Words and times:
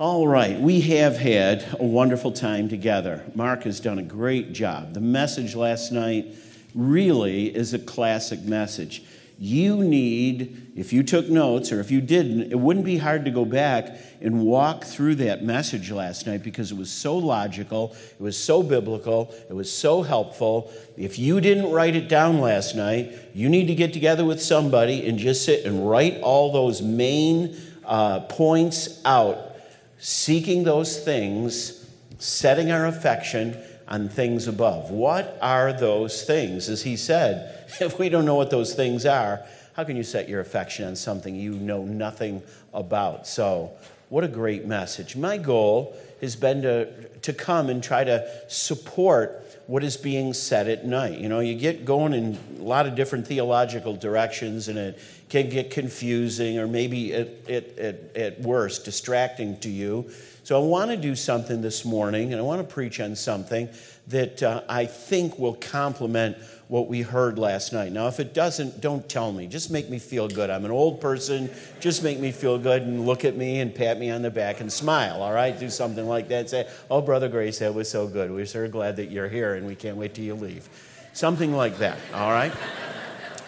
All 0.00 0.26
right, 0.26 0.58
we 0.58 0.80
have 0.80 1.18
had 1.18 1.64
a 1.78 1.84
wonderful 1.84 2.32
time 2.32 2.68
together. 2.68 3.24
Mark 3.36 3.62
has 3.62 3.78
done 3.78 4.00
a 4.00 4.02
great 4.02 4.52
job. 4.52 4.92
The 4.92 5.00
message 5.00 5.54
last 5.54 5.92
night 5.92 6.34
really 6.74 7.54
is 7.54 7.72
a 7.74 7.78
classic 7.78 8.42
message. 8.42 9.04
You 9.38 9.84
need, 9.84 10.72
if 10.74 10.92
you 10.92 11.04
took 11.04 11.28
notes 11.28 11.70
or 11.70 11.78
if 11.78 11.92
you 11.92 12.00
didn't, 12.00 12.50
it 12.50 12.58
wouldn't 12.58 12.84
be 12.84 12.98
hard 12.98 13.24
to 13.26 13.30
go 13.30 13.44
back 13.44 13.96
and 14.20 14.42
walk 14.42 14.82
through 14.82 15.14
that 15.16 15.44
message 15.44 15.92
last 15.92 16.26
night 16.26 16.42
because 16.42 16.72
it 16.72 16.76
was 16.76 16.90
so 16.90 17.16
logical, 17.16 17.94
it 18.18 18.20
was 18.20 18.36
so 18.36 18.64
biblical, 18.64 19.32
it 19.48 19.54
was 19.54 19.72
so 19.72 20.02
helpful. 20.02 20.72
If 20.96 21.20
you 21.20 21.40
didn't 21.40 21.70
write 21.70 21.94
it 21.94 22.08
down 22.08 22.40
last 22.40 22.74
night, 22.74 23.16
you 23.32 23.48
need 23.48 23.68
to 23.68 23.76
get 23.76 23.92
together 23.92 24.24
with 24.24 24.42
somebody 24.42 25.06
and 25.06 25.20
just 25.20 25.44
sit 25.44 25.64
and 25.64 25.88
write 25.88 26.20
all 26.20 26.50
those 26.50 26.82
main 26.82 27.56
uh, 27.84 28.20
points 28.20 29.00
out 29.04 29.43
seeking 30.04 30.64
those 30.64 30.98
things, 30.98 31.88
setting 32.18 32.70
our 32.70 32.84
affection 32.84 33.56
on 33.88 34.06
things 34.06 34.46
above. 34.46 34.90
What 34.90 35.38
are 35.40 35.72
those 35.72 36.24
things? 36.24 36.68
As 36.68 36.82
he 36.82 36.94
said, 36.94 37.66
if 37.80 37.98
we 37.98 38.10
don't 38.10 38.26
know 38.26 38.34
what 38.34 38.50
those 38.50 38.74
things 38.74 39.06
are, 39.06 39.40
how 39.72 39.82
can 39.82 39.96
you 39.96 40.02
set 40.02 40.28
your 40.28 40.40
affection 40.40 40.86
on 40.86 40.94
something 40.94 41.34
you 41.34 41.52
know 41.52 41.84
nothing 41.84 42.42
about? 42.74 43.26
So, 43.26 43.72
what 44.10 44.24
a 44.24 44.28
great 44.28 44.66
message. 44.66 45.16
My 45.16 45.38
goal 45.38 45.96
has 46.20 46.36
been 46.36 46.60
to, 46.60 47.08
to 47.20 47.32
come 47.32 47.70
and 47.70 47.82
try 47.82 48.04
to 48.04 48.28
support 48.46 49.43
what 49.66 49.82
is 49.82 49.96
being 49.96 50.34
said 50.34 50.68
at 50.68 50.84
night. 50.84 51.18
You 51.18 51.28
know, 51.28 51.40
you 51.40 51.54
get 51.54 51.84
going 51.84 52.12
in 52.12 52.38
a 52.58 52.62
lot 52.62 52.86
of 52.86 52.94
different 52.94 53.26
theological 53.26 53.96
directions, 53.96 54.68
and 54.68 54.78
it 54.78 54.98
can 55.28 55.48
get 55.48 55.70
confusing 55.70 56.58
or 56.58 56.66
maybe 56.66 57.14
at, 57.14 57.28
at, 57.48 57.78
at, 57.78 58.16
at 58.16 58.40
worst 58.40 58.84
distracting 58.84 59.58
to 59.60 59.70
you. 59.70 60.10
So 60.44 60.62
I 60.62 60.66
want 60.66 60.90
to 60.90 60.96
do 60.98 61.16
something 61.16 61.62
this 61.62 61.84
morning, 61.86 62.32
and 62.32 62.40
I 62.40 62.44
want 62.44 62.60
to 62.66 62.74
preach 62.74 63.00
on 63.00 63.16
something 63.16 63.68
that 64.08 64.42
uh, 64.42 64.62
I 64.68 64.84
think 64.84 65.38
will 65.38 65.54
complement 65.54 66.36
what 66.68 66.88
we 66.88 67.02
heard 67.02 67.38
last 67.38 67.72
night. 67.72 67.92
Now, 67.92 68.08
if 68.08 68.18
it 68.20 68.32
doesn't, 68.32 68.80
don't 68.80 69.06
tell 69.08 69.32
me. 69.32 69.46
Just 69.46 69.70
make 69.70 69.90
me 69.90 69.98
feel 69.98 70.28
good. 70.28 70.50
I'm 70.50 70.64
an 70.64 70.70
old 70.70 71.00
person. 71.00 71.50
Just 71.80 72.02
make 72.02 72.18
me 72.18 72.32
feel 72.32 72.58
good 72.58 72.82
and 72.82 73.06
look 73.06 73.24
at 73.24 73.36
me 73.36 73.60
and 73.60 73.74
pat 73.74 73.98
me 73.98 74.10
on 74.10 74.22
the 74.22 74.30
back 74.30 74.60
and 74.60 74.72
smile, 74.72 75.22
all 75.22 75.32
right? 75.32 75.58
Do 75.58 75.68
something 75.68 76.06
like 76.06 76.28
that 76.28 76.48
say, 76.48 76.68
Oh, 76.90 77.02
Brother 77.02 77.28
Grace, 77.28 77.58
that 77.58 77.74
was 77.74 77.90
so 77.90 78.06
good. 78.06 78.30
We're 78.30 78.46
so 78.46 78.66
glad 78.68 78.96
that 78.96 79.10
you're 79.10 79.28
here 79.28 79.54
and 79.54 79.66
we 79.66 79.74
can't 79.74 79.96
wait 79.96 80.14
till 80.14 80.24
you 80.24 80.34
leave. 80.34 80.68
Something 81.12 81.54
like 81.54 81.78
that, 81.78 81.98
all 82.12 82.30
right? 82.30 82.52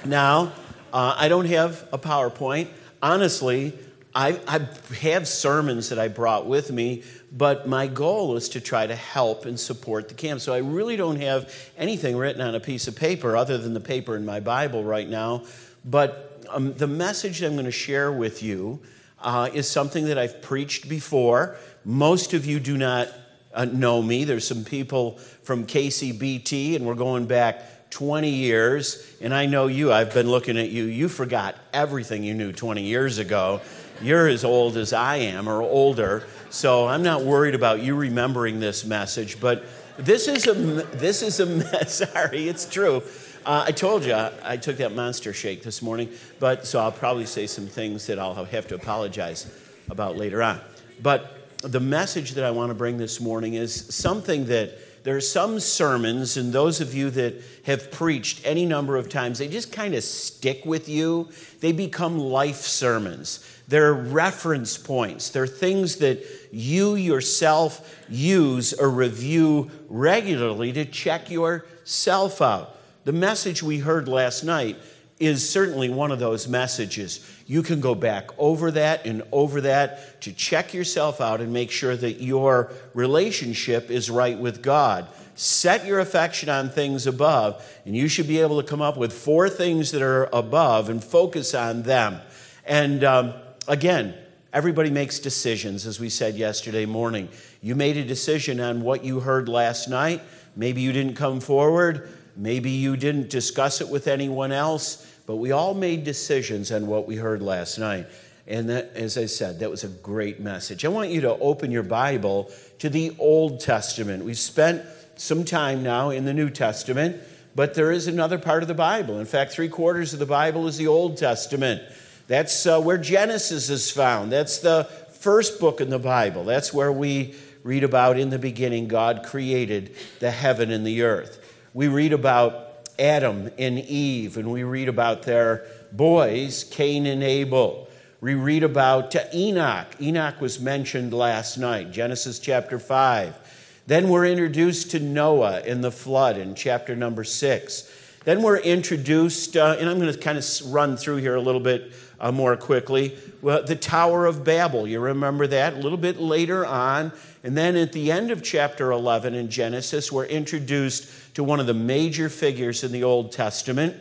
now, 0.04 0.52
uh, 0.92 1.14
I 1.16 1.28
don't 1.28 1.46
have 1.46 1.88
a 1.92 1.98
PowerPoint. 1.98 2.68
Honestly, 3.02 3.72
I, 4.14 4.40
I 4.48 4.66
have 5.00 5.28
sermons 5.28 5.90
that 5.90 5.98
I 5.98 6.08
brought 6.08 6.46
with 6.46 6.72
me, 6.72 7.02
but 7.36 7.68
my 7.68 7.86
goal 7.86 8.36
is 8.36 8.48
to 8.50 8.60
try 8.60 8.86
to 8.86 8.94
help 8.94 9.44
and 9.44 9.60
support 9.60 10.08
the 10.08 10.14
camp. 10.14 10.40
So 10.40 10.54
I 10.54 10.58
really 10.58 10.96
don't 10.96 11.20
have 11.20 11.52
anything 11.76 12.16
written 12.16 12.40
on 12.40 12.54
a 12.54 12.60
piece 12.60 12.88
of 12.88 12.96
paper 12.96 13.36
other 13.36 13.58
than 13.58 13.74
the 13.74 13.80
paper 13.80 14.16
in 14.16 14.24
my 14.24 14.40
Bible 14.40 14.82
right 14.82 15.08
now. 15.08 15.42
But 15.84 16.44
um, 16.48 16.72
the 16.72 16.86
message 16.86 17.42
I'm 17.42 17.52
going 17.52 17.66
to 17.66 17.70
share 17.70 18.10
with 18.10 18.42
you 18.42 18.80
uh, 19.20 19.50
is 19.52 19.68
something 19.68 20.06
that 20.06 20.16
I've 20.16 20.40
preached 20.40 20.88
before. 20.88 21.56
Most 21.84 22.32
of 22.32 22.46
you 22.46 22.58
do 22.58 22.78
not 22.78 23.08
uh, 23.52 23.66
know 23.66 24.00
me. 24.00 24.24
There's 24.24 24.46
some 24.46 24.64
people 24.64 25.18
from 25.42 25.66
KCBT, 25.66 26.76
and 26.76 26.86
we're 26.86 26.94
going 26.94 27.26
back 27.26 27.90
20 27.90 28.28
years, 28.28 29.06
and 29.20 29.32
I 29.32 29.46
know 29.46 29.66
you, 29.66 29.92
I've 29.92 30.12
been 30.12 30.28
looking 30.28 30.58
at 30.58 30.70
you, 30.70 30.84
you 30.84 31.08
forgot 31.08 31.56
everything 31.72 32.24
you 32.24 32.34
knew 32.34 32.52
20 32.52 32.82
years 32.82 33.18
ago. 33.18 33.60
You're 34.02 34.28
as 34.28 34.44
old 34.44 34.76
as 34.76 34.92
I 34.92 35.16
am, 35.16 35.48
or 35.48 35.62
older, 35.62 36.26
so 36.50 36.86
I'm 36.86 37.02
not 37.02 37.22
worried 37.22 37.54
about 37.54 37.82
you 37.82 37.94
remembering 37.94 38.60
this 38.60 38.84
message, 38.84 39.40
but 39.40 39.64
this 39.98 40.28
is 40.28 40.46
a, 40.46 40.54
this 40.54 41.22
is 41.22 41.40
a, 41.40 41.46
mess. 41.46 41.94
sorry, 41.94 42.48
it's 42.48 42.66
true. 42.66 43.02
Uh, 43.44 43.64
I 43.66 43.72
told 43.72 44.04
you 44.04 44.12
I, 44.12 44.32
I 44.42 44.56
took 44.56 44.78
that 44.78 44.94
monster 44.94 45.32
shake 45.32 45.62
this 45.62 45.80
morning, 45.80 46.10
but 46.40 46.66
so 46.66 46.80
I'll 46.80 46.92
probably 46.92 47.26
say 47.26 47.46
some 47.46 47.66
things 47.66 48.06
that 48.06 48.18
I'll 48.18 48.44
have 48.44 48.68
to 48.68 48.74
apologize 48.74 49.46
about 49.88 50.16
later 50.16 50.42
on. 50.42 50.60
But 51.02 51.32
the 51.62 51.80
message 51.80 52.32
that 52.32 52.44
I 52.44 52.50
want 52.50 52.70
to 52.70 52.74
bring 52.74 52.98
this 52.98 53.20
morning 53.20 53.54
is 53.54 53.94
something 53.94 54.46
that 54.46 55.04
there 55.04 55.16
are 55.16 55.20
some 55.20 55.60
sermons, 55.60 56.36
and 56.36 56.52
those 56.52 56.80
of 56.80 56.92
you 56.92 57.10
that 57.10 57.40
have 57.64 57.92
preached 57.92 58.40
any 58.44 58.66
number 58.66 58.96
of 58.96 59.08
times, 59.08 59.38
they 59.38 59.46
just 59.46 59.70
kind 59.70 59.94
of 59.94 60.02
stick 60.02 60.66
with 60.66 60.88
you. 60.88 61.28
They 61.60 61.70
become 61.70 62.18
life 62.18 62.62
sermons. 62.62 63.48
They're 63.68 63.92
reference 63.92 64.78
points. 64.78 65.30
They're 65.30 65.46
things 65.46 65.96
that 65.96 66.24
you 66.52 66.94
yourself 66.94 67.96
use 68.08 68.72
or 68.72 68.88
review 68.88 69.70
regularly 69.88 70.72
to 70.72 70.84
check 70.84 71.30
yourself 71.30 72.40
out. 72.40 72.76
The 73.04 73.12
message 73.12 73.62
we 73.62 73.78
heard 73.78 74.08
last 74.08 74.44
night 74.44 74.76
is 75.18 75.48
certainly 75.48 75.88
one 75.88 76.12
of 76.12 76.18
those 76.18 76.46
messages. 76.46 77.28
You 77.46 77.62
can 77.62 77.80
go 77.80 77.94
back 77.94 78.30
over 78.38 78.70
that 78.72 79.06
and 79.06 79.22
over 79.32 79.62
that 79.62 80.20
to 80.22 80.32
check 80.32 80.74
yourself 80.74 81.20
out 81.20 81.40
and 81.40 81.52
make 81.52 81.70
sure 81.70 81.96
that 81.96 82.20
your 82.20 82.70
relationship 82.94 83.90
is 83.90 84.10
right 84.10 84.38
with 84.38 84.62
God. 84.62 85.08
Set 85.34 85.86
your 85.86 86.00
affection 86.00 86.48
on 86.48 86.70
things 86.70 87.06
above, 87.06 87.64
and 87.84 87.96
you 87.96 88.08
should 88.08 88.28
be 88.28 88.40
able 88.40 88.60
to 88.60 88.66
come 88.66 88.82
up 88.82 88.96
with 88.96 89.12
four 89.12 89.48
things 89.48 89.90
that 89.92 90.02
are 90.02 90.28
above 90.32 90.88
and 90.88 91.02
focus 91.02 91.54
on 91.54 91.82
them. 91.82 92.20
And 92.64 93.04
um, 93.04 93.34
again, 93.68 94.14
everybody 94.52 94.90
makes 94.90 95.18
decisions, 95.18 95.86
as 95.86 96.00
we 96.00 96.08
said 96.08 96.34
yesterday 96.36 96.86
morning. 96.86 97.28
You 97.62 97.74
made 97.74 97.96
a 97.96 98.04
decision 98.04 98.60
on 98.60 98.82
what 98.82 99.04
you 99.04 99.20
heard 99.20 99.48
last 99.48 99.88
night. 99.88 100.22
Maybe 100.54 100.80
you 100.80 100.92
didn't 100.92 101.14
come 101.14 101.40
forward. 101.40 102.08
Maybe 102.36 102.70
you 102.70 102.96
didn't 102.96 103.30
discuss 103.30 103.80
it 103.80 103.88
with 103.88 104.06
anyone 104.06 104.52
else, 104.52 105.06
but 105.26 105.36
we 105.36 105.52
all 105.52 105.74
made 105.74 106.04
decisions 106.04 106.70
on 106.70 106.86
what 106.86 107.06
we 107.06 107.16
heard 107.16 107.42
last 107.42 107.78
night. 107.78 108.06
And 108.46 108.68
that, 108.68 108.92
as 108.94 109.18
I 109.18 109.26
said, 109.26 109.58
that 109.60 109.70
was 109.70 109.84
a 109.84 109.88
great 109.88 110.38
message. 110.38 110.84
I 110.84 110.88
want 110.88 111.10
you 111.10 111.20
to 111.22 111.36
open 111.38 111.70
your 111.70 111.82
Bible 111.82 112.50
to 112.78 112.88
the 112.88 113.14
Old 113.18 113.60
Testament. 113.60 114.24
We've 114.24 114.38
spent 114.38 114.82
some 115.16 115.44
time 115.44 115.82
now 115.82 116.10
in 116.10 116.24
the 116.24 116.34
New 116.34 116.50
Testament, 116.50 117.16
but 117.56 117.74
there 117.74 117.90
is 117.90 118.06
another 118.06 118.38
part 118.38 118.62
of 118.62 118.68
the 118.68 118.74
Bible. 118.74 119.18
In 119.18 119.26
fact, 119.26 119.52
three 119.52 119.68
quarters 119.68 120.12
of 120.12 120.18
the 120.18 120.26
Bible 120.26 120.68
is 120.68 120.76
the 120.76 120.86
Old 120.86 121.16
Testament. 121.16 121.82
That's 122.26 122.66
uh, 122.66 122.80
where 122.80 122.98
Genesis 122.98 123.70
is 123.70 123.90
found. 123.90 124.32
That's 124.32 124.58
the 124.58 124.84
first 125.20 125.60
book 125.60 125.80
in 125.80 125.90
the 125.90 125.98
Bible. 125.98 126.44
That's 126.44 126.72
where 126.72 126.92
we 126.92 127.34
read 127.62 127.84
about 127.84 128.18
in 128.18 128.30
the 128.30 128.38
beginning 128.38 128.88
God 128.88 129.24
created 129.24 129.94
the 130.20 130.30
heaven 130.30 130.70
and 130.70 130.86
the 130.86 131.02
earth 131.02 131.42
we 131.76 131.88
read 131.88 132.14
about 132.14 132.88
Adam 132.98 133.50
and 133.58 133.78
Eve, 133.78 134.38
and 134.38 134.50
we 134.50 134.62
read 134.62 134.88
about 134.88 135.24
their 135.24 135.66
boys, 135.92 136.64
Cain 136.64 137.04
and 137.04 137.22
Abel. 137.22 137.86
We 138.22 138.32
read 138.32 138.62
about 138.62 139.14
Enoch. 139.34 139.88
Enoch 140.00 140.40
was 140.40 140.58
mentioned 140.58 141.12
last 141.12 141.58
night, 141.58 141.92
Genesis 141.92 142.38
chapter 142.38 142.78
5. 142.78 143.82
Then 143.86 144.08
we're 144.08 144.24
introduced 144.24 144.90
to 144.92 145.00
Noah 145.00 145.60
in 145.66 145.82
the 145.82 145.92
flood 145.92 146.38
in 146.38 146.54
chapter 146.54 146.96
number 146.96 147.24
6. 147.24 147.92
Then 148.24 148.40
we're 148.40 148.56
introduced, 148.56 149.54
uh, 149.54 149.76
and 149.78 149.86
I'm 149.86 150.00
going 150.00 150.10
to 150.10 150.18
kind 150.18 150.38
of 150.38 150.72
run 150.72 150.96
through 150.96 151.16
here 151.16 151.34
a 151.34 151.42
little 151.42 151.60
bit 151.60 151.92
uh, 152.20 152.32
more 152.32 152.56
quickly. 152.56 153.16
Well, 153.42 153.62
the 153.64 153.76
Tower 153.76 154.26
of 154.26 154.44
Babel, 154.44 154.86
you 154.86 155.00
remember 155.00 155.46
that? 155.46 155.74
A 155.74 155.76
little 155.76 155.98
bit 155.98 156.18
later 156.18 156.64
on. 156.64 157.12
And 157.42 157.56
then 157.56 157.76
at 157.76 157.92
the 157.92 158.10
end 158.10 158.30
of 158.30 158.42
chapter 158.42 158.90
11 158.90 159.34
in 159.34 159.50
Genesis, 159.50 160.10
we're 160.10 160.24
introduced 160.26 161.34
to 161.34 161.44
one 161.44 161.60
of 161.60 161.66
the 161.66 161.74
major 161.74 162.28
figures 162.28 162.82
in 162.82 162.92
the 162.92 163.04
Old 163.04 163.32
Testament. 163.32 163.96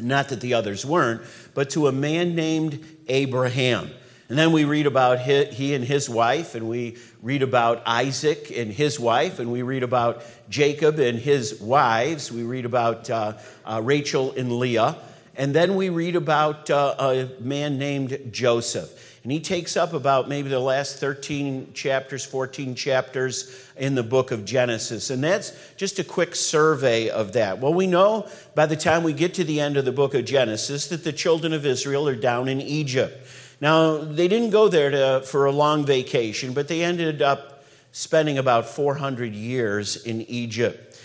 Not 0.00 0.28
that 0.28 0.40
the 0.40 0.54
others 0.54 0.84
weren't, 0.84 1.22
but 1.54 1.70
to 1.70 1.86
a 1.86 1.92
man 1.92 2.34
named 2.34 2.84
Abraham. 3.08 3.90
And 4.28 4.38
then 4.38 4.52
we 4.52 4.64
read 4.64 4.86
about 4.86 5.18
he 5.20 5.74
and 5.74 5.84
his 5.84 6.08
wife, 6.08 6.54
and 6.54 6.68
we 6.68 6.98
read 7.20 7.42
about 7.42 7.82
Isaac 7.84 8.52
and 8.56 8.72
his 8.72 9.00
wife, 9.00 9.40
and 9.40 9.50
we 9.50 9.62
read 9.62 9.82
about 9.82 10.22
Jacob 10.48 11.00
and 11.00 11.18
his 11.18 11.60
wives. 11.60 12.30
We 12.30 12.44
read 12.44 12.64
about 12.64 13.10
uh, 13.10 13.38
uh, 13.64 13.80
Rachel 13.82 14.32
and 14.32 14.52
Leah. 14.52 14.96
And 15.40 15.54
then 15.54 15.74
we 15.74 15.88
read 15.88 16.16
about 16.16 16.68
uh, 16.68 16.94
a 16.98 17.42
man 17.42 17.78
named 17.78 18.28
Joseph. 18.30 19.16
And 19.22 19.32
he 19.32 19.40
takes 19.40 19.74
up 19.74 19.94
about 19.94 20.28
maybe 20.28 20.50
the 20.50 20.60
last 20.60 20.98
13 20.98 21.72
chapters, 21.72 22.26
14 22.26 22.74
chapters 22.74 23.66
in 23.74 23.94
the 23.94 24.02
book 24.02 24.32
of 24.32 24.44
Genesis. 24.44 25.08
And 25.08 25.24
that's 25.24 25.58
just 25.78 25.98
a 25.98 26.04
quick 26.04 26.34
survey 26.34 27.08
of 27.08 27.32
that. 27.32 27.58
Well, 27.58 27.72
we 27.72 27.86
know 27.86 28.28
by 28.54 28.66
the 28.66 28.76
time 28.76 29.02
we 29.02 29.14
get 29.14 29.32
to 29.34 29.44
the 29.44 29.60
end 29.62 29.78
of 29.78 29.86
the 29.86 29.92
book 29.92 30.12
of 30.12 30.26
Genesis 30.26 30.88
that 30.88 31.04
the 31.04 31.12
children 31.12 31.54
of 31.54 31.64
Israel 31.64 32.06
are 32.06 32.14
down 32.14 32.46
in 32.46 32.60
Egypt. 32.60 33.26
Now, 33.62 33.96
they 33.96 34.28
didn't 34.28 34.50
go 34.50 34.68
there 34.68 34.90
to, 34.90 35.22
for 35.24 35.46
a 35.46 35.52
long 35.52 35.86
vacation, 35.86 36.52
but 36.52 36.68
they 36.68 36.82
ended 36.82 37.22
up 37.22 37.64
spending 37.92 38.36
about 38.36 38.68
400 38.68 39.34
years 39.34 40.04
in 40.04 40.20
Egypt. 40.20 41.00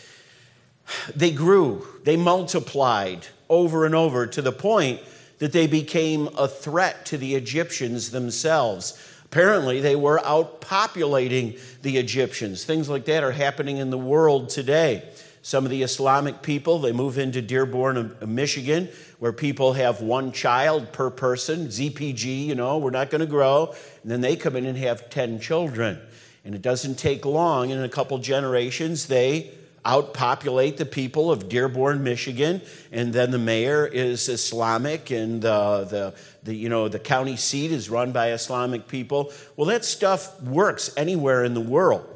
They 1.16 1.31
grew, 1.31 1.88
they 2.04 2.18
multiplied 2.18 3.28
over 3.50 3.86
and 3.86 3.95
over 3.95 4.27
to 4.27 4.42
the 4.42 4.51
point 4.51 5.01
that 5.39 5.51
they 5.51 5.68
became 5.68 6.30
a 6.38 6.47
threat 6.47 7.06
to 7.07 7.18
the 7.18 7.36
Egyptians 7.36 8.12
themselves. 8.12 8.97
Apparently, 9.25 9.81
they 9.81 9.95
were 9.95 10.19
outpopulating 10.19 11.59
the 11.81 11.97
Egyptians. 11.97 12.63
Things 12.63 12.88
like 12.88 13.06
that 13.06 13.24
are 13.24 13.31
happening 13.31 13.77
in 13.77 13.89
the 13.89 13.97
world 13.97 14.50
today. 14.50 15.03
Some 15.42 15.65
of 15.65 15.71
the 15.71 15.83
Islamic 15.83 16.42
people, 16.42 16.80
they 16.80 16.92
move 16.92 17.18
into 17.18 17.42
Dearborn, 17.42 17.97
uh, 17.97 18.25
Michigan, 18.25 18.89
where 19.19 19.33
people 19.33 19.74
have 19.74 20.01
one 20.01 20.31
child 20.31 20.92
per 20.92 21.09
person, 21.09 21.68
ZPG, 21.68 22.45
you 22.47 22.56
know, 22.56 22.77
we're 22.77 22.89
not 22.89 23.09
going 23.09 23.21
to 23.21 23.27
grow. 23.27 23.75
And 24.01 24.12
then 24.12 24.21
they 24.21 24.38
come 24.38 24.56
in 24.56 24.65
and 24.65 24.77
have 24.77 25.09
10 25.09 25.39
children. 25.39 26.00
And 26.44 26.56
it 26.56 26.62
doesn't 26.62 26.95
take 26.95 27.25
long, 27.25 27.69
in 27.69 27.83
a 27.83 27.89
couple 27.89 28.18
generations, 28.19 29.07
they 29.07 29.51
outpopulate 29.86 30.78
the 30.78 30.86
people 30.86 31.32
of 31.32 31.48
Dearborn, 31.48 32.04
Michigan, 32.04 32.62
and 32.92 33.14
then 33.14 33.32
the 33.32 33.38
mayor 33.38 33.86
is 33.86 34.28
Islamic, 34.28 35.12
and 35.12 35.42
the, 35.42 35.86
the, 35.90 36.14
the, 36.44 36.56
you 36.56 36.70
know, 36.70 36.88
the 36.88 37.00
county 37.00 37.36
seat 37.36 37.72
is 37.72 37.90
run 37.90 38.12
by 38.12 38.32
Islamic 38.32 38.88
people. 38.88 39.32
Well, 39.56 39.68
that 39.68 39.86
stuff 39.86 40.42
works 40.42 40.92
anywhere 40.98 41.44
in 41.44 41.54
the 41.54 41.62
world. 41.62 42.12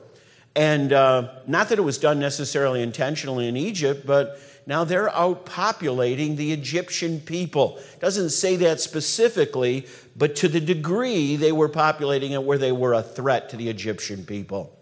And 0.55 0.91
uh, 0.91 1.29
not 1.47 1.69
that 1.69 1.77
it 1.77 1.83
was 1.83 1.99
done 1.99 2.19
necessarily 2.19 2.81
intentionally 2.81 3.47
in 3.47 3.55
Egypt, 3.55 4.05
but 4.05 4.39
now 4.65 4.83
they're 4.83 5.09
outpopulating 5.09 6.37
the 6.37 6.51
Egyptian 6.51 7.19
people. 7.21 7.79
Doesn't 7.99 8.31
say 8.31 8.55
that 8.57 8.79
specifically, 8.79 9.87
but 10.15 10.35
to 10.37 10.47
the 10.47 10.59
degree 10.59 11.35
they 11.35 11.51
were 11.51 11.69
populating 11.69 12.31
it 12.31 12.43
where 12.43 12.57
they 12.57 12.71
were 12.71 12.93
a 12.93 13.03
threat 13.03 13.49
to 13.49 13.57
the 13.57 13.69
Egyptian 13.69 14.25
people. 14.25 14.75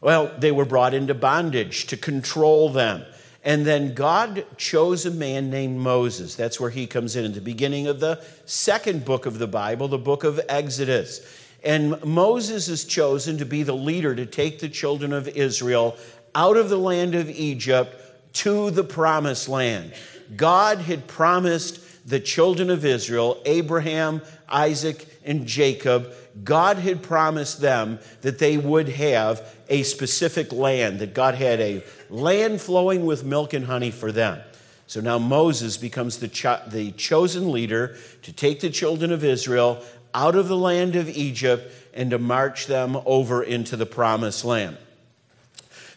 Well, 0.00 0.32
they 0.38 0.50
were 0.50 0.64
brought 0.64 0.94
into 0.94 1.14
bondage 1.14 1.86
to 1.88 1.96
control 1.96 2.70
them. 2.70 3.04
And 3.42 3.66
then 3.66 3.94
God 3.94 4.44
chose 4.56 5.06
a 5.06 5.10
man 5.10 5.50
named 5.50 5.78
Moses. 5.78 6.34
That's 6.34 6.60
where 6.60 6.70
he 6.70 6.86
comes 6.86 7.16
in 7.16 7.24
at 7.24 7.34
the 7.34 7.40
beginning 7.40 7.86
of 7.86 8.00
the 8.00 8.22
second 8.44 9.04
book 9.04 9.24
of 9.26 9.38
the 9.38 9.46
Bible, 9.46 9.88
the 9.88 9.98
book 9.98 10.24
of 10.24 10.40
Exodus. 10.48 11.20
And 11.64 12.02
Moses 12.04 12.68
is 12.68 12.84
chosen 12.84 13.38
to 13.38 13.46
be 13.46 13.62
the 13.62 13.74
leader 13.74 14.14
to 14.14 14.26
take 14.26 14.60
the 14.60 14.68
children 14.68 15.12
of 15.12 15.28
Israel 15.28 15.96
out 16.34 16.56
of 16.56 16.68
the 16.68 16.78
land 16.78 17.14
of 17.14 17.30
Egypt 17.30 17.96
to 18.34 18.70
the 18.70 18.84
promised 18.84 19.48
land. 19.48 19.92
God 20.36 20.78
had 20.78 21.06
promised 21.06 22.08
the 22.08 22.20
children 22.20 22.70
of 22.70 22.84
Israel, 22.84 23.40
Abraham, 23.44 24.22
Isaac, 24.48 25.06
and 25.24 25.46
Jacob, 25.46 26.12
God 26.44 26.78
had 26.78 27.02
promised 27.02 27.60
them 27.60 27.98
that 28.22 28.38
they 28.38 28.56
would 28.56 28.88
have 28.88 29.59
a 29.70 29.84
specific 29.84 30.52
land, 30.52 30.98
that 30.98 31.14
God 31.14 31.34
had 31.36 31.60
a 31.60 31.82
land 32.10 32.60
flowing 32.60 33.06
with 33.06 33.24
milk 33.24 33.54
and 33.54 33.64
honey 33.64 33.90
for 33.90 34.12
them. 34.12 34.40
So 34.86 35.00
now 35.00 35.18
Moses 35.18 35.76
becomes 35.76 36.18
the, 36.18 36.28
cho- 36.28 36.60
the 36.66 36.90
chosen 36.92 37.52
leader 37.52 37.96
to 38.22 38.32
take 38.32 38.60
the 38.60 38.70
children 38.70 39.12
of 39.12 39.22
Israel 39.22 39.82
out 40.12 40.34
of 40.34 40.48
the 40.48 40.56
land 40.56 40.96
of 40.96 41.08
Egypt 41.08 41.72
and 41.94 42.10
to 42.10 42.18
march 42.18 42.66
them 42.66 42.98
over 43.06 43.42
into 43.42 43.76
the 43.76 43.86
promised 43.86 44.44
land. 44.44 44.76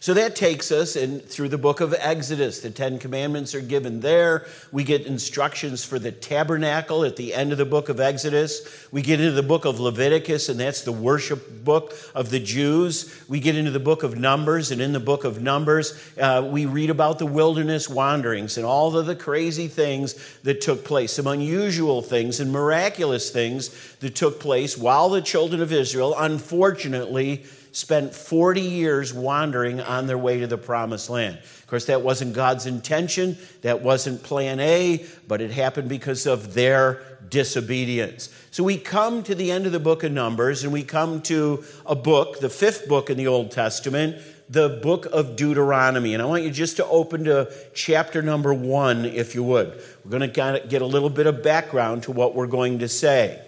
So 0.04 0.12
that 0.12 0.36
takes 0.36 0.70
us 0.70 0.96
in 0.96 1.20
through 1.20 1.48
the 1.48 1.56
book 1.56 1.80
of 1.80 1.94
Exodus. 1.98 2.60
The 2.60 2.68
Ten 2.68 2.98
Commandments 2.98 3.54
are 3.54 3.62
given 3.62 4.00
there. 4.00 4.44
We 4.70 4.84
get 4.84 5.06
instructions 5.06 5.82
for 5.82 5.98
the 5.98 6.12
tabernacle 6.12 7.04
at 7.04 7.16
the 7.16 7.32
end 7.32 7.52
of 7.52 7.56
the 7.56 7.64
book 7.64 7.88
of 7.88 8.00
Exodus. 8.00 8.86
We 8.92 9.00
get 9.00 9.18
into 9.18 9.32
the 9.32 9.42
book 9.42 9.64
of 9.64 9.80
Leviticus, 9.80 10.50
and 10.50 10.60
that's 10.60 10.82
the 10.82 10.92
worship 10.92 11.64
book 11.64 11.94
of 12.14 12.28
the 12.28 12.38
Jews. 12.38 13.18
We 13.30 13.40
get 13.40 13.56
into 13.56 13.70
the 13.70 13.80
book 13.80 14.02
of 14.02 14.18
Numbers, 14.18 14.70
and 14.70 14.82
in 14.82 14.92
the 14.92 15.00
book 15.00 15.24
of 15.24 15.40
Numbers, 15.40 15.98
uh, 16.20 16.46
we 16.52 16.66
read 16.66 16.90
about 16.90 17.18
the 17.18 17.24
wilderness 17.24 17.88
wanderings 17.88 18.58
and 18.58 18.66
all 18.66 18.94
of 18.94 19.06
the 19.06 19.16
crazy 19.16 19.68
things 19.68 20.16
that 20.42 20.60
took 20.60 20.84
place, 20.84 21.14
some 21.14 21.26
unusual 21.26 22.02
things 22.02 22.40
and 22.40 22.52
miraculous 22.52 23.30
things 23.30 23.70
that 24.00 24.14
took 24.14 24.38
place 24.38 24.76
while 24.76 25.08
the 25.08 25.22
children 25.22 25.62
of 25.62 25.72
Israel, 25.72 26.14
unfortunately, 26.18 27.46
spent 27.74 28.14
40 28.14 28.60
years 28.60 29.12
wandering 29.12 29.80
on 29.80 30.06
their 30.06 30.16
way 30.16 30.38
to 30.38 30.46
the 30.46 30.56
promised 30.56 31.10
land. 31.10 31.36
Of 31.38 31.66
course, 31.66 31.86
that 31.86 32.02
wasn't 32.02 32.32
God's 32.32 32.66
intention, 32.66 33.36
that 33.62 33.82
wasn't 33.82 34.22
plan 34.22 34.60
A, 34.60 35.04
but 35.26 35.40
it 35.40 35.50
happened 35.50 35.88
because 35.88 36.24
of 36.26 36.54
their 36.54 37.02
disobedience. 37.28 38.32
So 38.52 38.62
we 38.62 38.78
come 38.78 39.24
to 39.24 39.34
the 39.34 39.50
end 39.50 39.66
of 39.66 39.72
the 39.72 39.80
book 39.80 40.04
of 40.04 40.12
Numbers 40.12 40.62
and 40.62 40.72
we 40.72 40.84
come 40.84 41.20
to 41.22 41.64
a 41.84 41.96
book, 41.96 42.38
the 42.38 42.48
fifth 42.48 42.86
book 42.86 43.10
in 43.10 43.16
the 43.16 43.26
Old 43.26 43.50
Testament, 43.50 44.22
the 44.48 44.68
book 44.68 45.06
of 45.06 45.34
Deuteronomy. 45.34 46.14
And 46.14 46.22
I 46.22 46.26
want 46.26 46.44
you 46.44 46.50
just 46.50 46.76
to 46.76 46.86
open 46.86 47.24
to 47.24 47.52
chapter 47.74 48.22
number 48.22 48.54
one, 48.54 49.04
if 49.04 49.34
you 49.34 49.42
would. 49.42 49.82
We're 50.04 50.16
going 50.16 50.30
to 50.30 50.62
get 50.68 50.80
a 50.80 50.86
little 50.86 51.10
bit 51.10 51.26
of 51.26 51.42
background 51.42 52.04
to 52.04 52.12
what 52.12 52.36
we're 52.36 52.46
going 52.46 52.78
to 52.80 52.88
say. 52.88 53.43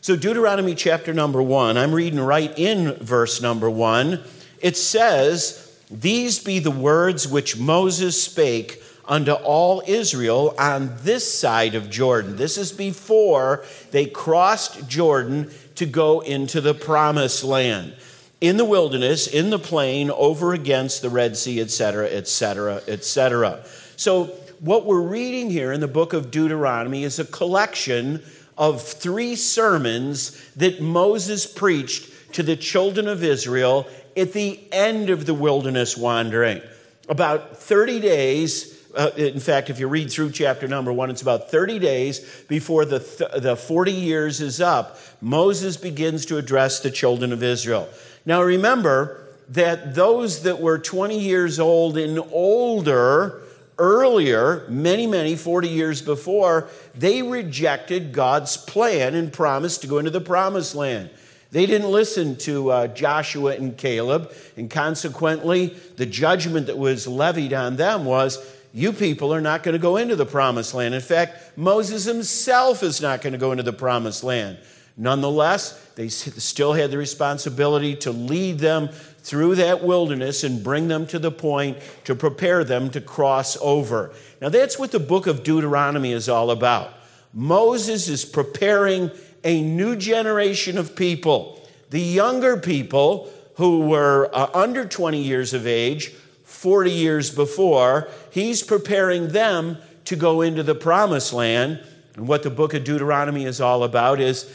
So, 0.00 0.14
Deuteronomy 0.14 0.76
chapter 0.76 1.12
number 1.12 1.42
one, 1.42 1.76
I'm 1.76 1.92
reading 1.92 2.20
right 2.20 2.56
in 2.56 2.92
verse 2.94 3.42
number 3.42 3.68
one. 3.68 4.22
It 4.60 4.76
says, 4.76 5.76
These 5.90 6.38
be 6.38 6.60
the 6.60 6.70
words 6.70 7.26
which 7.26 7.58
Moses 7.58 8.22
spake 8.22 8.80
unto 9.06 9.32
all 9.32 9.82
Israel 9.88 10.54
on 10.56 10.94
this 11.00 11.36
side 11.36 11.74
of 11.74 11.90
Jordan. 11.90 12.36
This 12.36 12.56
is 12.56 12.70
before 12.70 13.64
they 13.90 14.06
crossed 14.06 14.88
Jordan 14.88 15.50
to 15.74 15.84
go 15.84 16.20
into 16.20 16.60
the 16.60 16.74
promised 16.74 17.42
land. 17.42 17.92
In 18.40 18.56
the 18.56 18.64
wilderness, 18.64 19.26
in 19.26 19.50
the 19.50 19.58
plain, 19.58 20.12
over 20.12 20.54
against 20.54 21.02
the 21.02 21.10
Red 21.10 21.36
Sea, 21.36 21.60
etc., 21.60 22.06
etc., 22.06 22.82
etc. 22.86 23.64
So, 23.96 24.26
what 24.60 24.86
we're 24.86 25.00
reading 25.00 25.50
here 25.50 25.72
in 25.72 25.80
the 25.80 25.88
book 25.88 26.12
of 26.12 26.30
Deuteronomy 26.30 27.02
is 27.02 27.18
a 27.18 27.24
collection 27.24 28.22
of 28.58 28.82
three 28.82 29.36
sermons 29.36 30.32
that 30.56 30.82
Moses 30.82 31.46
preached 31.46 32.34
to 32.34 32.42
the 32.42 32.56
children 32.56 33.08
of 33.08 33.22
Israel 33.22 33.86
at 34.16 34.32
the 34.32 34.60
end 34.72 35.10
of 35.10 35.24
the 35.24 35.34
wilderness 35.34 35.96
wandering. 35.96 36.60
About 37.08 37.56
30 37.56 38.00
days, 38.00 38.76
uh, 38.94 39.10
in 39.16 39.40
fact, 39.40 39.70
if 39.70 39.78
you 39.78 39.86
read 39.86 40.10
through 40.10 40.32
chapter 40.32 40.66
number 40.66 40.92
one, 40.92 41.08
it's 41.08 41.22
about 41.22 41.50
30 41.50 41.78
days 41.78 42.44
before 42.48 42.84
the, 42.84 42.98
th- 42.98 43.42
the 43.42 43.56
40 43.56 43.92
years 43.92 44.40
is 44.40 44.60
up, 44.60 44.98
Moses 45.20 45.76
begins 45.76 46.26
to 46.26 46.36
address 46.36 46.80
the 46.80 46.90
children 46.90 47.32
of 47.32 47.42
Israel. 47.42 47.88
Now 48.26 48.42
remember 48.42 49.24
that 49.50 49.94
those 49.94 50.42
that 50.42 50.60
were 50.60 50.78
20 50.78 51.18
years 51.18 51.58
old 51.58 51.96
and 51.96 52.18
older, 52.32 53.42
earlier, 53.78 54.66
many, 54.68 55.06
many, 55.06 55.36
40 55.36 55.68
years 55.68 56.02
before, 56.02 56.68
they 56.94 57.22
rejected 57.22 58.12
God's 58.12 58.56
plan 58.56 59.14
and 59.14 59.32
promise 59.32 59.78
to 59.78 59.86
go 59.86 59.98
into 59.98 60.10
the 60.10 60.20
promised 60.20 60.74
land. 60.74 61.10
They 61.50 61.64
didn't 61.64 61.90
listen 61.90 62.36
to 62.38 62.70
uh, 62.70 62.86
Joshua 62.88 63.54
and 63.54 63.76
Caleb, 63.76 64.32
and 64.56 64.68
consequently, 64.68 65.68
the 65.96 66.04
judgment 66.04 66.66
that 66.66 66.76
was 66.76 67.08
levied 67.08 67.54
on 67.54 67.76
them 67.76 68.04
was 68.04 68.38
you 68.74 68.92
people 68.92 69.32
are 69.32 69.40
not 69.40 69.62
going 69.62 69.72
to 69.72 69.78
go 69.78 69.96
into 69.96 70.14
the 70.14 70.26
promised 70.26 70.74
land. 70.74 70.94
In 70.94 71.00
fact, 71.00 71.56
Moses 71.56 72.04
himself 72.04 72.82
is 72.82 73.00
not 73.00 73.22
going 73.22 73.32
to 73.32 73.38
go 73.38 73.52
into 73.52 73.62
the 73.62 73.72
promised 73.72 74.22
land. 74.22 74.58
Nonetheless, 74.96 75.80
they 75.94 76.08
still 76.08 76.72
had 76.72 76.90
the 76.90 76.98
responsibility 76.98 77.94
to 77.96 78.10
lead 78.10 78.58
them 78.58 78.90
through 79.22 79.56
that 79.56 79.82
wilderness 79.82 80.44
and 80.44 80.62
bring 80.62 80.88
them 80.88 81.06
to 81.06 81.18
the 81.18 81.30
point 81.30 81.78
to 82.04 82.14
prepare 82.14 82.64
them 82.64 82.90
to 82.90 83.00
cross 83.00 83.56
over. 83.60 84.12
Now, 84.40 84.48
that's 84.48 84.78
what 84.78 84.92
the 84.92 85.00
book 85.00 85.26
of 85.26 85.42
Deuteronomy 85.42 86.12
is 86.12 86.28
all 86.28 86.50
about. 86.50 86.92
Moses 87.32 88.08
is 88.08 88.24
preparing 88.24 89.10
a 89.44 89.62
new 89.62 89.96
generation 89.96 90.78
of 90.78 90.96
people. 90.96 91.66
The 91.90 92.00
younger 92.00 92.56
people 92.56 93.30
who 93.56 93.80
were 93.80 94.30
uh, 94.32 94.48
under 94.54 94.86
20 94.86 95.20
years 95.20 95.52
of 95.52 95.66
age, 95.66 96.08
40 96.44 96.90
years 96.90 97.30
before, 97.30 98.08
he's 98.30 98.62
preparing 98.62 99.28
them 99.28 99.78
to 100.04 100.16
go 100.16 100.40
into 100.40 100.62
the 100.62 100.74
promised 100.74 101.32
land. 101.32 101.84
And 102.16 102.26
what 102.26 102.42
the 102.42 102.50
book 102.50 102.72
of 102.72 102.84
Deuteronomy 102.84 103.44
is 103.44 103.60
all 103.60 103.82
about 103.82 104.20
is 104.20 104.50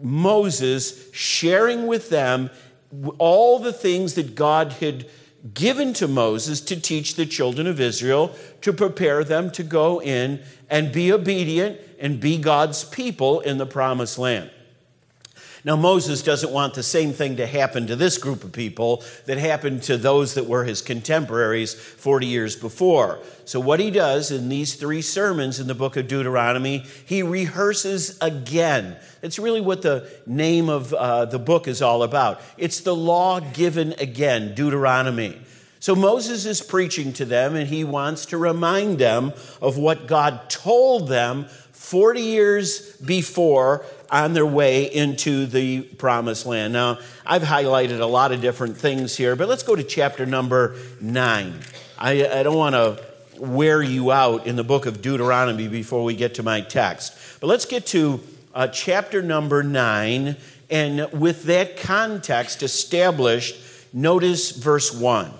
Moses 0.00 1.12
sharing 1.12 1.86
with 1.86 2.10
them 2.10 2.50
all 3.18 3.58
the 3.58 3.72
things 3.72 4.14
that 4.14 4.34
God 4.34 4.72
had 4.74 5.06
given 5.54 5.92
to 5.94 6.08
Moses 6.08 6.60
to 6.62 6.80
teach 6.80 7.14
the 7.14 7.26
children 7.26 7.66
of 7.66 7.80
Israel 7.80 8.34
to 8.62 8.72
prepare 8.72 9.22
them 9.24 9.50
to 9.52 9.62
go 9.62 10.00
in 10.00 10.42
and 10.68 10.92
be 10.92 11.12
obedient 11.12 11.80
and 11.98 12.20
be 12.20 12.38
God's 12.38 12.84
people 12.84 13.40
in 13.40 13.58
the 13.58 13.66
promised 13.66 14.18
land. 14.18 14.50
Now, 15.68 15.76
Moses 15.76 16.22
doesn't 16.22 16.50
want 16.50 16.72
the 16.72 16.82
same 16.82 17.12
thing 17.12 17.36
to 17.36 17.46
happen 17.46 17.88
to 17.88 17.94
this 17.94 18.16
group 18.16 18.42
of 18.42 18.52
people 18.52 19.04
that 19.26 19.36
happened 19.36 19.82
to 19.82 19.98
those 19.98 20.32
that 20.32 20.46
were 20.46 20.64
his 20.64 20.80
contemporaries 20.80 21.74
40 21.74 22.26
years 22.26 22.56
before. 22.56 23.18
So, 23.44 23.60
what 23.60 23.78
he 23.78 23.90
does 23.90 24.30
in 24.30 24.48
these 24.48 24.76
three 24.76 25.02
sermons 25.02 25.60
in 25.60 25.66
the 25.66 25.74
book 25.74 25.98
of 25.98 26.08
Deuteronomy, 26.08 26.86
he 27.04 27.22
rehearses 27.22 28.16
again. 28.22 28.96
It's 29.20 29.38
really 29.38 29.60
what 29.60 29.82
the 29.82 30.10
name 30.26 30.70
of 30.70 30.94
uh, 30.94 31.26
the 31.26 31.38
book 31.38 31.68
is 31.68 31.82
all 31.82 32.02
about. 32.02 32.40
It's 32.56 32.80
the 32.80 32.96
law 32.96 33.38
given 33.40 33.92
again, 33.98 34.54
Deuteronomy. 34.54 35.38
So 35.80 35.94
Moses 35.94 36.46
is 36.46 36.62
preaching 36.62 37.12
to 37.12 37.26
them, 37.26 37.54
and 37.54 37.68
he 37.68 37.84
wants 37.84 38.24
to 38.26 38.38
remind 38.38 38.98
them 38.98 39.34
of 39.60 39.76
what 39.76 40.06
God 40.06 40.48
told 40.48 41.08
them 41.08 41.44
40 41.72 42.20
years 42.20 42.96
before 42.96 43.86
on 44.10 44.32
their 44.32 44.46
way 44.46 44.84
into 44.84 45.46
the 45.46 45.82
promised 45.82 46.46
land. 46.46 46.72
Now, 46.72 46.98
I've 47.26 47.42
highlighted 47.42 48.00
a 48.00 48.06
lot 48.06 48.32
of 48.32 48.40
different 48.40 48.76
things 48.76 49.16
here, 49.16 49.36
but 49.36 49.48
let's 49.48 49.62
go 49.62 49.76
to 49.76 49.82
chapter 49.82 50.24
number 50.24 50.76
9. 51.00 51.60
I, 51.98 52.26
I 52.26 52.42
don't 52.42 52.56
want 52.56 52.74
to 52.74 53.04
wear 53.38 53.82
you 53.82 54.10
out 54.10 54.46
in 54.46 54.56
the 54.56 54.64
book 54.64 54.86
of 54.86 55.02
Deuteronomy 55.02 55.68
before 55.68 56.04
we 56.04 56.14
get 56.14 56.34
to 56.36 56.42
my 56.42 56.60
text. 56.60 57.16
But 57.40 57.48
let's 57.48 57.66
get 57.66 57.86
to 57.88 58.20
uh, 58.54 58.68
chapter 58.68 59.22
number 59.22 59.62
9, 59.62 60.36
and 60.70 61.12
with 61.12 61.44
that 61.44 61.76
context 61.76 62.62
established, 62.62 63.56
notice 63.92 64.50
verse 64.50 64.92
1. 64.92 65.30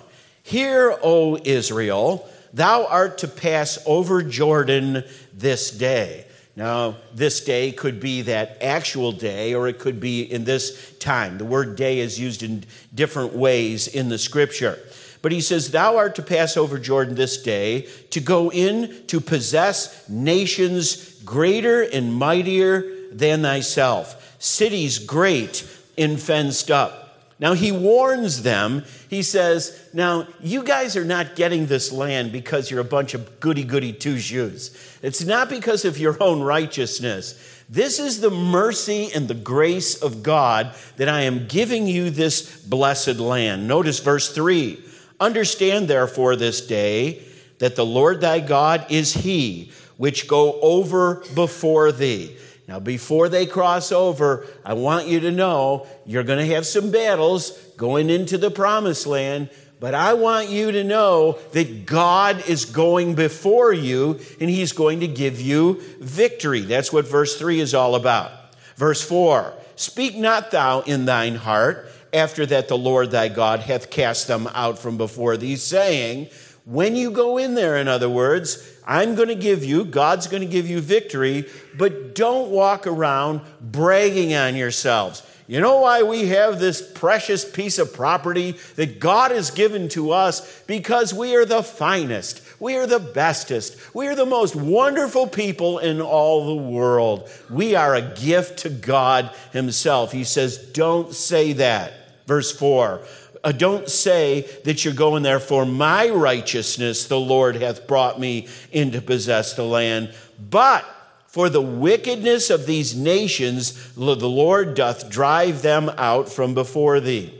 Hear, 0.43 0.97
O 1.03 1.37
Israel, 1.43 2.29
thou 2.53 2.85
art 2.85 3.19
to 3.19 3.27
pass 3.27 3.79
over 3.85 4.21
Jordan 4.23 5.03
this 5.33 5.71
day. 5.71 6.25
Now, 6.59 6.97
this 7.15 7.39
day 7.39 7.71
could 7.71 8.01
be 8.01 8.23
that 8.23 8.61
actual 8.61 9.13
day, 9.13 9.53
or 9.53 9.69
it 9.69 9.79
could 9.79 10.01
be 10.01 10.23
in 10.23 10.43
this 10.43 10.93
time. 10.99 11.37
The 11.37 11.45
word 11.45 11.77
day 11.77 11.99
is 11.99 12.19
used 12.19 12.43
in 12.43 12.65
different 12.93 13.31
ways 13.31 13.87
in 13.87 14.09
the 14.09 14.17
scripture. 14.17 14.77
But 15.21 15.31
he 15.31 15.39
says, 15.39 15.71
Thou 15.71 15.95
art 15.95 16.15
to 16.15 16.21
pass 16.21 16.57
over 16.57 16.77
Jordan 16.77 17.15
this 17.15 17.41
day, 17.41 17.87
to 18.09 18.19
go 18.19 18.51
in 18.51 19.05
to 19.07 19.21
possess 19.21 20.09
nations 20.09 21.21
greater 21.23 21.81
and 21.81 22.13
mightier 22.13 22.83
than 23.13 23.41
thyself, 23.41 24.35
cities 24.37 24.99
great 24.99 25.65
and 25.97 26.19
fenced 26.19 26.69
up. 26.69 26.98
Now 27.39 27.53
he 27.53 27.71
warns 27.71 28.43
them. 28.43 28.83
He 29.09 29.23
says, 29.23 29.89
Now, 29.93 30.27
you 30.41 30.63
guys 30.63 30.97
are 30.97 31.05
not 31.05 31.35
getting 31.37 31.65
this 31.65 31.91
land 31.91 32.33
because 32.33 32.69
you're 32.69 32.81
a 32.81 32.85
bunch 32.85 33.13
of 33.13 33.39
goody 33.39 33.63
goody 33.63 33.93
two 33.93 34.19
shoes. 34.19 34.75
It's 35.01 35.23
not 35.23 35.49
because 35.49 35.85
of 35.85 35.97
your 35.97 36.21
own 36.21 36.41
righteousness. 36.41 37.63
This 37.69 37.99
is 37.99 38.19
the 38.19 38.29
mercy 38.31 39.09
and 39.13 39.27
the 39.27 39.35
grace 39.35 40.01
of 40.01 40.21
God 40.21 40.73
that 40.97 41.07
I 41.07 41.21
am 41.21 41.47
giving 41.47 41.87
you 41.87 42.09
this 42.09 42.61
blessed 42.65 43.19
land. 43.19 43.67
Notice 43.67 43.99
verse 43.99 44.33
3 44.33 44.83
Understand 45.19 45.87
therefore 45.87 46.35
this 46.35 46.65
day 46.65 47.23
that 47.59 47.75
the 47.75 47.85
Lord 47.85 48.21
thy 48.21 48.39
God 48.39 48.85
is 48.89 49.13
he 49.13 49.71
which 49.97 50.27
go 50.27 50.59
over 50.61 51.23
before 51.35 51.91
thee. 51.91 52.35
Now, 52.69 52.79
before 52.79 53.29
they 53.29 53.47
cross 53.47 53.91
over, 53.91 54.45
I 54.63 54.73
want 54.73 55.07
you 55.07 55.21
to 55.21 55.31
know 55.31 55.87
you're 56.05 56.21
going 56.21 56.37
to 56.37 56.53
have 56.53 56.67
some 56.67 56.91
battles 56.91 57.49
going 57.77 58.11
into 58.11 58.37
the 58.37 58.51
promised 58.51 59.07
land, 59.07 59.49
but 59.79 59.95
I 59.95 60.13
want 60.13 60.49
you 60.49 60.71
to 60.73 60.83
know 60.83 61.39
that 61.53 61.87
God 61.87 62.47
is 62.47 62.65
going 62.65 63.15
before 63.15 63.73
you 63.73 64.19
and 64.39 64.51
He's 64.51 64.71
going 64.71 64.99
to 64.99 65.07
give 65.07 65.41
you 65.41 65.81
victory. 65.99 66.59
That's 66.59 66.93
what 66.93 67.07
verse 67.07 67.39
3 67.39 67.59
is 67.59 67.73
all 67.73 67.95
about. 67.95 68.31
Verse 68.75 69.01
4 69.01 69.51
Speak 69.75 70.15
not 70.15 70.51
thou 70.51 70.81
in 70.81 71.05
thine 71.05 71.37
heart, 71.37 71.91
after 72.13 72.45
that 72.45 72.67
the 72.67 72.77
Lord 72.77 73.09
thy 73.09 73.29
God 73.29 73.61
hath 73.61 73.89
cast 73.89 74.27
them 74.27 74.47
out 74.53 74.77
from 74.77 74.95
before 74.95 75.37
thee, 75.37 75.55
saying, 75.55 76.29
when 76.65 76.95
you 76.95 77.09
go 77.09 77.39
in 77.39 77.55
there, 77.55 77.77
in 77.77 77.87
other 77.87 78.11
words, 78.11 78.78
I'm 78.89 79.13
going 79.13 79.27
to 79.27 79.35
give 79.35 79.63
you, 79.63 79.85
God's 79.85 80.25
going 80.25 80.41
to 80.41 80.49
give 80.49 80.67
you 80.67 80.81
victory, 80.81 81.45
but 81.77 82.15
don't 82.15 82.49
walk 82.49 82.87
around 82.87 83.41
bragging 83.61 84.33
on 84.33 84.55
yourselves. 84.55 85.21
You 85.45 85.61
know 85.61 85.79
why 85.81 86.01
we 86.01 86.29
have 86.29 86.59
this 86.59 86.81
precious 86.81 87.47
piece 87.47 87.77
of 87.77 87.93
property 87.93 88.55
that 88.77 88.99
God 88.99 89.29
has 89.29 89.51
given 89.51 89.89
to 89.89 90.09
us? 90.09 90.63
Because 90.63 91.13
we 91.13 91.35
are 91.35 91.45
the 91.45 91.61
finest, 91.61 92.41
we 92.59 92.77
are 92.77 92.87
the 92.87 92.99
bestest, 92.99 93.93
we 93.93 94.07
are 94.07 94.15
the 94.15 94.25
most 94.25 94.55
wonderful 94.55 95.27
people 95.27 95.77
in 95.77 96.01
all 96.01 96.47
the 96.47 96.63
world. 96.63 97.29
We 97.47 97.75
are 97.75 97.93
a 97.93 98.01
gift 98.01 98.59
to 98.59 98.69
God 98.71 99.29
Himself. 99.53 100.11
He 100.11 100.23
says, 100.23 100.57
Don't 100.57 101.13
say 101.13 101.53
that. 101.53 101.93
Verse 102.25 102.51
4 102.51 103.01
uh, 103.43 103.51
don't 103.51 103.89
say 103.89 104.41
that 104.65 104.83
you're 104.83 104.93
going 104.93 105.23
there 105.23 105.39
for 105.39 105.65
my 105.65 106.09
righteousness, 106.09 107.07
the 107.07 107.19
Lord 107.19 107.55
hath 107.55 107.87
brought 107.87 108.19
me 108.19 108.47
in 108.71 108.91
to 108.91 109.01
possess 109.01 109.53
the 109.53 109.63
land, 109.63 110.13
but 110.39 110.85
for 111.27 111.49
the 111.49 111.61
wickedness 111.61 112.49
of 112.49 112.65
these 112.65 112.95
nations, 112.95 113.93
the 113.93 114.01
Lord 114.01 114.73
doth 114.73 115.09
drive 115.09 115.61
them 115.61 115.91
out 115.97 116.27
from 116.27 116.55
before 116.55 116.99
thee. 116.99 117.33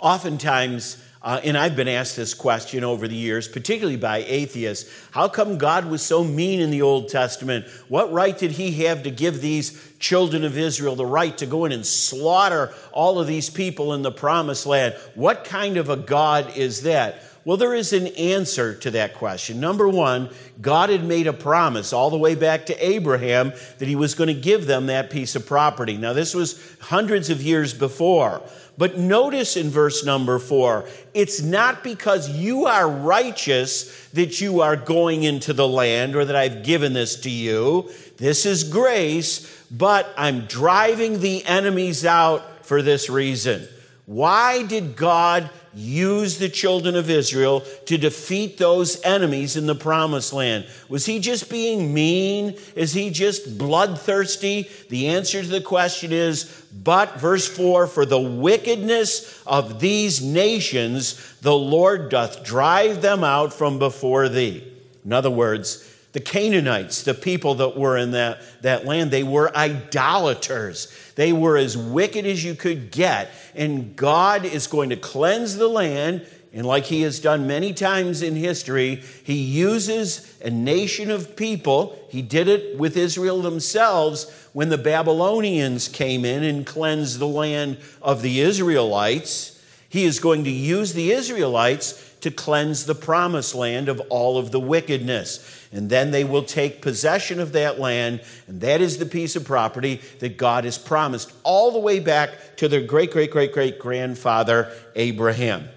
Oftentimes, 0.00 1.03
uh, 1.24 1.40
and 1.42 1.56
I've 1.56 1.74
been 1.74 1.88
asked 1.88 2.16
this 2.16 2.34
question 2.34 2.84
over 2.84 3.08
the 3.08 3.16
years, 3.16 3.48
particularly 3.48 3.96
by 3.96 4.18
atheists. 4.18 4.90
How 5.10 5.26
come 5.26 5.56
God 5.56 5.86
was 5.86 6.02
so 6.02 6.22
mean 6.22 6.60
in 6.60 6.68
the 6.68 6.82
Old 6.82 7.08
Testament? 7.08 7.66
What 7.88 8.12
right 8.12 8.36
did 8.36 8.50
he 8.50 8.84
have 8.84 9.04
to 9.04 9.10
give 9.10 9.40
these 9.40 9.92
children 9.98 10.44
of 10.44 10.58
Israel 10.58 10.96
the 10.96 11.06
right 11.06 11.36
to 11.38 11.46
go 11.46 11.64
in 11.64 11.72
and 11.72 11.86
slaughter 11.86 12.74
all 12.92 13.18
of 13.18 13.26
these 13.26 13.48
people 13.48 13.94
in 13.94 14.02
the 14.02 14.12
promised 14.12 14.66
land? 14.66 14.96
What 15.14 15.44
kind 15.44 15.78
of 15.78 15.88
a 15.88 15.96
God 15.96 16.58
is 16.58 16.82
that? 16.82 17.22
Well, 17.46 17.58
there 17.58 17.74
is 17.74 17.92
an 17.92 18.06
answer 18.08 18.74
to 18.76 18.90
that 18.92 19.14
question. 19.14 19.60
Number 19.60 19.86
one, 19.86 20.30
God 20.60 20.88
had 20.88 21.04
made 21.04 21.26
a 21.26 21.32
promise 21.32 21.92
all 21.92 22.08
the 22.08 22.18
way 22.18 22.34
back 22.34 22.66
to 22.66 22.86
Abraham 22.86 23.52
that 23.78 23.88
he 23.88 23.96
was 23.96 24.14
going 24.14 24.28
to 24.28 24.34
give 24.34 24.66
them 24.66 24.86
that 24.86 25.10
piece 25.10 25.36
of 25.36 25.46
property. 25.46 25.98
Now, 25.98 26.14
this 26.14 26.34
was 26.34 26.76
hundreds 26.80 27.28
of 27.28 27.42
years 27.42 27.74
before. 27.74 28.42
But 28.76 28.98
notice 28.98 29.56
in 29.56 29.70
verse 29.70 30.04
number 30.04 30.38
four, 30.38 30.86
it's 31.12 31.40
not 31.40 31.84
because 31.84 32.28
you 32.28 32.66
are 32.66 32.88
righteous 32.88 34.08
that 34.08 34.40
you 34.40 34.62
are 34.62 34.76
going 34.76 35.22
into 35.22 35.52
the 35.52 35.68
land 35.68 36.16
or 36.16 36.24
that 36.24 36.34
I've 36.34 36.64
given 36.64 36.92
this 36.92 37.20
to 37.20 37.30
you. 37.30 37.90
This 38.16 38.46
is 38.46 38.64
grace, 38.64 39.64
but 39.70 40.12
I'm 40.16 40.46
driving 40.46 41.20
the 41.20 41.44
enemies 41.44 42.04
out 42.04 42.66
for 42.66 42.82
this 42.82 43.08
reason. 43.08 43.68
Why 44.06 44.64
did 44.64 44.96
God 44.96 45.50
use 45.74 46.38
the 46.38 46.48
children 46.48 46.96
of 46.96 47.10
Israel 47.10 47.60
to 47.86 47.98
defeat 47.98 48.58
those 48.58 49.00
enemies 49.02 49.56
in 49.56 49.66
the 49.66 49.74
promised 49.74 50.32
land? 50.32 50.66
Was 50.88 51.06
he 51.06 51.18
just 51.18 51.50
being 51.50 51.92
mean? 51.92 52.56
Is 52.74 52.92
he 52.92 53.10
just 53.10 53.58
bloodthirsty? 53.58 54.68
The 54.88 55.08
answer 55.08 55.42
to 55.42 55.48
the 55.48 55.60
question 55.60 56.12
is, 56.12 56.64
but, 56.72 57.20
verse 57.20 57.46
4 57.46 57.86
For 57.86 58.04
the 58.04 58.20
wickedness 58.20 59.42
of 59.46 59.80
these 59.80 60.22
nations, 60.22 61.34
the 61.40 61.56
Lord 61.56 62.08
doth 62.10 62.44
drive 62.44 63.02
them 63.02 63.22
out 63.22 63.52
from 63.52 63.78
before 63.78 64.28
thee. 64.28 64.64
In 65.04 65.12
other 65.12 65.30
words, 65.30 65.93
the 66.14 66.20
Canaanites, 66.20 67.02
the 67.02 67.12
people 67.12 67.56
that 67.56 67.76
were 67.76 67.98
in 67.98 68.12
that, 68.12 68.40
that 68.62 68.86
land, 68.86 69.10
they 69.10 69.24
were 69.24 69.54
idolaters. 69.54 70.96
They 71.16 71.32
were 71.32 71.56
as 71.56 71.76
wicked 71.76 72.24
as 72.24 72.42
you 72.42 72.54
could 72.54 72.92
get. 72.92 73.32
And 73.56 73.96
God 73.96 74.44
is 74.44 74.68
going 74.68 74.90
to 74.90 74.96
cleanse 74.96 75.56
the 75.56 75.66
land. 75.66 76.24
And 76.52 76.64
like 76.64 76.84
he 76.84 77.02
has 77.02 77.18
done 77.18 77.48
many 77.48 77.72
times 77.72 78.22
in 78.22 78.36
history, 78.36 79.02
he 79.24 79.34
uses 79.34 80.40
a 80.40 80.50
nation 80.50 81.10
of 81.10 81.34
people. 81.34 81.98
He 82.10 82.22
did 82.22 82.46
it 82.46 82.78
with 82.78 82.96
Israel 82.96 83.42
themselves 83.42 84.30
when 84.52 84.68
the 84.68 84.78
Babylonians 84.78 85.88
came 85.88 86.24
in 86.24 86.44
and 86.44 86.64
cleansed 86.64 87.18
the 87.18 87.26
land 87.26 87.78
of 88.00 88.22
the 88.22 88.40
Israelites. 88.40 89.60
He 89.88 90.04
is 90.04 90.20
going 90.20 90.44
to 90.44 90.50
use 90.50 90.92
the 90.92 91.10
Israelites 91.10 92.13
to 92.24 92.30
cleanse 92.30 92.86
the 92.86 92.94
promised 92.94 93.54
land 93.54 93.86
of 93.86 94.00
all 94.08 94.38
of 94.38 94.50
the 94.50 94.58
wickedness. 94.58 95.68
And 95.70 95.90
then 95.90 96.10
they 96.10 96.24
will 96.24 96.42
take 96.42 96.80
possession 96.80 97.38
of 97.38 97.52
that 97.52 97.78
land, 97.78 98.22
and 98.46 98.62
that 98.62 98.80
is 98.80 98.96
the 98.96 99.04
piece 99.04 99.36
of 99.36 99.44
property 99.44 100.00
that 100.20 100.38
God 100.38 100.64
has 100.64 100.78
promised 100.78 101.34
all 101.42 101.70
the 101.70 101.78
way 101.78 102.00
back 102.00 102.56
to 102.56 102.66
their 102.66 102.80
great, 102.80 103.10
great, 103.10 103.30
great, 103.30 103.52
great 103.52 103.78
grandfather, 103.78 104.72
Abraham. 104.96 105.68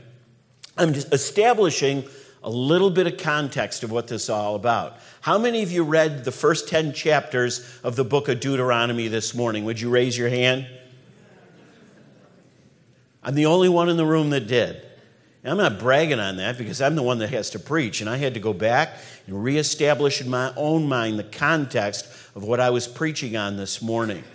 I'm 0.77 0.94
just 0.94 1.13
establishing 1.13 2.06
a 2.42 2.50
little 2.50 2.92
bit 2.92 3.08
of 3.08 3.18
context 3.18 3.84
of 3.84 3.92
what 3.92 4.08
this 4.08 4.24
is 4.24 4.30
all 4.30 4.56
about. 4.56 5.00
How 5.20 5.38
many 5.38 5.63
of 5.63 5.72
you 5.72 5.84
read 5.84 6.24
the 6.24 6.32
first 6.32 6.70
10 6.70 6.94
chapters 6.94 7.77
of 7.84 7.98
the 7.98 8.06
book 8.06 8.30
of 8.30 8.39
Deuteronomy 8.39 9.10
this 9.10 9.36
morning? 9.36 9.66
Would 9.66 9.82
you 9.82 9.89
raise 9.89 10.18
your 10.18 10.30
hand? 10.30 10.66
I'm 13.22 13.36
the 13.36 13.48
only 13.48 13.68
one 13.68 13.89
in 13.89 13.98
the 13.98 14.06
room 14.06 14.30
that 14.30 14.48
did. 14.48 14.87
And 15.48 15.54
I'm 15.62 15.72
not 15.72 15.80
bragging 15.80 16.20
on 16.20 16.36
that 16.38 16.58
because 16.58 16.82
I'm 16.82 16.96
the 16.96 17.04
one 17.04 17.20
that 17.20 17.30
has 17.30 17.51
to 17.51 17.60
preach. 17.60 18.01
And 18.01 18.10
I 18.10 18.18
had 18.18 18.34
to 18.34 18.39
go 18.42 18.51
back 18.51 18.98
and 19.27 19.42
reestablish 19.42 20.20
in 20.20 20.30
my 20.30 20.51
own 20.58 20.89
mind 20.89 21.18
the 21.18 21.24
context 21.24 22.06
of 22.36 22.44
what 22.44 22.60
I 22.60 22.70
was 22.70 22.86
preaching 22.86 23.38
on 23.38 23.56
this 23.56 23.82
morning. 23.82 24.25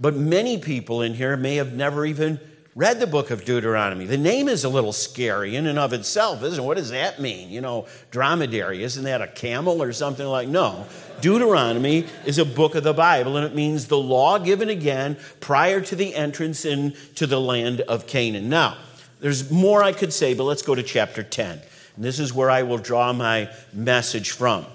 But 0.00 0.16
many 0.16 0.56
people 0.56 1.02
in 1.02 1.12
here 1.12 1.36
may 1.36 1.56
have 1.56 1.74
never 1.74 2.06
even 2.06 2.40
read 2.74 3.00
the 3.00 3.06
book 3.06 3.30
of 3.30 3.44
Deuteronomy. 3.44 4.06
The 4.06 4.16
name 4.16 4.48
is 4.48 4.64
a 4.64 4.70
little 4.70 4.94
scary 4.94 5.56
in 5.56 5.66
and 5.66 5.78
of 5.78 5.92
itself, 5.92 6.42
isn't 6.42 6.64
it? 6.64 6.66
What 6.66 6.78
does 6.78 6.88
that 6.88 7.20
mean? 7.20 7.50
You 7.50 7.60
know, 7.60 7.86
dromedary, 8.10 8.82
isn't 8.82 9.04
that 9.04 9.20
a 9.20 9.28
camel 9.28 9.82
or 9.82 9.92
something 9.92 10.26
like? 10.26 10.48
No. 10.48 10.86
Deuteronomy 11.20 12.06
is 12.24 12.38
a 12.38 12.46
book 12.46 12.76
of 12.76 12.82
the 12.82 12.94
Bible 12.94 13.36
and 13.36 13.44
it 13.44 13.54
means 13.54 13.88
the 13.88 13.98
law 13.98 14.38
given 14.38 14.70
again 14.70 15.18
prior 15.38 15.82
to 15.82 15.94
the 15.94 16.14
entrance 16.14 16.64
into 16.64 17.26
the 17.26 17.38
land 17.38 17.82
of 17.82 18.06
Canaan. 18.06 18.48
Now, 18.48 18.78
There's 19.22 19.52
more 19.52 19.84
I 19.84 19.92
could 19.92 20.12
say, 20.12 20.34
but 20.34 20.42
let's 20.42 20.62
go 20.62 20.74
to 20.74 20.82
chapter 20.82 21.22
10. 21.22 21.60
And 21.94 22.04
this 22.04 22.18
is 22.18 22.34
where 22.34 22.50
I 22.50 22.64
will 22.64 22.76
draw 22.76 23.12
my 23.12 23.48
message 23.72 24.32
from. 24.32 24.66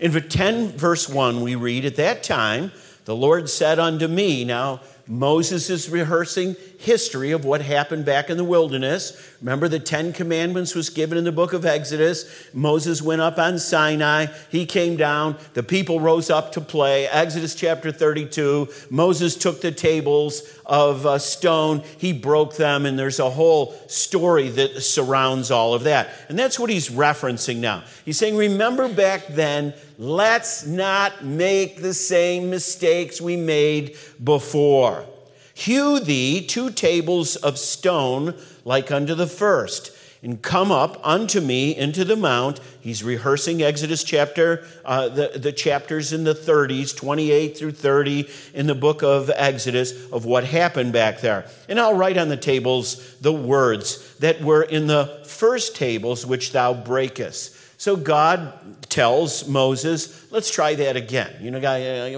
In 0.00 0.12
10, 0.12 0.70
verse 0.70 1.10
1, 1.10 1.42
we 1.42 1.56
read, 1.56 1.84
At 1.84 1.96
that 1.96 2.22
time, 2.22 2.72
the 3.04 3.14
Lord 3.14 3.50
said 3.50 3.78
unto 3.78 4.08
me, 4.08 4.46
Now, 4.46 4.80
Moses 5.06 5.68
is 5.68 5.90
rehearsing 5.90 6.56
history 6.78 7.32
of 7.32 7.44
what 7.44 7.60
happened 7.60 8.04
back 8.04 8.30
in 8.30 8.36
the 8.36 8.44
wilderness. 8.44 9.34
Remember, 9.40 9.68
the 9.68 9.78
Ten 9.78 10.12
Commandments 10.12 10.74
was 10.74 10.90
given 10.90 11.18
in 11.18 11.24
the 11.24 11.32
book 11.32 11.52
of 11.52 11.66
Exodus. 11.66 12.48
Moses 12.54 13.02
went 13.02 13.20
up 13.20 13.38
on 13.38 13.58
Sinai. 13.58 14.26
He 14.50 14.64
came 14.64 14.96
down. 14.96 15.36
The 15.54 15.62
people 15.62 16.00
rose 16.00 16.30
up 16.30 16.52
to 16.52 16.60
play. 16.60 17.08
Exodus 17.08 17.54
chapter 17.54 17.92
32. 17.92 18.68
Moses 18.90 19.36
took 19.36 19.60
the 19.60 19.72
tables 19.72 20.42
of 20.66 21.06
uh, 21.06 21.18
stone. 21.18 21.82
He 21.98 22.12
broke 22.12 22.56
them, 22.56 22.86
and 22.86 22.98
there's 22.98 23.18
a 23.18 23.30
whole 23.30 23.74
story 23.88 24.48
that 24.50 24.82
surrounds 24.82 25.50
all 25.50 25.74
of 25.74 25.84
that. 25.84 26.10
And 26.28 26.38
that's 26.38 26.58
what 26.58 26.70
he's 26.70 26.88
referencing 26.88 27.56
now. 27.58 27.84
He's 28.04 28.18
saying, 28.18 28.36
Remember 28.36 28.88
back 28.88 29.26
then, 29.28 29.74
let's 29.98 30.66
not 30.66 31.24
make 31.24 31.82
the 31.82 31.94
same 31.94 32.50
mistakes 32.50 33.20
we 33.20 33.36
made 33.36 33.96
before. 34.22 35.06
Hew 35.54 36.00
thee 36.00 36.46
two 36.46 36.70
tables 36.70 37.36
of 37.36 37.58
stone 37.58 38.34
like 38.64 38.90
unto 38.90 39.14
the 39.14 39.26
first, 39.26 39.90
and 40.22 40.40
come 40.40 40.70
up 40.70 41.00
unto 41.02 41.40
me 41.40 41.76
into 41.76 42.04
the 42.04 42.14
mount. 42.14 42.60
He's 42.80 43.02
rehearsing 43.02 43.60
Exodus 43.60 44.04
chapter, 44.04 44.64
uh, 44.84 45.08
the, 45.08 45.32
the 45.34 45.52
chapters 45.52 46.12
in 46.12 46.22
the 46.22 46.34
30s, 46.34 46.96
28 46.96 47.58
through 47.58 47.72
30 47.72 48.28
in 48.54 48.66
the 48.68 48.74
book 48.74 49.02
of 49.02 49.30
Exodus 49.34 50.10
of 50.12 50.24
what 50.24 50.44
happened 50.44 50.92
back 50.92 51.20
there. 51.20 51.46
And 51.68 51.80
I'll 51.80 51.94
write 51.94 52.16
on 52.18 52.28
the 52.28 52.36
tables 52.36 53.16
the 53.16 53.32
words 53.32 54.16
that 54.18 54.40
were 54.40 54.62
in 54.62 54.86
the 54.86 55.22
first 55.26 55.74
tables 55.74 56.24
which 56.24 56.52
thou 56.52 56.72
breakest. 56.72 57.58
So 57.80 57.96
God 57.96 58.52
tells 58.88 59.48
Moses, 59.48 60.30
let's 60.30 60.52
try 60.52 60.76
that 60.76 60.96
again. 60.96 61.34
You 61.40 61.50
know, 61.50 61.58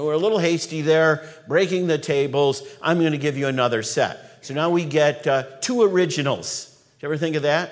we're 0.05 0.13
a 0.13 0.19
little 0.19 0.39
hasty 0.39 0.83
there, 0.83 1.27
breaking 1.49 1.87
the 1.87 1.97
tables. 1.97 2.63
I'm 2.83 2.99
going 2.99 3.13
to 3.13 3.19
give 3.19 3.39
you 3.39 3.47
another 3.47 3.83
set. 3.83 4.45
So 4.45 4.53
now 4.53 4.69
we 4.69 4.85
get 4.85 5.27
uh, 5.27 5.45
two 5.63 5.81
originals. 5.81 6.67
Did 6.99 7.07
you 7.07 7.09
ever 7.09 7.17
think 7.17 7.37
of 7.37 7.45
that? 7.45 7.71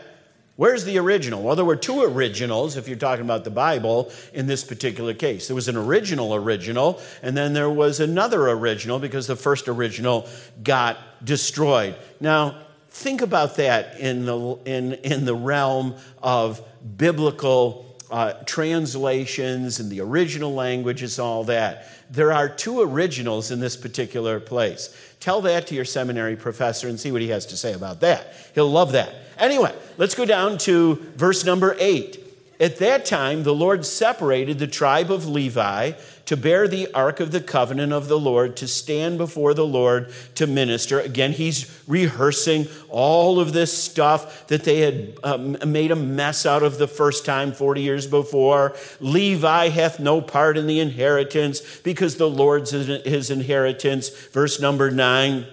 Where's 0.56 0.84
the 0.84 0.98
original? 0.98 1.42
Well, 1.42 1.56
there 1.56 1.64
were 1.64 1.76
two 1.76 2.02
originals, 2.02 2.76
if 2.76 2.86
you're 2.86 2.98
talking 2.98 3.24
about 3.24 3.44
the 3.44 3.50
Bible, 3.50 4.12
in 4.34 4.46
this 4.46 4.64
particular 4.64 5.14
case. 5.14 5.48
There 5.48 5.54
was 5.54 5.68
an 5.68 5.76
original 5.76 6.34
original, 6.34 7.00
and 7.22 7.34
then 7.34 7.54
there 7.54 7.70
was 7.70 8.00
another 8.00 8.50
original 8.50 8.98
because 8.98 9.26
the 9.26 9.36
first 9.36 9.66
original 9.66 10.28
got 10.62 10.98
destroyed. 11.24 11.96
Now, 12.20 12.58
think 12.90 13.22
about 13.22 13.56
that 13.56 13.98
in 13.98 14.26
the, 14.26 14.58
in, 14.66 14.92
in 14.92 15.24
the 15.24 15.34
realm 15.34 15.94
of 16.22 16.60
biblical 16.98 17.96
uh, 18.10 18.34
translations 18.44 19.80
and 19.80 19.90
the 19.90 20.02
original 20.02 20.52
languages, 20.52 21.18
all 21.18 21.44
that. 21.44 21.88
There 22.10 22.30
are 22.30 22.46
two 22.46 22.82
originals 22.82 23.50
in 23.50 23.58
this 23.58 23.74
particular 23.74 24.38
place. 24.38 24.94
Tell 25.22 25.40
that 25.42 25.68
to 25.68 25.76
your 25.76 25.84
seminary 25.84 26.34
professor 26.34 26.88
and 26.88 26.98
see 26.98 27.12
what 27.12 27.22
he 27.22 27.28
has 27.28 27.46
to 27.46 27.56
say 27.56 27.74
about 27.74 28.00
that. 28.00 28.34
He'll 28.56 28.68
love 28.68 28.90
that. 28.90 29.14
Anyway, 29.38 29.72
let's 29.96 30.16
go 30.16 30.24
down 30.24 30.58
to 30.58 30.96
verse 31.14 31.44
number 31.44 31.76
eight. 31.78 32.18
At 32.58 32.78
that 32.78 33.04
time, 33.04 33.44
the 33.44 33.54
Lord 33.54 33.86
separated 33.86 34.58
the 34.58 34.66
tribe 34.66 35.12
of 35.12 35.24
Levi 35.24 35.92
to 36.26 36.36
bear 36.36 36.68
the 36.68 36.92
ark 36.94 37.20
of 37.20 37.32
the 37.32 37.40
covenant 37.40 37.92
of 37.92 38.08
the 38.08 38.18
Lord, 38.18 38.56
to 38.58 38.68
stand 38.68 39.18
before 39.18 39.54
the 39.54 39.66
Lord 39.66 40.12
to 40.36 40.46
minister. 40.46 41.00
Again, 41.00 41.32
he's 41.32 41.82
rehearsing 41.86 42.66
all 42.88 43.40
of 43.40 43.52
this 43.52 43.76
stuff 43.76 44.46
that 44.46 44.64
they 44.64 44.80
had 44.80 45.18
um, 45.24 45.56
made 45.66 45.90
a 45.90 45.96
mess 45.96 46.46
out 46.46 46.62
of 46.62 46.78
the 46.78 46.88
first 46.88 47.24
time 47.24 47.52
40 47.52 47.80
years 47.80 48.06
before. 48.06 48.76
Levi 49.00 49.68
hath 49.68 49.98
no 49.98 50.20
part 50.20 50.56
in 50.56 50.66
the 50.66 50.80
inheritance 50.80 51.78
because 51.80 52.16
the 52.16 52.28
Lord's 52.28 52.70
his 52.70 53.30
inheritance. 53.30 54.08
Verse 54.08 54.60
number 54.60 54.90
nine. 54.90 55.46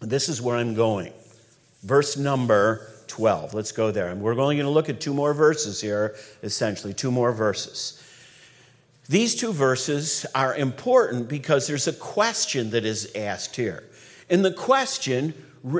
This 0.00 0.28
is 0.28 0.40
where 0.40 0.56
I'm 0.56 0.74
going. 0.74 1.12
Verse 1.82 2.16
number 2.16 2.86
12. 3.06 3.54
Let's 3.54 3.72
go 3.72 3.90
there. 3.90 4.08
And 4.08 4.22
we're 4.22 4.32
only 4.32 4.56
going 4.56 4.66
to 4.66 4.70
look 4.70 4.88
at 4.88 5.00
two 5.00 5.12
more 5.12 5.34
verses 5.34 5.80
here, 5.80 6.14
essentially, 6.42 6.94
two 6.94 7.10
more 7.10 7.32
verses. 7.32 8.02
These 9.10 9.34
two 9.34 9.52
verses 9.52 10.24
are 10.36 10.54
important 10.54 11.28
because 11.28 11.66
there's 11.66 11.88
a 11.88 11.92
question 11.92 12.70
that 12.70 12.84
is 12.84 13.10
asked 13.16 13.56
here. 13.56 13.82
And 14.28 14.44
the 14.44 14.52
question, 14.52 15.34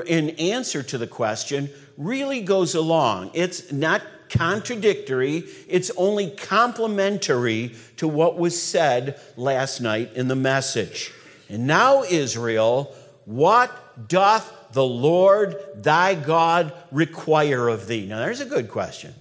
in 0.05 0.31
answer 0.31 0.83
to 0.83 0.97
the 0.97 1.07
question, 1.07 1.69
really 1.95 2.41
goes 2.41 2.75
along. 2.75 3.31
It's 3.33 3.71
not 3.71 4.01
contradictory, 4.27 5.45
it's 5.69 5.91
only 5.95 6.31
complementary 6.31 7.73
to 7.95 8.05
what 8.05 8.37
was 8.37 8.61
said 8.61 9.17
last 9.37 9.79
night 9.79 10.11
in 10.13 10.27
the 10.27 10.35
message. 10.35 11.13
And 11.47 11.65
now, 11.65 12.03
Israel, 12.03 12.93
what 13.23 14.09
doth 14.09 14.73
the 14.73 14.83
Lord 14.83 15.55
thy 15.75 16.15
God 16.15 16.73
require 16.91 17.69
of 17.69 17.87
thee? 17.87 18.07
Now, 18.07 18.19
there's 18.19 18.41
a 18.41 18.45
good 18.45 18.67
question. 18.67 19.15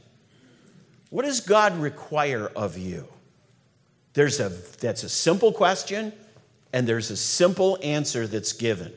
What 1.10 1.26
does 1.26 1.38
God 1.38 1.78
require 1.78 2.48
of 2.48 2.76
you? 2.76 3.06
There's 4.14 4.40
a, 4.40 4.48
that's 4.80 5.04
a 5.04 5.08
simple 5.08 5.52
question, 5.52 6.12
and 6.72 6.86
there's 6.86 7.10
a 7.10 7.16
simple 7.16 7.78
answer 7.82 8.26
that's 8.26 8.52
given. 8.52 8.92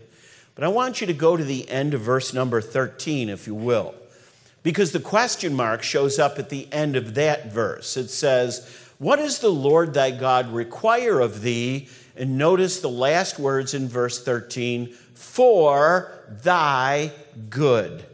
But 0.55 0.63
I 0.63 0.67
want 0.67 1.01
you 1.01 1.07
to 1.07 1.13
go 1.13 1.37
to 1.37 1.43
the 1.43 1.69
end 1.69 1.93
of 1.93 2.01
verse 2.01 2.33
number 2.33 2.61
13, 2.61 3.29
if 3.29 3.47
you 3.47 3.55
will, 3.55 3.95
because 4.61 4.91
the 4.91 4.99
question 4.99 5.53
mark 5.53 5.83
shows 5.83 6.19
up 6.19 6.39
at 6.39 6.49
the 6.49 6.71
end 6.71 6.95
of 6.95 7.15
that 7.15 7.51
verse. 7.51 7.97
It 7.97 8.09
says, 8.09 8.67
What 8.97 9.17
does 9.17 9.39
the 9.39 9.49
Lord 9.49 9.93
thy 9.93 10.11
God 10.11 10.51
require 10.51 11.19
of 11.19 11.41
thee? 11.41 11.89
And 12.15 12.37
notice 12.37 12.79
the 12.79 12.89
last 12.89 13.39
words 13.39 13.73
in 13.73 13.87
verse 13.87 14.23
13 14.23 14.93
for 15.13 16.11
thy 16.43 17.11
good. 17.49 18.05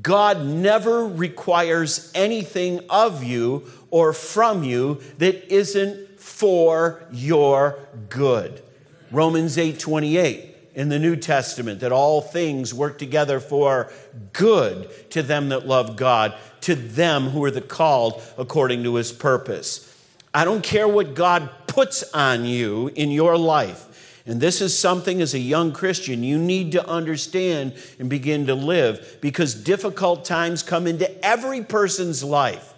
God 0.00 0.44
never 0.44 1.04
requires 1.06 2.10
anything 2.14 2.80
of 2.88 3.24
you 3.24 3.70
or 3.90 4.12
from 4.12 4.62
you 4.62 5.02
that 5.18 5.52
isn't 5.52 6.08
for 6.20 7.02
your 7.10 7.78
good. 8.10 8.62
Romans 9.10 9.56
8:28 9.56 10.54
in 10.74 10.88
the 10.88 10.98
New 10.98 11.16
Testament 11.16 11.80
that 11.80 11.92
all 11.92 12.20
things 12.20 12.72
work 12.72 12.98
together 12.98 13.40
for 13.40 13.90
good 14.32 14.88
to 15.10 15.22
them 15.22 15.48
that 15.48 15.66
love 15.66 15.96
God, 15.96 16.34
to 16.60 16.74
them 16.74 17.30
who 17.30 17.42
are 17.42 17.50
the 17.50 17.60
called 17.60 18.22
according 18.38 18.84
to 18.84 18.94
his 18.94 19.10
purpose. 19.10 19.92
I 20.32 20.44
don't 20.44 20.62
care 20.62 20.86
what 20.86 21.14
God 21.14 21.50
puts 21.66 22.04
on 22.12 22.44
you 22.44 22.92
in 22.94 23.10
your 23.10 23.36
life. 23.36 23.86
And 24.26 24.40
this 24.40 24.60
is 24.60 24.78
something 24.78 25.20
as 25.20 25.34
a 25.34 25.38
young 25.38 25.72
Christian 25.72 26.22
you 26.22 26.38
need 26.38 26.72
to 26.72 26.86
understand 26.86 27.72
and 27.98 28.08
begin 28.08 28.46
to 28.46 28.54
live 28.54 29.18
because 29.20 29.54
difficult 29.54 30.24
times 30.24 30.62
come 30.62 30.86
into 30.86 31.24
every 31.24 31.64
person's 31.64 32.22
life. 32.22 32.74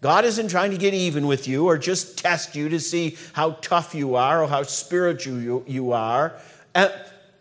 God 0.00 0.24
isn't 0.24 0.48
trying 0.48 0.70
to 0.72 0.76
get 0.76 0.94
even 0.94 1.26
with 1.26 1.48
you 1.48 1.66
or 1.66 1.78
just 1.78 2.18
test 2.18 2.54
you 2.54 2.68
to 2.68 2.78
see 2.78 3.16
how 3.32 3.52
tough 3.62 3.94
you 3.94 4.14
are 4.14 4.42
or 4.42 4.48
how 4.48 4.62
spiritual 4.62 5.40
you, 5.40 5.64
you 5.66 5.92
are. 5.92 6.38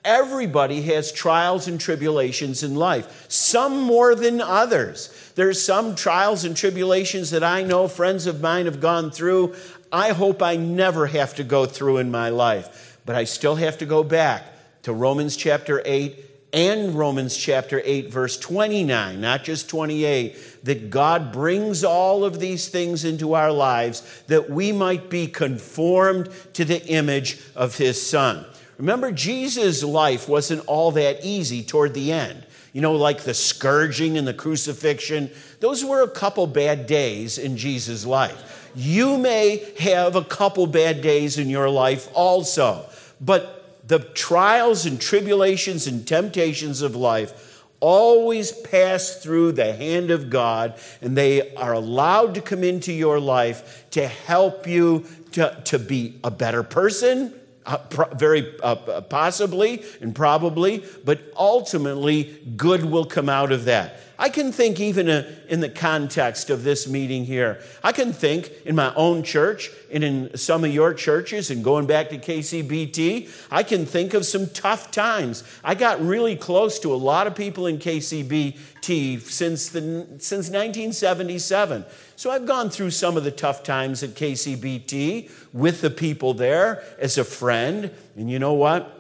Everybody 0.04 0.84
has 0.84 1.12
trials 1.12 1.68
and 1.68 1.82
tribulations 1.82 2.62
in 2.62 2.76
life, 2.76 3.26
some 3.28 3.82
more 3.82 4.13
than 4.13 4.39
others. 4.39 5.32
There's 5.34 5.62
some 5.62 5.96
trials 5.96 6.46
and 6.46 6.56
tribulations 6.56 7.32
that 7.32 7.44
I 7.44 7.63
know 7.63 7.88
friends 7.88 8.28
of 8.28 8.39
mine 8.39 8.65
have 8.65 8.80
gone 8.80 9.10
through. 9.10 9.56
I 9.91 10.10
hope 10.10 10.44
I 10.44 10.58
never 10.58 11.08
have 11.08 11.34
to 11.36 11.44
go 11.44 11.65
through 11.65 11.98
in 11.98 12.12
my 12.12 12.30
life, 12.30 13.00
but 13.06 13.15
I 13.15 13.24
still 13.24 13.56
have 13.56 13.80
to 13.80 13.86
go 13.88 14.04
back 14.04 14.44
to 14.84 14.94
Romans 14.94 15.36
chapter 15.36 15.82
8 15.84 16.24
and 16.56 16.96
Romans 16.96 17.36
chapter 17.36 17.82
8, 17.84 18.10
verse 18.10 18.38
29, 18.38 19.20
not 19.20 19.44
just 19.44 19.70
28, 19.70 20.63
that 20.63 20.89
God 20.89 21.34
brings 21.34 21.84
all 21.84 22.24
of 22.24 22.39
these 22.39 22.70
things 22.70 23.04
into 23.04 23.34
our 23.34 23.52
lives 23.52 24.24
that 24.28 24.50
we 24.50 24.72
might 24.72 25.10
be 25.10 25.28
conformed 25.28 26.30
to 26.54 26.63
the 26.63 26.82
image 26.88 27.41
of 27.58 27.78
his 27.78 28.02
Son. 28.02 28.46
Remember, 28.78 29.12
Jesus' 29.12 29.84
life 29.84 30.30
wasn't 30.30 30.65
all 30.65 30.91
that 30.91 31.26
easy 31.26 31.62
toward 31.62 31.94
the 31.94 32.13
end. 32.13 32.46
You 32.72 32.80
know, 32.80 32.94
like 32.94 33.24
the 33.24 33.34
scourging 33.34 34.18
and 34.18 34.26
the 34.26 34.34
crucifixion, 34.34 35.32
those 35.60 35.84
were 35.84 36.04
a 36.04 36.10
couple 36.10 36.48
bad 36.48 36.88
days 36.88 37.38
in 37.38 37.58
Jesus' 37.58 38.06
life. 38.06 38.72
You 38.74 39.18
may 39.18 39.74
have 39.80 40.15
a 40.15 40.24
couple 40.24 40.68
bad 40.68 41.02
days 41.02 41.38
in 41.38 41.50
your 41.50 41.70
life 41.70 42.08
also, 42.13 42.86
but 43.20 43.64
the 43.88 44.00
trials 44.00 44.86
and 44.86 45.00
tribulations 45.00 45.88
and 45.88 46.08
temptations 46.08 46.82
of 46.82 46.95
life 46.95 47.63
always 47.80 48.52
pass 48.52 49.17
through 49.17 49.52
the 49.52 49.74
hand 49.74 50.10
of 50.10 50.30
God, 50.30 50.80
and 51.02 51.17
they 51.17 51.54
are 51.56 51.74
allowed 51.74 52.34
to 52.36 52.41
come 52.41 52.63
into 52.63 52.91
your 52.91 53.19
life 53.19 53.86
to 53.91 54.08
help 54.08 54.65
you 54.65 55.06
to, 55.34 55.62
to 55.65 55.78
be 55.78 56.17
a 56.24 56.32
better 56.32 56.63
person, 56.63 57.34
uh, 57.65 57.78
pro- 57.78 58.10
very 58.15 58.60
uh, 58.62 59.02
possibly 59.02 59.84
and 60.02 60.15
probably, 60.15 60.84
but 61.04 61.21
ultimately, 61.38 62.41
good 62.56 62.86
will 62.86 63.06
come 63.06 63.30
out 63.30 63.52
of 63.52 63.65
that. 63.65 64.00
I 64.17 64.30
can 64.30 64.51
think, 64.51 64.80
even 64.80 65.10
uh, 65.10 65.30
in 65.49 65.60
the 65.60 65.69
context 65.69 66.49
of 66.49 66.63
this 66.63 66.88
meeting 66.88 67.25
here, 67.25 67.62
I 67.84 67.91
can 67.91 68.13
think 68.13 68.51
in 68.65 68.75
my 68.75 68.93
own 68.95 69.23
church 69.23 69.69
and 69.91 70.04
in 70.04 70.38
some 70.38 70.63
of 70.63 70.73
your 70.73 70.93
churches, 70.93 71.51
and 71.51 71.63
going 71.63 71.86
back 71.86 72.10
to 72.10 72.17
KCBT, 72.17 73.30
I 73.51 73.63
can 73.63 73.86
think 73.86 74.13
of 74.13 74.25
some 74.25 74.47
tough 74.49 74.91
times. 74.91 75.43
I 75.63 75.75
got 75.75 76.01
really 76.01 76.36
close 76.36 76.80
to 76.80 76.93
a 76.93 76.95
lot 76.95 77.28
of 77.28 77.36
people 77.36 77.67
in 77.67 77.78
KCBT 77.78 79.21
since, 79.21 79.69
the, 79.69 79.82
since 80.19 80.49
1977. 80.49 81.86
So 82.15 82.32
I've 82.32 82.45
gone 82.45 82.69
through 82.69 82.91
some 82.91 83.17
of 83.17 83.25
the 83.25 83.32
tough 83.32 83.63
times 83.63 84.01
at 84.01 84.12
KCBT 84.12 85.30
with 85.51 85.82
the 85.82 85.89
people 85.89 86.34
there 86.34 86.84
as 86.99 87.17
a 87.17 87.25
friend. 87.25 87.91
And 88.15 88.30
you 88.30 88.39
know 88.39 88.54
what? 88.54 88.93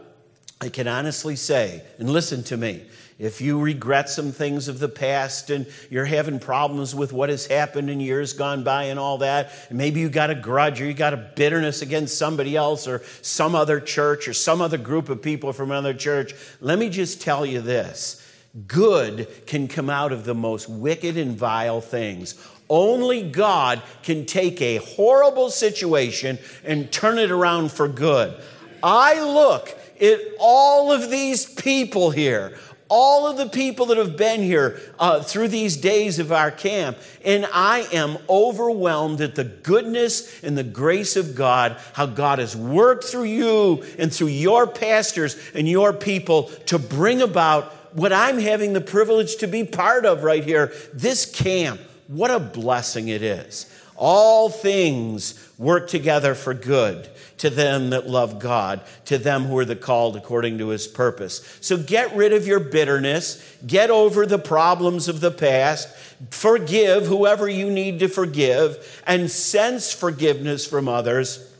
I 0.61 0.69
can 0.69 0.87
honestly 0.87 1.35
say, 1.35 1.83
and 1.99 2.09
listen 2.09 2.43
to 2.45 2.57
me, 2.57 2.85
if 3.17 3.39
you 3.39 3.59
regret 3.59 4.09
some 4.09 4.31
things 4.33 4.67
of 4.67 4.79
the 4.79 4.89
past 4.89 5.49
and 5.49 5.65
you're 5.89 6.05
having 6.05 6.37
problems 6.37 6.93
with 6.93 7.13
what 7.13 7.29
has 7.29 7.47
happened 7.47 7.89
in 7.89 8.01
years 8.01 8.33
gone 8.33 8.63
by 8.63 8.83
and 8.85 8.99
all 8.99 9.19
that, 9.19 9.51
and 9.69 9.77
maybe 9.77 10.01
you 10.01 10.09
got 10.09 10.29
a 10.29 10.35
grudge 10.35 10.81
or 10.81 10.85
you 10.85 10.93
got 10.93 11.13
a 11.13 11.31
bitterness 11.35 11.81
against 11.81 12.17
somebody 12.17 12.57
else 12.57 12.87
or 12.87 13.03
some 13.21 13.55
other 13.55 13.79
church 13.79 14.27
or 14.27 14.33
some 14.33 14.61
other 14.61 14.77
group 14.77 15.07
of 15.07 15.21
people 15.21 15.53
from 15.53 15.71
another 15.71 15.93
church, 15.93 16.33
let 16.59 16.77
me 16.77 16.89
just 16.89 17.21
tell 17.21 17.45
you 17.45 17.61
this 17.61 18.21
good 18.67 19.27
can 19.45 19.67
come 19.67 19.89
out 19.89 20.11
of 20.11 20.23
the 20.23 20.35
most 20.35 20.69
wicked 20.69 21.17
and 21.17 21.37
vile 21.37 21.81
things. 21.81 22.35
Only 22.69 23.21
God 23.21 23.81
can 24.01 24.25
take 24.25 24.61
a 24.61 24.77
horrible 24.77 25.49
situation 25.49 26.39
and 26.63 26.91
turn 26.91 27.19
it 27.19 27.31
around 27.31 27.71
for 27.71 27.87
good. 27.87 28.33
I 28.81 29.21
look 29.21 29.77
at 30.01 30.19
all 30.39 30.91
of 30.91 31.09
these 31.09 31.45
people 31.45 32.11
here, 32.11 32.57
all 32.97 33.27
of 33.27 33.35
the 33.35 33.49
people 33.49 33.87
that 33.87 33.97
have 33.97 34.15
been 34.15 34.41
here 34.41 34.79
uh, 34.97 35.21
through 35.21 35.49
these 35.49 35.75
days 35.75 36.17
of 36.17 36.31
our 36.31 36.49
camp, 36.49 36.97
and 37.25 37.45
I 37.51 37.85
am 37.91 38.17
overwhelmed 38.29 39.19
at 39.19 39.35
the 39.35 39.43
goodness 39.43 40.41
and 40.41 40.57
the 40.57 40.63
grace 40.63 41.17
of 41.17 41.35
God, 41.35 41.75
how 41.91 42.05
God 42.05 42.39
has 42.39 42.55
worked 42.55 43.03
through 43.03 43.25
you 43.25 43.83
and 43.99 44.13
through 44.13 44.27
your 44.27 44.65
pastors 44.65 45.35
and 45.53 45.67
your 45.67 45.91
people 45.91 46.43
to 46.67 46.79
bring 46.79 47.21
about 47.21 47.65
what 47.97 48.13
I'm 48.13 48.39
having 48.39 48.71
the 48.71 48.79
privilege 48.79 49.35
to 49.37 49.47
be 49.47 49.65
part 49.65 50.05
of 50.05 50.23
right 50.23 50.45
here 50.45 50.71
this 50.93 51.25
camp. 51.25 51.81
What 52.07 52.31
a 52.31 52.39
blessing 52.39 53.09
it 53.09 53.21
is. 53.21 53.69
All 53.97 54.49
things 54.49 55.51
work 55.57 55.89
together 55.89 56.33
for 56.33 56.53
good 56.53 57.09
to 57.37 57.49
them 57.49 57.89
that 57.89 58.07
love 58.07 58.39
God, 58.39 58.81
to 59.05 59.17
them 59.17 59.43
who 59.43 59.57
are 59.57 59.65
the 59.65 59.75
called 59.75 60.15
according 60.15 60.57
to 60.59 60.69
his 60.69 60.87
purpose. 60.87 61.57
So 61.61 61.77
get 61.77 62.15
rid 62.15 62.33
of 62.33 62.47
your 62.47 62.59
bitterness, 62.59 63.57
get 63.65 63.89
over 63.89 64.25
the 64.25 64.39
problems 64.39 65.07
of 65.07 65.19
the 65.19 65.31
past, 65.31 65.89
forgive 66.31 67.05
whoever 67.05 67.49
you 67.49 67.69
need 67.69 67.99
to 67.99 68.07
forgive, 68.07 69.03
and 69.05 69.29
sense 69.29 69.91
forgiveness 69.91 70.65
from 70.65 70.87
others. 70.87 71.51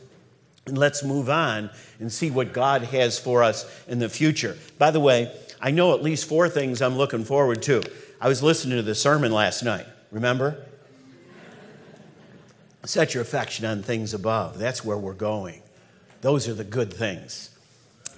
And 0.66 0.78
let's 0.78 1.04
move 1.04 1.28
on 1.28 1.70
and 2.00 2.10
see 2.10 2.30
what 2.30 2.52
God 2.52 2.82
has 2.82 3.18
for 3.18 3.42
us 3.42 3.64
in 3.86 3.98
the 3.98 4.08
future. 4.08 4.56
By 4.78 4.90
the 4.90 5.00
way, 5.00 5.30
I 5.60 5.70
know 5.70 5.94
at 5.94 6.02
least 6.02 6.28
four 6.28 6.48
things 6.48 6.82
I'm 6.82 6.96
looking 6.96 7.24
forward 7.24 7.62
to. 7.62 7.82
I 8.20 8.28
was 8.28 8.42
listening 8.42 8.76
to 8.76 8.82
the 8.82 8.94
sermon 8.94 9.30
last 9.30 9.62
night, 9.62 9.86
remember? 10.10 10.64
Set 12.84 13.14
your 13.14 13.22
affection 13.22 13.66
on 13.66 13.82
things 13.82 14.14
above. 14.14 14.58
That's 14.58 14.84
where 14.84 14.96
we're 14.96 15.12
going. 15.12 15.60
Those 16.26 16.48
are 16.48 16.54
the 16.54 16.64
good 16.64 16.92
things. 16.92 17.50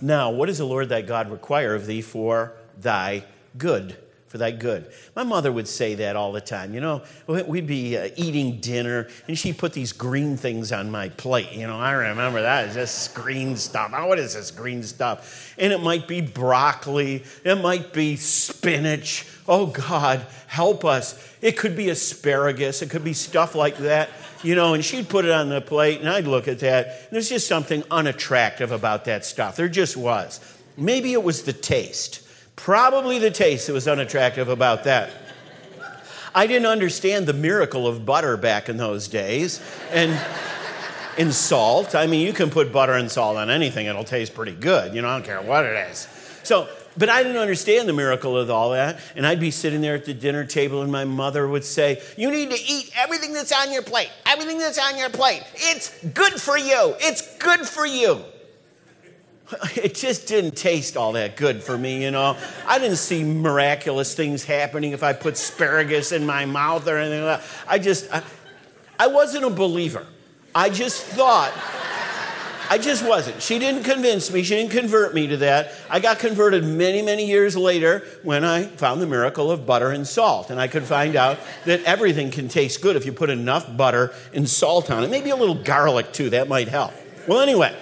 Now, 0.00 0.30
what 0.30 0.46
does 0.46 0.56
the 0.56 0.64
Lord 0.64 0.88
thy 0.88 1.02
God 1.02 1.30
require 1.30 1.74
of 1.74 1.84
thee 1.84 2.00
for 2.00 2.54
thy 2.80 3.24
good? 3.58 3.98
For 4.28 4.36
thy 4.36 4.50
good. 4.50 4.92
My 5.16 5.24
mother 5.24 5.50
would 5.50 5.66
say 5.66 5.94
that 5.96 6.14
all 6.14 6.32
the 6.32 6.40
time. 6.40 6.74
You 6.74 6.80
know, 6.80 7.02
we'd 7.26 7.66
be 7.66 7.96
uh, 7.96 8.10
eating 8.16 8.60
dinner 8.60 9.08
and 9.26 9.38
she'd 9.38 9.56
put 9.56 9.72
these 9.72 9.92
green 9.92 10.36
things 10.36 10.70
on 10.70 10.90
my 10.90 11.08
plate. 11.08 11.52
You 11.52 11.66
know, 11.66 11.78
I 11.78 11.92
remember 11.92 12.42
that. 12.42 12.66
It's 12.66 12.74
just 12.74 13.14
green 13.14 13.56
stuff. 13.56 13.90
Oh, 13.94 14.06
what 14.06 14.18
is 14.18 14.34
this 14.34 14.50
green 14.50 14.82
stuff? 14.82 15.54
And 15.58 15.72
it 15.72 15.80
might 15.80 16.06
be 16.06 16.20
broccoli, 16.20 17.24
it 17.42 17.54
might 17.56 17.94
be 17.94 18.16
spinach. 18.16 19.26
Oh, 19.48 19.66
God, 19.66 20.26
help 20.46 20.84
us. 20.84 21.36
It 21.40 21.56
could 21.56 21.74
be 21.74 21.88
asparagus, 21.88 22.82
it 22.82 22.90
could 22.90 23.04
be 23.04 23.14
stuff 23.14 23.54
like 23.54 23.78
that 23.78 24.10
you 24.44 24.54
know, 24.54 24.74
and 24.74 24.84
she'd 24.84 25.08
put 25.08 25.24
it 25.24 25.30
on 25.30 25.48
the 25.48 25.60
plate, 25.60 26.00
and 26.00 26.08
I'd 26.08 26.26
look 26.26 26.48
at 26.48 26.60
that. 26.60 27.10
There's 27.10 27.28
just 27.28 27.48
something 27.48 27.82
unattractive 27.90 28.70
about 28.70 29.04
that 29.06 29.24
stuff. 29.24 29.56
There 29.56 29.68
just 29.68 29.96
was. 29.96 30.40
Maybe 30.76 31.12
it 31.12 31.22
was 31.22 31.42
the 31.42 31.52
taste. 31.52 32.27
Probably 32.58 33.18
the 33.18 33.30
taste 33.30 33.68
that 33.68 33.72
was 33.72 33.86
unattractive 33.86 34.48
about 34.48 34.84
that. 34.84 35.10
I 36.34 36.46
didn't 36.46 36.66
understand 36.66 37.26
the 37.26 37.32
miracle 37.32 37.86
of 37.86 38.04
butter 38.04 38.36
back 38.36 38.68
in 38.68 38.76
those 38.76 39.08
days. 39.08 39.62
And 39.92 40.20
in 41.16 41.32
salt, 41.32 41.94
I 41.94 42.06
mean, 42.06 42.26
you 42.26 42.32
can 42.32 42.50
put 42.50 42.72
butter 42.72 42.94
and 42.94 43.10
salt 43.10 43.36
on 43.36 43.48
anything, 43.48 43.86
it'll 43.86 44.04
taste 44.04 44.34
pretty 44.34 44.52
good. 44.52 44.94
You 44.94 45.02
know, 45.02 45.08
I 45.08 45.14
don't 45.14 45.24
care 45.24 45.40
what 45.40 45.64
it 45.64 45.88
is. 45.88 46.08
So 46.42 46.68
but 46.96 47.08
I 47.08 47.22
didn't 47.22 47.38
understand 47.38 47.88
the 47.88 47.92
miracle 47.92 48.36
of 48.36 48.50
all 48.50 48.70
that. 48.70 48.98
And 49.14 49.24
I'd 49.24 49.38
be 49.38 49.52
sitting 49.52 49.80
there 49.80 49.94
at 49.94 50.04
the 50.04 50.14
dinner 50.14 50.44
table, 50.44 50.82
and 50.82 50.90
my 50.90 51.04
mother 51.04 51.46
would 51.46 51.64
say, 51.64 52.02
You 52.16 52.28
need 52.30 52.50
to 52.50 52.58
eat 52.60 52.90
everything 52.96 53.32
that's 53.32 53.52
on 53.52 53.72
your 53.72 53.82
plate. 53.82 54.10
Everything 54.26 54.58
that's 54.58 54.78
on 54.78 54.98
your 54.98 55.08
plate. 55.08 55.44
It's 55.54 56.04
good 56.06 56.34
for 56.34 56.58
you. 56.58 56.96
It's 56.98 57.38
good 57.38 57.60
for 57.60 57.86
you. 57.86 58.24
It 59.76 59.94
just 59.94 60.26
didn't 60.26 60.56
taste 60.56 60.96
all 60.96 61.12
that 61.12 61.36
good 61.36 61.62
for 61.62 61.78
me, 61.78 62.02
you 62.02 62.10
know. 62.10 62.36
I 62.66 62.78
didn't 62.78 62.96
see 62.96 63.24
miraculous 63.24 64.14
things 64.14 64.44
happening 64.44 64.92
if 64.92 65.02
I 65.02 65.12
put 65.12 65.34
asparagus 65.34 66.12
in 66.12 66.26
my 66.26 66.44
mouth 66.44 66.86
or 66.86 66.98
anything 66.98 67.24
like 67.24 67.40
that. 67.40 67.48
I 67.66 67.78
just, 67.78 68.12
I, 68.12 68.22
I 68.98 69.06
wasn't 69.06 69.44
a 69.44 69.50
believer. 69.50 70.06
I 70.54 70.68
just 70.68 71.04
thought 71.04 71.52
I 72.70 72.76
just 72.76 73.06
wasn't. 73.06 73.40
She 73.40 73.58
didn't 73.58 73.84
convince 73.84 74.30
me. 74.30 74.42
She 74.42 74.54
didn't 74.54 74.72
convert 74.72 75.14
me 75.14 75.28
to 75.28 75.38
that. 75.38 75.72
I 75.88 76.00
got 76.00 76.18
converted 76.18 76.64
many, 76.64 77.00
many 77.00 77.26
years 77.26 77.56
later 77.56 78.06
when 78.22 78.44
I 78.44 78.64
found 78.64 79.00
the 79.00 79.06
miracle 79.06 79.50
of 79.50 79.64
butter 79.64 79.90
and 79.90 80.06
salt. 80.06 80.50
And 80.50 80.60
I 80.60 80.68
could 80.68 80.82
find 80.82 81.16
out 81.16 81.38
that 81.64 81.82
everything 81.84 82.30
can 82.30 82.48
taste 82.48 82.82
good 82.82 82.94
if 82.94 83.06
you 83.06 83.12
put 83.12 83.30
enough 83.30 83.74
butter 83.74 84.12
and 84.34 84.46
salt 84.46 84.90
on 84.90 85.02
it. 85.02 85.10
Maybe 85.10 85.30
a 85.30 85.36
little 85.36 85.54
garlic 85.54 86.12
too. 86.12 86.30
That 86.30 86.48
might 86.48 86.68
help. 86.68 86.92
Well, 87.26 87.40
anyway. 87.40 87.74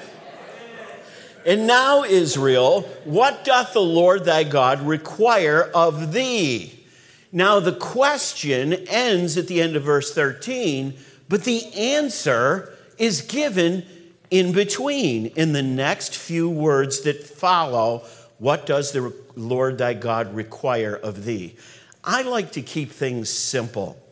And 1.47 1.69
now, 1.69 2.03
Israel, 2.03 2.83
what 3.05 3.45
doth 3.45 3.73
the 3.73 3.81
Lord 3.81 4.25
thy 4.25 4.43
God 4.43 4.83
require 4.83 5.63
of 5.63 6.13
thee? 6.13 6.85
Now, 7.31 7.61
the 7.61 7.73
question 7.73 8.73
ends 8.89 9.37
at 9.37 9.47
the 9.47 9.63
end 9.63 9.77
of 9.77 9.85
verse 9.85 10.13
13, 10.13 10.95
but 11.29 11.45
the 11.45 11.73
answer 11.73 12.77
is 12.99 13.23
given 13.23 13.87
in 14.29 14.51
between, 14.51 15.27
in 15.27 15.53
the 15.53 15.63
next 15.63 16.17
few 16.17 16.51
words 16.51 17.03
that 17.03 17.23
follow, 17.23 18.05
what 18.39 18.67
does 18.67 18.91
the 18.91 19.15
Lord 19.37 19.79
thy 19.79 19.95
God 19.95 20.35
require 20.35 20.97
of 20.97 21.25
thee? 21.25 21.55
I 22.03 22.23
like 22.23 22.53
to 22.53 22.63
keep 22.63 22.91
things 22.91 23.31
simple. 23.31 24.03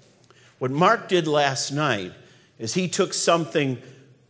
What 0.61 0.71
Mark 0.71 1.09
did 1.09 1.27
last 1.27 1.73
night 1.73 2.13
is 2.61 2.75
he 2.75 2.87
took 2.87 3.13
something 3.13 3.83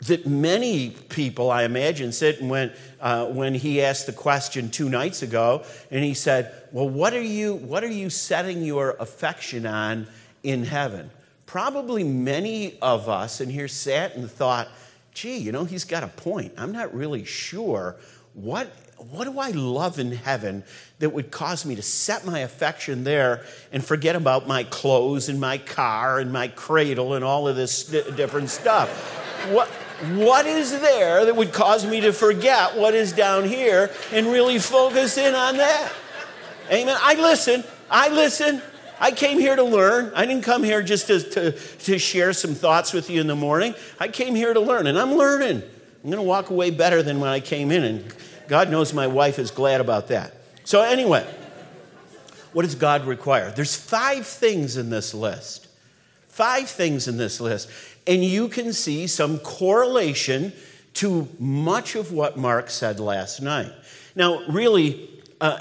that 0.07 0.27
many 0.27 0.91
people, 0.91 1.51
I 1.51 1.65
imagine, 1.65 2.13
sit 2.13 2.41
and 2.41 2.51
when, 2.51 2.73
uh, 3.01 3.27
when 3.27 3.55
he 3.55 3.83
asked 3.83 4.07
the 4.07 4.13
question 4.13 4.71
two 4.71 4.89
nights 4.89 5.23
ago, 5.23 5.65
and 5.91 6.05
he 6.05 6.15
said, 6.15 6.53
Well, 6.73 6.89
what 6.89 7.15
are, 7.15 7.23
you, 7.23 7.55
what 7.55 7.85
are 7.85 7.91
you 7.91 8.11
setting 8.11 8.63
your 8.63 8.97
affection 9.01 9.67
on 9.67 10.07
in 10.43 10.65
heaven? 10.65 11.11
Probably 11.47 12.05
many 12.05 12.79
of 12.81 13.09
us 13.09 13.41
in 13.41 13.49
here 13.49 13.69
sat 13.69 14.17
and 14.17 14.31
thought, 14.31 14.69
gee, 15.13 15.37
you 15.37 15.53
know, 15.53 15.65
he's 15.65 15.85
got 15.85 16.03
a 16.03 16.09
point. 16.09 16.53
I'm 16.59 16.73
not 16.73 16.95
really 16.95 17.25
sure 17.25 17.97
what 18.35 18.73
what 19.11 19.25
do 19.25 19.39
I 19.39 19.51
love 19.51 19.99
in 19.99 20.13
heaven 20.13 20.65
that 20.99 21.11
would 21.11 21.31
cause 21.31 21.67
me 21.67 21.75
to 21.75 21.83
set 21.83 22.25
my 22.25 22.39
affection 22.39 23.05
there 23.05 23.45
and 23.73 23.85
forget 23.85 24.17
about 24.17 24.47
my 24.49 24.65
clothes 24.65 25.29
and 25.29 25.39
my 25.39 25.59
car 25.59 26.21
and 26.21 26.33
my 26.33 26.49
cradle 26.49 27.15
and 27.15 27.25
all 27.25 27.47
of 27.47 27.57
this 27.57 27.85
different 27.85 28.51
stuff? 28.51 28.89
What, 29.51 29.69
what 30.19 30.47
is 30.47 30.79
there 30.81 31.25
that 31.25 31.37
would 31.37 31.53
cause 31.53 31.87
me 31.87 32.01
to 32.03 32.13
forget 32.13 32.77
what 32.77 32.95
is 32.95 33.13
down 33.13 33.45
here 33.45 33.91
and 34.13 34.27
really 34.27 34.59
focus 34.59 35.19
in 35.19 35.35
on 35.35 35.57
that? 35.59 35.93
Amen. 36.71 36.97
I 37.01 37.15
listen. 37.15 37.65
I 37.91 38.09
listen. 38.09 38.63
I 39.01 39.11
came 39.11 39.39
here 39.39 39.57
to 39.57 39.65
learn. 39.65 40.13
I 40.15 40.25
didn't 40.25 40.45
come 40.45 40.63
here 40.63 40.83
just 40.83 41.09
to, 41.09 41.21
to, 41.21 41.53
to 41.53 41.99
share 41.99 42.33
some 42.33 42.55
thoughts 42.55 42.93
with 42.93 43.11
you 43.11 43.21
in 43.21 43.27
the 43.27 43.37
morning. 43.37 43.75
I 43.99 44.09
came 44.09 44.35
here 44.35 44.55
to 44.55 44.61
learn, 44.61 44.87
and 44.87 44.99
I'm 44.99 45.15
learning. 45.15 45.63
I'm 45.63 46.11
going 46.11 46.23
to 46.23 46.23
walk 46.23 46.51
away 46.51 46.71
better 46.71 47.03
than 47.03 47.21
when 47.21 47.31
I 47.31 47.41
came 47.41 47.71
in, 47.71 47.85
and 47.85 48.15
God 48.49 48.71
knows 48.71 48.93
my 48.93 49.07
wife 49.07 49.39
is 49.39 49.51
glad 49.51 49.81
about 49.81 50.09
that. 50.09 50.35
So, 50.65 50.81
anyway, 50.83 51.27
what 52.53 52.63
does 52.63 52.75
God 52.75 53.07
require? 53.07 53.51
There's 53.51 53.77
five 53.77 54.27
things 54.27 54.77
in 54.77 54.91
this 54.91 55.13
list. 55.13 55.67
Five 56.29 56.69
things 56.69 57.07
in 57.09 57.17
this 57.17 57.41
list. 57.41 57.71
And 58.07 58.25
you 58.25 58.49
can 58.49 58.73
see 58.73 59.07
some 59.07 59.39
correlation 59.39 60.53
to 60.95 61.29
much 61.39 61.95
of 61.95 62.13
what 62.13 62.37
Mark 62.37 62.71
said 62.71 63.01
last 63.01 63.41
night. 63.41 63.73
Now, 64.15 64.45
really, 64.47 65.11
uh, 65.41 65.59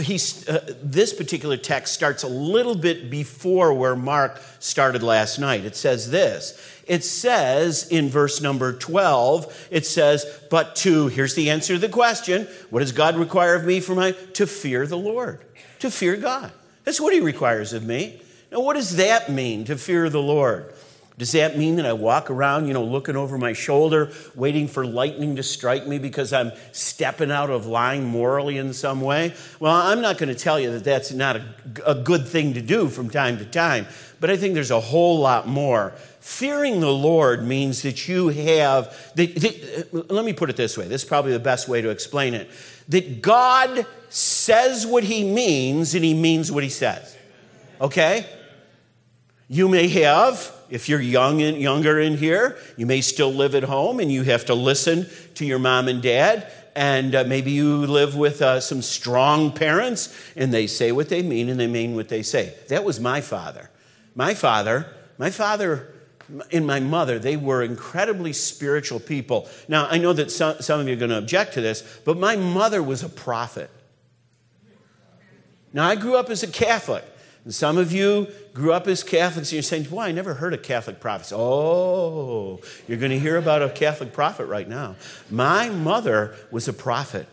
he's, 0.00 0.48
uh, 0.48 0.74
this 0.82 1.14
particular 1.14 1.56
text 1.56 1.94
starts 1.94 2.22
a 2.22 2.28
little 2.28 2.74
bit 2.74 3.10
before 3.10 3.72
where 3.72 3.96
Mark 3.96 4.40
started 4.58 5.02
last 5.02 5.38
night. 5.38 5.64
It 5.64 5.74
says 5.74 6.10
this. 6.10 6.82
It 6.86 7.04
says 7.04 7.88
in 7.88 8.08
verse 8.08 8.40
number 8.40 8.72
12, 8.72 9.68
it 9.70 9.86
says, 9.86 10.24
but 10.50 10.76
to, 10.76 11.08
here's 11.08 11.34
the 11.34 11.50
answer 11.50 11.74
to 11.74 11.78
the 11.78 11.88
question 11.88 12.46
what 12.70 12.80
does 12.80 12.92
God 12.92 13.16
require 13.16 13.54
of 13.54 13.64
me 13.64 13.80
for 13.80 13.94
my, 13.94 14.12
to 14.12 14.46
fear 14.46 14.86
the 14.86 14.96
Lord, 14.96 15.40
to 15.80 15.90
fear 15.90 16.16
God. 16.16 16.52
That's 16.84 17.00
what 17.00 17.12
he 17.12 17.20
requires 17.20 17.72
of 17.72 17.84
me. 17.84 18.22
Now, 18.50 18.60
what 18.60 18.74
does 18.74 18.96
that 18.96 19.30
mean, 19.30 19.64
to 19.64 19.76
fear 19.76 20.08
the 20.08 20.22
Lord? 20.22 20.72
Does 21.18 21.32
that 21.32 21.58
mean 21.58 21.76
that 21.76 21.86
I 21.86 21.92
walk 21.92 22.30
around, 22.30 22.68
you 22.68 22.72
know, 22.72 22.84
looking 22.84 23.16
over 23.16 23.36
my 23.38 23.52
shoulder, 23.52 24.12
waiting 24.36 24.68
for 24.68 24.86
lightning 24.86 25.34
to 25.34 25.42
strike 25.42 25.84
me 25.84 25.98
because 25.98 26.32
I'm 26.32 26.52
stepping 26.70 27.32
out 27.32 27.50
of 27.50 27.66
line 27.66 28.04
morally 28.04 28.56
in 28.56 28.72
some 28.72 29.00
way? 29.00 29.34
Well, 29.58 29.74
I'm 29.74 30.00
not 30.00 30.16
going 30.16 30.28
to 30.28 30.40
tell 30.40 30.60
you 30.60 30.70
that 30.70 30.84
that's 30.84 31.12
not 31.12 31.34
a, 31.34 31.44
a 31.84 31.94
good 31.96 32.28
thing 32.28 32.54
to 32.54 32.62
do 32.62 32.88
from 32.88 33.10
time 33.10 33.38
to 33.38 33.44
time, 33.44 33.88
but 34.20 34.30
I 34.30 34.36
think 34.36 34.54
there's 34.54 34.70
a 34.70 34.78
whole 34.78 35.18
lot 35.18 35.48
more. 35.48 35.92
Fearing 36.20 36.78
the 36.78 36.92
Lord 36.92 37.44
means 37.44 37.82
that 37.82 38.06
you 38.06 38.28
have, 38.28 38.96
that, 39.16 39.34
that, 39.34 39.88
uh, 39.92 40.14
let 40.14 40.24
me 40.24 40.32
put 40.32 40.50
it 40.50 40.56
this 40.56 40.78
way, 40.78 40.86
this 40.86 41.02
is 41.02 41.08
probably 41.08 41.32
the 41.32 41.40
best 41.40 41.68
way 41.68 41.82
to 41.82 41.90
explain 41.90 42.34
it 42.34 42.48
that 42.88 43.22
God 43.22 43.86
says 44.08 44.86
what 44.86 45.04
he 45.04 45.24
means 45.24 45.94
and 45.94 46.04
he 46.04 46.14
means 46.14 46.50
what 46.52 46.62
he 46.62 46.70
says. 46.70 47.16
Okay? 47.80 48.26
You 49.48 49.68
may 49.68 49.88
have 49.88 50.54
if 50.70 50.88
you're 50.88 51.00
young 51.00 51.40
and 51.42 51.58
younger 51.58 51.98
in 51.98 52.16
here, 52.16 52.56
you 52.76 52.86
may 52.86 53.00
still 53.00 53.32
live 53.32 53.54
at 53.54 53.62
home 53.64 54.00
and 54.00 54.12
you 54.12 54.22
have 54.24 54.46
to 54.46 54.54
listen 54.54 55.06
to 55.34 55.46
your 55.46 55.58
mom 55.58 55.88
and 55.88 56.02
dad. 56.02 56.50
And 56.76 57.14
uh, 57.14 57.24
maybe 57.24 57.50
you 57.50 57.86
live 57.86 58.14
with 58.14 58.40
uh, 58.42 58.60
some 58.60 58.82
strong 58.82 59.52
parents 59.52 60.14
and 60.36 60.52
they 60.52 60.66
say 60.66 60.92
what 60.92 61.08
they 61.08 61.22
mean 61.22 61.48
and 61.48 61.58
they 61.58 61.66
mean 61.66 61.96
what 61.96 62.08
they 62.08 62.22
say. 62.22 62.54
That 62.68 62.84
was 62.84 63.00
my 63.00 63.20
father. 63.20 63.70
My 64.14 64.34
father, 64.34 64.86
my 65.16 65.30
father 65.30 65.94
and 66.52 66.66
my 66.66 66.78
mother, 66.78 67.18
they 67.18 67.36
were 67.36 67.62
incredibly 67.62 68.32
spiritual 68.32 69.00
people. 69.00 69.48
Now, 69.66 69.86
I 69.86 69.98
know 69.98 70.12
that 70.12 70.30
some, 70.30 70.60
some 70.60 70.80
of 70.80 70.86
you 70.86 70.94
are 70.94 70.98
going 70.98 71.10
to 71.10 71.18
object 71.18 71.54
to 71.54 71.60
this, 71.60 72.00
but 72.04 72.18
my 72.18 72.36
mother 72.36 72.82
was 72.82 73.02
a 73.02 73.08
prophet. 73.08 73.70
Now, 75.72 75.88
I 75.88 75.96
grew 75.96 76.16
up 76.16 76.28
as 76.28 76.42
a 76.42 76.48
Catholic. 76.48 77.04
And 77.44 77.54
some 77.54 77.78
of 77.78 77.92
you 77.92 78.28
grew 78.58 78.72
up 78.72 78.88
as 78.88 79.04
Catholics 79.04 79.48
and 79.48 79.54
you're 79.54 79.62
saying, 79.62 79.84
Boy, 79.84 80.02
I 80.02 80.12
never 80.12 80.34
heard 80.34 80.52
of 80.52 80.62
Catholic 80.62 81.00
prophets. 81.00 81.32
Oh, 81.34 82.60
you're 82.86 82.98
going 82.98 83.12
to 83.12 83.18
hear 83.18 83.36
about 83.36 83.62
a 83.62 83.70
Catholic 83.70 84.12
prophet 84.12 84.46
right 84.46 84.68
now. 84.68 84.96
My 85.30 85.70
mother 85.70 86.34
was 86.50 86.66
a 86.66 86.72
prophet. 86.72 87.26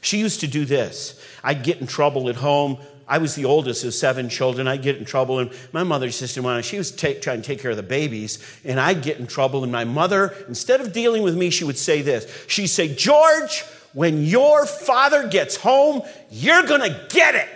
She 0.00 0.18
used 0.18 0.40
to 0.40 0.48
do 0.48 0.64
this. 0.64 1.24
I'd 1.44 1.62
get 1.62 1.80
in 1.80 1.86
trouble 1.86 2.28
at 2.28 2.34
home. 2.34 2.78
I 3.06 3.18
was 3.18 3.36
the 3.36 3.44
oldest 3.44 3.84
of 3.84 3.94
seven 3.94 4.28
children. 4.28 4.66
I'd 4.66 4.82
get 4.82 4.96
in 4.96 5.04
trouble, 5.04 5.38
and 5.38 5.52
my 5.72 5.84
mother's 5.84 6.16
sister, 6.16 6.62
she 6.62 6.78
was 6.78 6.90
take, 6.90 7.22
trying 7.22 7.42
to 7.42 7.46
take 7.46 7.60
care 7.60 7.70
of 7.70 7.76
the 7.76 7.82
babies, 7.82 8.38
and 8.64 8.80
I'd 8.80 9.02
get 9.02 9.18
in 9.18 9.26
trouble. 9.26 9.62
And 9.62 9.72
my 9.72 9.84
mother, 9.84 10.34
instead 10.48 10.80
of 10.80 10.92
dealing 10.92 11.22
with 11.22 11.36
me, 11.36 11.50
she 11.50 11.64
would 11.64 11.78
say 11.78 12.02
this. 12.02 12.44
She'd 12.48 12.68
say, 12.68 12.94
George, 12.94 13.64
when 13.92 14.24
your 14.24 14.66
father 14.66 15.28
gets 15.28 15.56
home, 15.56 16.02
you're 16.30 16.62
going 16.62 16.80
to 16.80 17.06
get 17.10 17.34
it. 17.34 17.48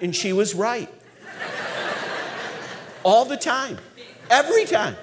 And 0.00 0.14
she 0.14 0.32
was 0.32 0.54
right. 0.54 0.88
All 3.02 3.24
the 3.24 3.36
time. 3.36 3.78
Every 4.30 4.64
time. 4.64 4.96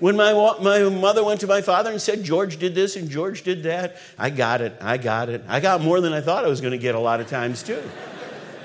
When 0.00 0.16
my, 0.16 0.32
my 0.60 0.82
mother 0.88 1.24
went 1.24 1.40
to 1.40 1.48
my 1.48 1.60
father 1.60 1.90
and 1.90 2.00
said, 2.00 2.22
George 2.22 2.58
did 2.58 2.74
this 2.74 2.94
and 2.94 3.10
George 3.10 3.42
did 3.42 3.64
that, 3.64 3.96
I 4.16 4.30
got 4.30 4.60
it. 4.60 4.76
I 4.80 4.96
got 4.96 5.28
it. 5.28 5.44
I 5.48 5.58
got 5.58 5.80
more 5.80 6.00
than 6.00 6.12
I 6.12 6.20
thought 6.20 6.44
I 6.44 6.48
was 6.48 6.60
going 6.60 6.70
to 6.70 6.78
get 6.78 6.94
a 6.94 7.00
lot 7.00 7.20
of 7.20 7.28
times, 7.28 7.64
too. 7.64 7.82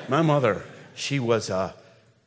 My 0.07 0.21
mother, 0.21 0.63
she 0.93 1.19
was 1.19 1.49
a 1.49 1.73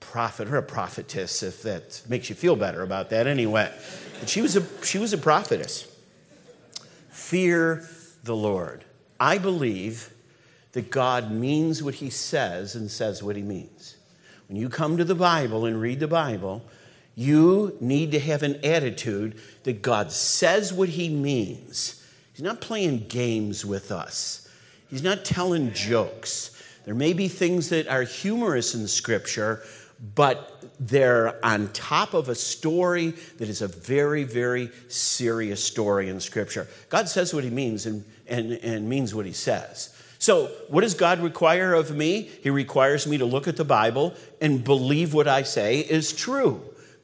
prophet 0.00 0.48
or 0.48 0.56
a 0.56 0.62
prophetess, 0.62 1.42
if 1.42 1.62
that 1.62 2.02
makes 2.08 2.28
you 2.28 2.34
feel 2.34 2.56
better 2.56 2.82
about 2.82 3.10
that 3.10 3.28
anyway. 3.28 3.72
But 4.18 4.28
she 4.28 4.40
was 4.40 4.56
a, 4.56 4.84
she 4.84 4.98
was 4.98 5.12
a 5.12 5.18
prophetess. 5.18 5.86
Fear 7.10 7.88
the 8.24 8.34
Lord. 8.34 8.84
I 9.20 9.38
believe 9.38 10.12
that 10.76 10.90
God 10.90 11.30
means 11.30 11.82
what 11.82 11.94
he 11.94 12.10
says 12.10 12.74
and 12.74 12.90
says 12.90 13.22
what 13.22 13.34
he 13.34 13.40
means. 13.40 13.96
When 14.46 14.58
you 14.58 14.68
come 14.68 14.98
to 14.98 15.04
the 15.04 15.14
Bible 15.14 15.64
and 15.64 15.80
read 15.80 16.00
the 16.00 16.06
Bible, 16.06 16.62
you 17.14 17.74
need 17.80 18.12
to 18.12 18.20
have 18.20 18.42
an 18.42 18.62
attitude 18.62 19.40
that 19.62 19.80
God 19.80 20.12
says 20.12 20.74
what 20.74 20.90
he 20.90 21.08
means. 21.08 22.06
He's 22.34 22.42
not 22.42 22.60
playing 22.60 23.06
games 23.08 23.64
with 23.64 23.90
us, 23.90 24.46
he's 24.90 25.02
not 25.02 25.24
telling 25.24 25.72
jokes. 25.72 26.62
There 26.84 26.94
may 26.94 27.14
be 27.14 27.28
things 27.28 27.70
that 27.70 27.88
are 27.88 28.02
humorous 28.02 28.74
in 28.74 28.86
Scripture, 28.86 29.62
but 30.14 30.62
they're 30.78 31.42
on 31.42 31.72
top 31.72 32.12
of 32.12 32.28
a 32.28 32.34
story 32.34 33.14
that 33.38 33.48
is 33.48 33.62
a 33.62 33.68
very, 33.68 34.24
very 34.24 34.70
serious 34.88 35.64
story 35.64 36.10
in 36.10 36.20
Scripture. 36.20 36.68
God 36.90 37.08
says 37.08 37.32
what 37.32 37.44
He 37.44 37.50
means 37.50 37.86
and, 37.86 38.04
and, 38.26 38.52
and 38.52 38.86
means 38.86 39.14
what 39.14 39.24
He 39.24 39.32
says. 39.32 39.95
So, 40.18 40.46
what 40.68 40.80
does 40.80 40.94
God 40.94 41.20
require 41.20 41.74
of 41.74 41.94
me? 41.94 42.30
He 42.42 42.50
requires 42.50 43.06
me 43.06 43.18
to 43.18 43.24
look 43.24 43.46
at 43.46 43.56
the 43.56 43.64
Bible 43.64 44.14
and 44.40 44.64
believe 44.64 45.12
what 45.12 45.28
I 45.28 45.42
say 45.42 45.80
is 45.80 46.12
true. 46.12 46.62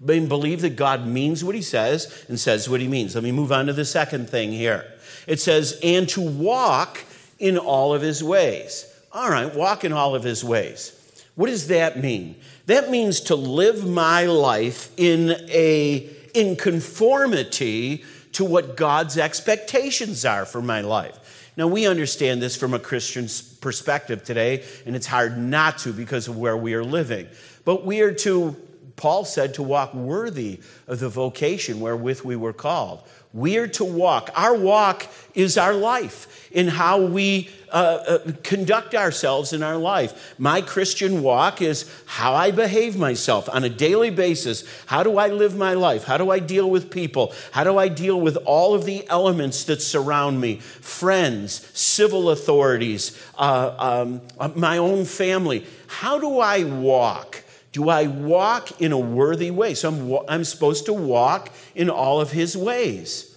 And 0.09 0.29
believe 0.29 0.62
that 0.62 0.77
God 0.77 1.07
means 1.07 1.44
what 1.44 1.55
he 1.55 1.62
says 1.62 2.25
and 2.29 2.40
says 2.40 2.68
what 2.68 2.81
he 2.81 2.88
means. 2.88 3.14
Let 3.14 3.22
me 3.22 3.31
move 3.31 3.53
on 3.53 3.66
to 3.66 3.72
the 3.72 3.85
second 3.85 4.29
thing 4.29 4.51
here. 4.51 4.85
It 5.29 5.40
says, 5.40 5.79
and 5.83 6.09
to 6.09 6.20
walk 6.20 7.05
in 7.38 7.57
all 7.57 7.94
of 7.94 8.03
his 8.03 8.25
ways. 8.25 8.87
All 9.12 9.31
right, 9.31 9.55
walk 9.55 9.85
in 9.85 9.92
all 9.92 10.14
of 10.14 10.25
his 10.25 10.42
ways. 10.42 10.98
What 11.35 11.48
does 11.48 11.68
that 11.68 11.98
mean? 11.98 12.37
That 12.66 12.90
means 12.90 13.20
to 13.22 13.37
live 13.37 13.87
my 13.88 14.25
life 14.27 14.90
in 14.96 15.37
a 15.48 16.11
in 16.35 16.57
conformity 16.57 18.05
to 18.33 18.44
what 18.44 18.77
God's 18.77 19.18
expectations 19.18 20.25
are 20.25 20.46
for 20.46 20.62
my 20.62 20.81
life. 20.81 21.18
Now, 21.57 21.67
we 21.67 21.87
understand 21.87 22.41
this 22.41 22.57
from 22.57 22.73
a 22.73 22.79
Christian 22.79 23.29
perspective 23.61 24.25
today, 24.25 24.65
and 24.87 24.97
it's 24.97 25.07
hard 25.07 25.37
not 25.37 25.79
to 25.79 25.93
because 25.93 26.27
of 26.29 26.38
where 26.38 26.57
we 26.57 26.73
are 26.75 26.85
living. 26.85 27.29
But 27.65 27.85
we 27.85 28.01
are 28.01 28.12
to, 28.12 28.57
Paul 28.97 29.27
said, 29.27 29.55
to 29.55 29.62
walk 29.62 29.93
worthy 29.93 30.61
of 30.87 30.99
the 30.99 31.11
vocation 31.11 31.81
wherewith 31.81 32.23
we 32.23 32.37
were 32.37 32.55
called. 32.55 33.07
We 33.33 33.57
are 33.59 33.68
to 33.68 33.85
walk. 33.85 34.31
Our 34.35 34.55
walk 34.55 35.07
is 35.35 35.57
our 35.57 35.75
life 35.75 36.51
in 36.53 36.68
how 36.68 37.01
we 37.01 37.49
uh, 37.71 38.18
uh, 38.27 38.33
conduct 38.42 38.95
ourselves 38.95 39.55
in 39.55 39.62
our 39.62 39.79
life. 39.79 40.35
My 40.38 40.61
Christian 40.61 41.23
walk 41.23 41.62
is 41.62 41.90
how 42.05 42.35
I 42.35 42.51
behave 42.51 42.99
myself 42.99 43.49
on 43.49 43.64
a 43.64 43.71
daily 43.71 44.11
basis. 44.11 44.64
How 44.85 45.03
do 45.03 45.16
I 45.16 45.29
live 45.29 45.57
my 45.57 45.73
life? 45.73 46.05
How 46.05 46.18
do 46.18 46.31
I 46.31 46.38
deal 46.38 46.68
with 46.68 46.90
people? 46.90 47.33
How 47.53 47.64
do 47.64 47.79
I 47.79 47.88
deal 47.88 48.21
with 48.21 48.37
all 48.45 48.75
of 48.75 48.85
the 48.85 49.09
elements 49.09 49.64
that 49.64 49.81
surround 49.81 50.38
me? 50.38 50.57
Friends, 50.57 51.66
civil 51.73 52.29
authorities, 52.29 53.18
uh, 53.38 53.75
um, 53.79 54.21
uh, 54.38 54.51
my 54.55 54.77
own 54.77 55.07
family. 55.07 55.66
How 55.87 56.18
do 56.18 56.40
I 56.40 56.64
walk? 56.64 57.42
Do 57.73 57.89
I 57.89 58.07
walk 58.07 58.81
in 58.81 58.93
a 58.93 58.99
worthy 58.99 59.51
way? 59.51 59.75
So 59.75 59.89
I'm, 59.89 60.19
I'm 60.29 60.45
supposed 60.45 60.87
to 60.87 60.93
walk 60.93 61.51
in 61.75 61.89
all 61.89 62.21
of 62.21 62.31
his 62.31 62.57
ways. 62.57 63.37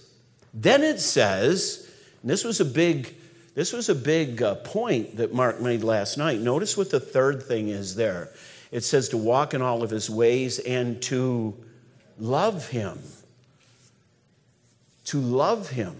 Then 0.52 0.82
it 0.82 1.00
says, 1.00 1.90
this 2.22 2.44
was 2.44 2.60
a 2.60 2.64
big, 2.64 3.14
this 3.54 3.72
was 3.72 3.88
a 3.88 3.94
big 3.94 4.42
uh, 4.42 4.56
point 4.56 5.16
that 5.16 5.32
Mark 5.32 5.60
made 5.60 5.82
last 5.82 6.18
night. 6.18 6.40
Notice 6.40 6.76
what 6.76 6.90
the 6.90 7.00
third 7.00 7.42
thing 7.42 7.68
is 7.68 7.94
there. 7.94 8.30
It 8.70 8.84
says 8.84 9.08
to 9.10 9.16
walk 9.16 9.54
in 9.54 9.62
all 9.62 9.82
of 9.82 9.90
his 9.90 10.10
ways 10.10 10.58
and 10.58 11.00
to 11.02 11.54
love 12.18 12.68
him. 12.68 12.98
To 15.06 15.20
love 15.20 15.70
him. 15.70 15.96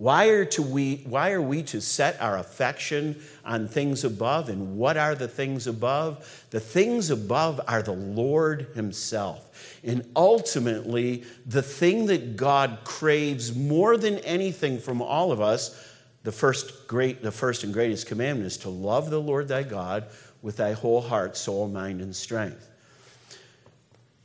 Why 0.00 0.28
are, 0.28 0.46
to 0.46 0.62
we, 0.62 1.02
why 1.04 1.32
are 1.32 1.42
we 1.42 1.62
to 1.64 1.80
set 1.82 2.18
our 2.22 2.38
affection 2.38 3.20
on 3.44 3.68
things 3.68 4.02
above? 4.02 4.48
And 4.48 4.78
what 4.78 4.96
are 4.96 5.14
the 5.14 5.28
things 5.28 5.66
above? 5.66 6.46
The 6.48 6.58
things 6.58 7.10
above 7.10 7.60
are 7.68 7.82
the 7.82 7.92
Lord 7.92 8.68
Himself. 8.74 9.78
And 9.84 10.10
ultimately, 10.16 11.24
the 11.44 11.60
thing 11.60 12.06
that 12.06 12.38
God 12.38 12.78
craves 12.84 13.54
more 13.54 13.98
than 13.98 14.20
anything 14.20 14.78
from 14.78 15.02
all 15.02 15.32
of 15.32 15.42
us, 15.42 15.78
the 16.22 16.32
first, 16.32 16.88
great, 16.88 17.22
the 17.22 17.30
first 17.30 17.62
and 17.62 17.74
greatest 17.74 18.06
commandment 18.06 18.46
is 18.46 18.56
to 18.56 18.70
love 18.70 19.10
the 19.10 19.20
Lord 19.20 19.48
thy 19.48 19.64
God 19.64 20.06
with 20.40 20.56
thy 20.56 20.72
whole 20.72 21.02
heart, 21.02 21.36
soul, 21.36 21.68
mind, 21.68 22.00
and 22.00 22.16
strength. 22.16 22.66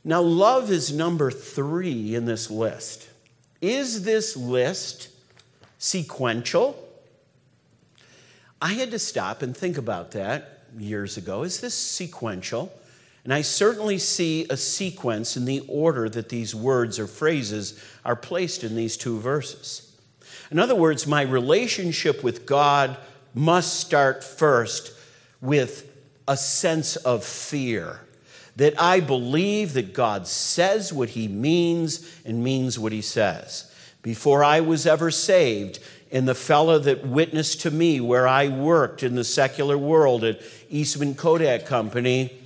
Now, 0.04 0.22
love 0.22 0.70
is 0.70 0.90
number 0.90 1.30
three 1.30 2.14
in 2.14 2.24
this 2.24 2.50
list. 2.50 3.10
Is 3.60 4.04
this 4.04 4.38
list 4.38 5.10
sequential. 5.78 6.82
I 8.60 8.72
had 8.72 8.90
to 8.92 8.98
stop 8.98 9.42
and 9.42 9.56
think 9.56 9.76
about 9.76 10.12
that 10.12 10.64
years 10.78 11.16
ago. 11.16 11.42
Is 11.42 11.60
this 11.60 11.74
sequential? 11.74 12.72
And 13.24 13.34
I 13.34 13.42
certainly 13.42 13.98
see 13.98 14.46
a 14.50 14.56
sequence 14.56 15.36
in 15.36 15.44
the 15.44 15.64
order 15.68 16.08
that 16.08 16.28
these 16.28 16.54
words 16.54 16.98
or 16.98 17.06
phrases 17.06 17.82
are 18.04 18.16
placed 18.16 18.62
in 18.62 18.76
these 18.76 18.96
two 18.96 19.18
verses. 19.18 19.92
In 20.50 20.58
other 20.58 20.76
words, 20.76 21.06
my 21.06 21.22
relationship 21.22 22.22
with 22.22 22.46
God 22.46 22.96
must 23.34 23.80
start 23.80 24.22
first 24.22 24.92
with 25.40 25.92
a 26.28 26.36
sense 26.36 26.96
of 26.96 27.24
fear 27.24 28.00
that 28.56 28.80
I 28.80 29.00
believe 29.00 29.74
that 29.74 29.92
God 29.92 30.26
says 30.26 30.92
what 30.92 31.10
he 31.10 31.28
means 31.28 32.20
and 32.24 32.42
means 32.42 32.78
what 32.78 32.92
he 32.92 33.02
says. 33.02 33.70
Before 34.06 34.44
I 34.44 34.60
was 34.60 34.86
ever 34.86 35.10
saved, 35.10 35.80
and 36.12 36.28
the 36.28 36.34
fellow 36.36 36.78
that 36.78 37.04
witnessed 37.04 37.62
to 37.62 37.72
me 37.72 38.00
where 38.00 38.28
I 38.28 38.46
worked 38.46 39.02
in 39.02 39.16
the 39.16 39.24
secular 39.24 39.76
world 39.76 40.22
at 40.22 40.40
Eastman 40.70 41.16
Kodak 41.16 41.66
Company, 41.66 42.40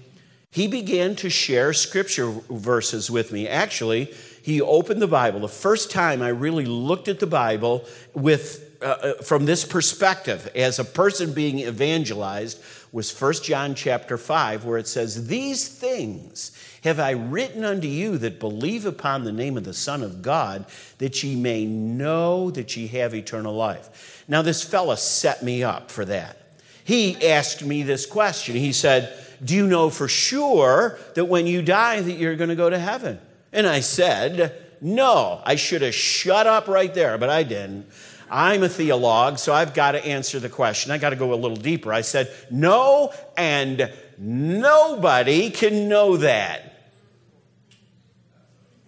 he 0.51 0.67
began 0.67 1.15
to 1.17 1.29
share 1.29 1.75
scripture 1.75 2.31
verses 2.49 3.11
with 3.11 3.31
me. 3.31 3.47
Actually, 3.47 4.07
he 4.41 4.63
opened 4.63 5.03
the 5.03 5.07
Bible. 5.07 5.41
The 5.41 5.49
first 5.49 5.91
time 5.91 6.23
I 6.23 6.29
really 6.29 6.65
looked 6.65 7.09
at 7.09 7.21
the 7.21 7.27
Bible 7.27 7.85
with 8.15 8.79
uh, 8.81 8.85
uh 8.87 9.15
from 9.23 9.45
this 9.45 9.63
perspective 9.67 10.51
as 10.55 10.79
a 10.79 10.85
person 10.85 11.35
being 11.35 11.59
evangelized 11.59 12.59
was 12.93 13.19
1 13.19 13.35
John 13.35 13.75
chapter 13.75 14.19
5 14.19 14.65
where 14.65 14.79
it 14.79 14.89
says 14.89 15.29
these 15.29 15.69
things 15.69 16.53
have 16.83 16.99
I 16.99 17.11
written 17.11 17.65
unto 17.65 17.87
you 17.87 18.19
that 18.19 18.41
believe 18.41 18.87
upon 18.87 19.25
the 19.25 19.33
name 19.33 19.57
of 19.57 19.65
the 19.65 19.75
Son 19.75 20.03
of 20.03 20.23
God 20.23 20.67
that 20.99 21.23
ye 21.23 21.37
may 21.37 21.65
know 21.65 22.51
that 22.51 22.77
ye 22.77 22.89
have 22.89 23.15
eternal 23.15 23.55
life. 23.55 24.25
Now 24.27 24.43
this 24.43 24.63
fella 24.63 24.97
set 24.97 25.43
me 25.43 25.63
up 25.63 25.91
for 25.91 26.05
that. 26.05 26.37
He 26.83 27.29
asked 27.29 27.65
me 27.65 27.83
this 27.83 28.07
question. 28.07 28.57
He 28.57 28.73
said, 28.73 29.17
"Do 29.45 29.55
you 29.55 29.67
know 29.67 29.91
for 29.91 30.09
sure 30.09 30.99
that 31.15 31.27
when 31.27 31.47
you 31.47 31.63
die 31.63 32.01
that 32.01 32.19
you're 32.19 32.37
going 32.37 32.51
to 32.51 32.57
go 32.57 32.71
to 32.71 32.79
heaven?" 32.79 33.21
And 33.53 33.67
I 33.67 33.81
said, 33.81 34.67
No, 34.81 35.43
I 35.45 35.57
should 35.57 35.83
have 35.83 35.95
shut 35.95 36.47
up 36.47 36.69
right 36.69 36.93
there, 36.95 37.19
but 37.19 37.29
I 37.29 37.43
didn't. 37.43 37.87
I'm 38.31 38.63
a 38.63 38.69
theologue, 38.69 39.39
so 39.39 39.53
I've 39.53 39.75
got 39.75 39.93
to 39.93 40.07
answer 40.07 40.39
the 40.39 40.49
question. 40.49 40.93
I 40.93 40.99
got 40.99 41.11
to 41.11 41.17
go 41.17 41.35
a 41.35 41.37
little 41.37 41.57
deeper. 41.57 41.93
I 41.93 42.03
said, 42.03 42.33
No, 42.49 43.13
and 43.37 43.93
nobody 44.17 45.51
can 45.51 45.89
know 45.89 46.17
that. 46.19 46.93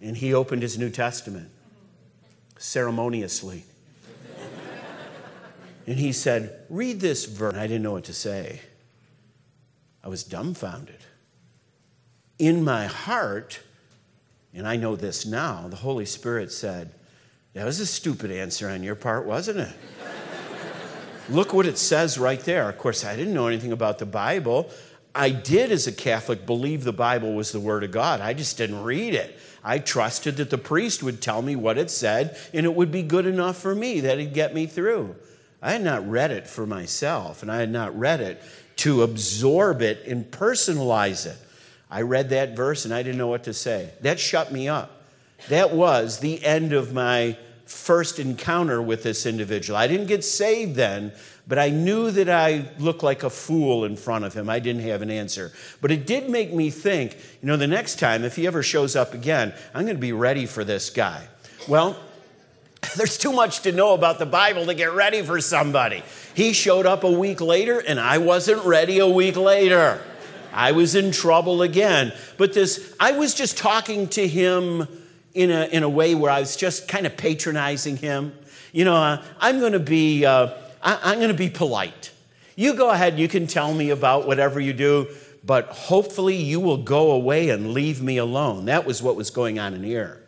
And 0.00 0.16
he 0.16 0.32
opened 0.32 0.62
his 0.62 0.78
New 0.78 0.90
Testament 0.90 1.50
ceremoniously. 2.56 3.64
and 5.88 5.98
he 5.98 6.12
said, 6.12 6.64
Read 6.68 7.00
this 7.00 7.24
verse. 7.24 7.54
I 7.54 7.66
didn't 7.66 7.82
know 7.82 7.92
what 7.92 8.04
to 8.04 8.14
say. 8.14 8.60
I 10.04 10.08
was 10.08 10.22
dumbfounded. 10.22 10.98
In 12.38 12.62
my 12.62 12.86
heart, 12.86 13.60
and 14.54 14.68
I 14.68 14.76
know 14.76 14.94
this 14.94 15.26
now, 15.26 15.66
the 15.68 15.76
Holy 15.76 16.06
Spirit 16.06 16.52
said, 16.52 16.94
That 17.54 17.66
was 17.66 17.80
a 17.80 17.86
stupid 17.86 18.30
answer 18.30 18.68
on 18.68 18.82
your 18.82 18.94
part, 18.94 19.26
wasn't 19.26 19.58
it? 19.58 19.72
Look 21.28 21.52
what 21.52 21.66
it 21.66 21.78
says 21.78 22.18
right 22.18 22.40
there. 22.40 22.68
Of 22.68 22.78
course, 22.78 23.04
I 23.04 23.14
didn't 23.14 23.34
know 23.34 23.46
anything 23.46 23.72
about 23.72 23.98
the 23.98 24.06
Bible. 24.06 24.70
I 25.14 25.30
did, 25.30 25.70
as 25.70 25.86
a 25.86 25.92
Catholic, 25.92 26.46
believe 26.46 26.84
the 26.84 26.92
Bible 26.92 27.34
was 27.34 27.52
the 27.52 27.60
Word 27.60 27.84
of 27.84 27.90
God. 27.90 28.20
I 28.20 28.32
just 28.32 28.56
didn't 28.56 28.82
read 28.82 29.14
it. 29.14 29.38
I 29.62 29.78
trusted 29.78 30.38
that 30.38 30.50
the 30.50 30.58
priest 30.58 31.02
would 31.02 31.20
tell 31.20 31.42
me 31.42 31.54
what 31.54 31.78
it 31.78 31.90
said, 31.90 32.36
and 32.52 32.66
it 32.66 32.74
would 32.74 32.90
be 32.90 33.02
good 33.02 33.26
enough 33.26 33.58
for 33.58 33.74
me, 33.74 34.00
that 34.00 34.18
it'd 34.18 34.34
get 34.34 34.54
me 34.54 34.66
through. 34.66 35.14
I 35.60 35.72
had 35.72 35.82
not 35.82 36.08
read 36.08 36.30
it 36.30 36.48
for 36.48 36.66
myself, 36.66 37.42
and 37.42 37.52
I 37.52 37.58
had 37.58 37.70
not 37.70 37.96
read 37.96 38.20
it 38.20 38.42
to 38.76 39.02
absorb 39.02 39.82
it 39.82 40.06
and 40.06 40.28
personalize 40.28 41.26
it. 41.26 41.36
I 41.90 42.00
read 42.02 42.30
that 42.30 42.56
verse 42.56 42.86
and 42.86 42.94
I 42.94 43.02
didn't 43.02 43.18
know 43.18 43.28
what 43.28 43.44
to 43.44 43.52
say. 43.52 43.90
That 44.00 44.18
shut 44.18 44.50
me 44.50 44.66
up. 44.66 45.01
That 45.48 45.72
was 45.72 46.20
the 46.20 46.44
end 46.44 46.72
of 46.72 46.92
my 46.92 47.36
first 47.64 48.18
encounter 48.18 48.80
with 48.80 49.02
this 49.02 49.26
individual. 49.26 49.76
I 49.76 49.86
didn't 49.86 50.06
get 50.06 50.24
saved 50.24 50.76
then, 50.76 51.12
but 51.46 51.58
I 51.58 51.70
knew 51.70 52.10
that 52.10 52.28
I 52.28 52.68
looked 52.78 53.02
like 53.02 53.22
a 53.22 53.30
fool 53.30 53.84
in 53.84 53.96
front 53.96 54.24
of 54.24 54.34
him. 54.34 54.48
I 54.48 54.58
didn't 54.58 54.82
have 54.82 55.02
an 55.02 55.10
answer. 55.10 55.52
But 55.80 55.90
it 55.90 56.06
did 56.06 56.28
make 56.28 56.52
me 56.52 56.70
think, 56.70 57.16
you 57.40 57.48
know, 57.48 57.56
the 57.56 57.66
next 57.66 57.98
time, 57.98 58.24
if 58.24 58.36
he 58.36 58.46
ever 58.46 58.62
shows 58.62 58.94
up 58.94 59.14
again, 59.14 59.52
I'm 59.74 59.84
going 59.84 59.96
to 59.96 60.00
be 60.00 60.12
ready 60.12 60.46
for 60.46 60.64
this 60.64 60.90
guy. 60.90 61.26
Well, 61.66 61.96
there's 62.96 63.18
too 63.18 63.32
much 63.32 63.62
to 63.62 63.72
know 63.72 63.94
about 63.94 64.18
the 64.18 64.26
Bible 64.26 64.66
to 64.66 64.74
get 64.74 64.92
ready 64.92 65.22
for 65.22 65.40
somebody. 65.40 66.02
He 66.34 66.52
showed 66.52 66.86
up 66.86 67.04
a 67.04 67.10
week 67.10 67.40
later, 67.40 67.80
and 67.80 67.98
I 67.98 68.18
wasn't 68.18 68.64
ready 68.64 68.98
a 68.98 69.08
week 69.08 69.36
later. 69.36 70.00
I 70.52 70.72
was 70.72 70.94
in 70.94 71.12
trouble 71.12 71.62
again. 71.62 72.12
But 72.36 72.52
this, 72.52 72.94
I 73.00 73.12
was 73.12 73.34
just 73.34 73.56
talking 73.56 74.08
to 74.08 74.28
him 74.28 74.86
in 75.34 75.50
a, 75.50 75.64
in 75.66 75.82
a 75.82 75.88
way 75.88 76.14
where 76.14 76.30
I 76.30 76.40
was 76.40 76.56
just 76.56 76.88
kind 76.88 77.06
of 77.06 77.16
patronizing 77.16 77.96
him. 77.96 78.32
You 78.72 78.84
know, 78.84 78.94
uh, 78.94 79.22
I'm 79.40 79.60
going 79.60 79.72
to 79.72 79.80
be, 79.80 80.24
uh, 80.24 80.50
I, 80.82 81.12
am 81.12 81.18
going 81.18 81.28
to 81.28 81.34
be 81.34 81.50
polite. 81.50 82.10
You 82.56 82.74
go 82.74 82.90
ahead, 82.90 83.18
you 83.18 83.28
can 83.28 83.46
tell 83.46 83.72
me 83.72 83.90
about 83.90 84.26
whatever 84.26 84.60
you 84.60 84.72
do, 84.72 85.08
but 85.44 85.66
hopefully 85.66 86.36
you 86.36 86.60
will 86.60 86.76
go 86.76 87.12
away 87.12 87.48
and 87.48 87.72
leave 87.72 88.02
me 88.02 88.18
alone. 88.18 88.66
That 88.66 88.84
was 88.84 89.02
what 89.02 89.16
was 89.16 89.30
going 89.30 89.58
on 89.58 89.74
in 89.74 89.82
here. 89.82 90.22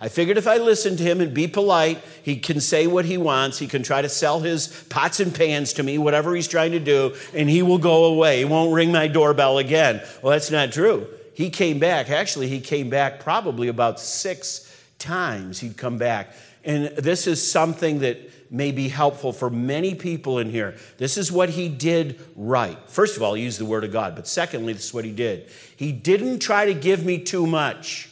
I 0.00 0.08
figured 0.08 0.38
if 0.38 0.46
I 0.46 0.58
listened 0.58 0.98
to 0.98 1.04
him 1.04 1.20
and 1.20 1.34
be 1.34 1.48
polite, 1.48 2.00
he 2.22 2.36
can 2.36 2.60
say 2.60 2.86
what 2.86 3.04
he 3.04 3.18
wants. 3.18 3.58
He 3.58 3.66
can 3.66 3.82
try 3.82 4.00
to 4.00 4.08
sell 4.08 4.38
his 4.38 4.68
pots 4.88 5.18
and 5.18 5.34
pans 5.34 5.72
to 5.74 5.82
me, 5.82 5.98
whatever 5.98 6.36
he's 6.36 6.46
trying 6.46 6.72
to 6.72 6.78
do, 6.78 7.16
and 7.34 7.50
he 7.50 7.62
will 7.62 7.78
go 7.78 8.04
away. 8.04 8.38
He 8.38 8.44
won't 8.44 8.72
ring 8.72 8.92
my 8.92 9.08
doorbell 9.08 9.58
again. 9.58 10.00
Well, 10.22 10.32
that's 10.32 10.52
not 10.52 10.72
true. 10.72 11.08
He 11.38 11.50
came 11.50 11.78
back. 11.78 12.10
Actually, 12.10 12.48
he 12.48 12.58
came 12.58 12.90
back 12.90 13.20
probably 13.20 13.68
about 13.68 14.00
six 14.00 14.76
times. 14.98 15.60
He'd 15.60 15.76
come 15.76 15.96
back. 15.96 16.32
And 16.64 16.86
this 16.96 17.28
is 17.28 17.48
something 17.48 18.00
that 18.00 18.52
may 18.52 18.72
be 18.72 18.88
helpful 18.88 19.32
for 19.32 19.48
many 19.48 19.94
people 19.94 20.40
in 20.40 20.50
here. 20.50 20.74
This 20.96 21.16
is 21.16 21.30
what 21.30 21.50
he 21.50 21.68
did 21.68 22.18
right. 22.34 22.76
First 22.88 23.16
of 23.16 23.22
all, 23.22 23.34
he 23.34 23.44
used 23.44 23.60
the 23.60 23.66
word 23.66 23.84
of 23.84 23.92
God. 23.92 24.16
But 24.16 24.26
secondly, 24.26 24.72
this 24.72 24.86
is 24.86 24.92
what 24.92 25.04
he 25.04 25.12
did. 25.12 25.48
He 25.76 25.92
didn't 25.92 26.40
try 26.40 26.66
to 26.66 26.74
give 26.74 27.06
me 27.06 27.20
too 27.20 27.46
much. 27.46 28.10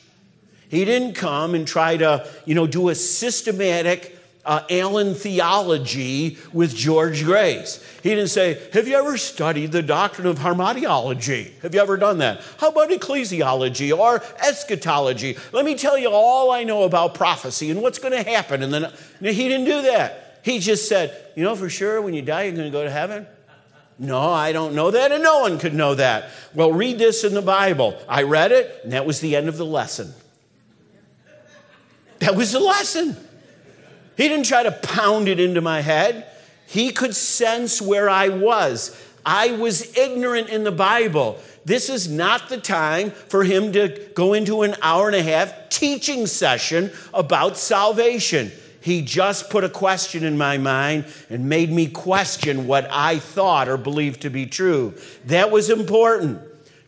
He 0.68 0.84
didn't 0.84 1.14
come 1.14 1.56
and 1.56 1.66
try 1.66 1.96
to, 1.96 2.28
you 2.44 2.54
know, 2.54 2.68
do 2.68 2.90
a 2.90 2.94
systematic 2.94 4.15
uh, 4.46 4.62
Allen 4.70 5.14
theology 5.14 6.38
with 6.52 6.74
George 6.74 7.24
Grace. 7.24 7.84
He 8.02 8.10
didn't 8.10 8.28
say, 8.28 8.60
Have 8.72 8.86
you 8.86 8.96
ever 8.96 9.16
studied 9.16 9.72
the 9.72 9.82
doctrine 9.82 10.26
of 10.26 10.38
hamartiology? 10.38 11.60
Have 11.60 11.74
you 11.74 11.80
ever 11.80 11.96
done 11.96 12.18
that? 12.18 12.40
How 12.58 12.68
about 12.68 12.90
ecclesiology 12.90 13.96
or 13.96 14.22
eschatology? 14.38 15.36
Let 15.52 15.64
me 15.64 15.74
tell 15.74 15.98
you 15.98 16.10
all 16.10 16.52
I 16.52 16.64
know 16.64 16.84
about 16.84 17.14
prophecy 17.14 17.70
and 17.70 17.82
what's 17.82 17.98
going 17.98 18.14
to 18.14 18.22
happen. 18.22 18.62
And 18.62 18.72
then 18.72 18.92
he 19.20 19.48
didn't 19.48 19.66
do 19.66 19.82
that. 19.82 20.40
He 20.44 20.60
just 20.60 20.88
said, 20.88 21.32
You 21.34 21.42
know 21.42 21.56
for 21.56 21.68
sure 21.68 22.00
when 22.00 22.14
you 22.14 22.22
die, 22.22 22.44
you're 22.44 22.52
going 22.54 22.66
to 22.68 22.70
go 22.70 22.84
to 22.84 22.90
heaven? 22.90 23.26
No, 23.98 24.20
I 24.30 24.52
don't 24.52 24.74
know 24.74 24.90
that, 24.90 25.10
and 25.10 25.22
no 25.22 25.40
one 25.40 25.58
could 25.58 25.74
know 25.74 25.94
that. 25.94 26.28
Well, 26.54 26.72
read 26.72 26.98
this 26.98 27.24
in 27.24 27.32
the 27.32 27.42
Bible. 27.42 27.98
I 28.08 28.22
read 28.24 28.52
it, 28.52 28.80
and 28.84 28.92
that 28.92 29.06
was 29.06 29.20
the 29.20 29.34
end 29.34 29.48
of 29.48 29.56
the 29.56 29.64
lesson. 29.64 30.12
That 32.18 32.36
was 32.36 32.52
the 32.52 32.60
lesson. 32.60 33.16
He 34.16 34.28
didn't 34.28 34.46
try 34.46 34.62
to 34.62 34.72
pound 34.72 35.28
it 35.28 35.40
into 35.40 35.60
my 35.60 35.80
head. 35.80 36.26
He 36.66 36.90
could 36.90 37.14
sense 37.14 37.80
where 37.80 38.08
I 38.08 38.28
was. 38.28 39.00
I 39.24 39.52
was 39.52 39.96
ignorant 39.96 40.48
in 40.48 40.64
the 40.64 40.72
Bible. 40.72 41.38
This 41.64 41.90
is 41.90 42.08
not 42.08 42.48
the 42.48 42.58
time 42.58 43.10
for 43.10 43.42
him 43.42 43.72
to 43.72 44.10
go 44.14 44.34
into 44.34 44.62
an 44.62 44.76
hour 44.82 45.08
and 45.08 45.16
a 45.16 45.22
half 45.22 45.68
teaching 45.68 46.26
session 46.26 46.92
about 47.12 47.56
salvation. 47.56 48.52
He 48.80 49.02
just 49.02 49.50
put 49.50 49.64
a 49.64 49.68
question 49.68 50.22
in 50.22 50.38
my 50.38 50.58
mind 50.58 51.06
and 51.28 51.48
made 51.48 51.72
me 51.72 51.88
question 51.88 52.68
what 52.68 52.86
I 52.88 53.18
thought 53.18 53.68
or 53.68 53.76
believed 53.76 54.22
to 54.22 54.30
be 54.30 54.46
true. 54.46 54.94
That 55.24 55.50
was 55.50 55.70
important. 55.70 56.40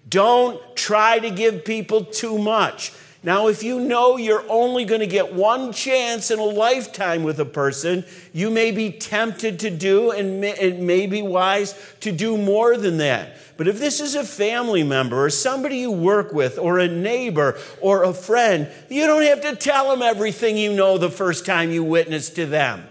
Don't 0.09 0.61
try 0.77 1.19
to 1.19 1.29
give 1.29 1.65
people 1.65 2.05
too 2.05 2.39
much. 2.39 2.93
Now, 3.29 3.49
if 3.49 3.63
you 3.63 3.79
know 3.79 4.17
you're 4.17 4.47
only 4.49 4.87
going 4.87 5.03
to 5.03 5.07
get 5.07 5.35
one 5.35 5.71
chance 5.71 6.31
in 6.31 6.39
a 6.39 6.45
lifetime 6.45 7.25
with 7.25 7.39
a 7.41 7.45
person, 7.45 8.07
you 8.33 8.49
may 8.49 8.71
be 8.71 8.91
tempted 8.91 9.59
to 9.59 9.71
do, 9.71 10.13
and 10.13 10.43
it 10.43 10.81
may 10.81 11.07
be 11.07 11.21
wise 11.21 11.75
to 12.01 12.11
do 12.11 12.39
more 12.39 12.79
than 12.79 12.97
that. 12.97 13.37
But 13.59 13.69
if 13.69 13.79
this 13.79 14.01
is 14.01 14.15
a 14.15 14.25
family 14.25 14.83
member 14.83 15.23
or 15.23 15.29
somebody 15.29 15.77
you 15.77 15.91
work 15.91 16.33
with 16.33 16.57
or 16.57 16.79
a 16.79 16.89
neighbor 16.89 17.59
or 17.83 18.05
a 18.05 18.15
friend, 18.15 18.67
you 18.89 19.07
don't 19.07 19.25
have 19.25 19.43
to 19.43 19.55
tell 19.55 19.91
them 19.91 20.01
everything 20.01 20.57
you 20.57 20.73
know 20.73 20.97
the 20.97 21.11
first 21.11 21.45
time 21.45 21.71
you 21.71 21.85
witness 21.85 22.31
to 22.31 22.47
them. 22.47 22.89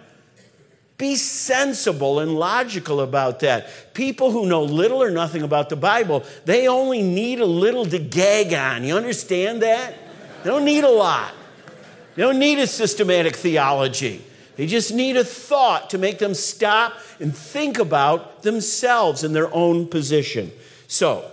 Be 0.99 1.15
sensible 1.15 2.19
and 2.19 2.35
logical 2.35 3.01
about 3.01 3.39
that. 3.39 3.95
People 3.95 4.29
who 4.29 4.45
know 4.45 4.61
little 4.61 5.01
or 5.01 5.09
nothing 5.09 5.41
about 5.41 5.69
the 5.69 5.75
Bible, 5.75 6.23
they 6.45 6.67
only 6.67 7.01
need 7.01 7.39
a 7.39 7.45
little 7.47 7.87
to 7.87 7.97
gag 7.97 8.53
on. 8.53 8.83
You 8.83 8.97
understand 8.97 9.63
that? 9.63 10.03
They 10.47 10.53
don't 10.53 10.63
need 10.63 10.85
a 10.85 10.89
lot. 10.89 11.33
They 12.15 12.21
don't 12.21 12.39
need 12.39 12.57
a 12.59 12.67
systematic 12.67 13.35
theology. 13.35 14.23
They 14.55 14.65
just 14.65 14.93
need 14.93 15.17
a 15.17 15.25
thought 15.25 15.89
to 15.89 15.97
make 15.97 16.19
them 16.19 16.33
stop 16.33 16.93
and 17.19 17.35
think 17.35 17.79
about 17.79 18.43
themselves 18.43 19.25
and 19.25 19.35
their 19.35 19.53
own 19.53 19.89
position. 19.89 20.53
So, 20.87 21.29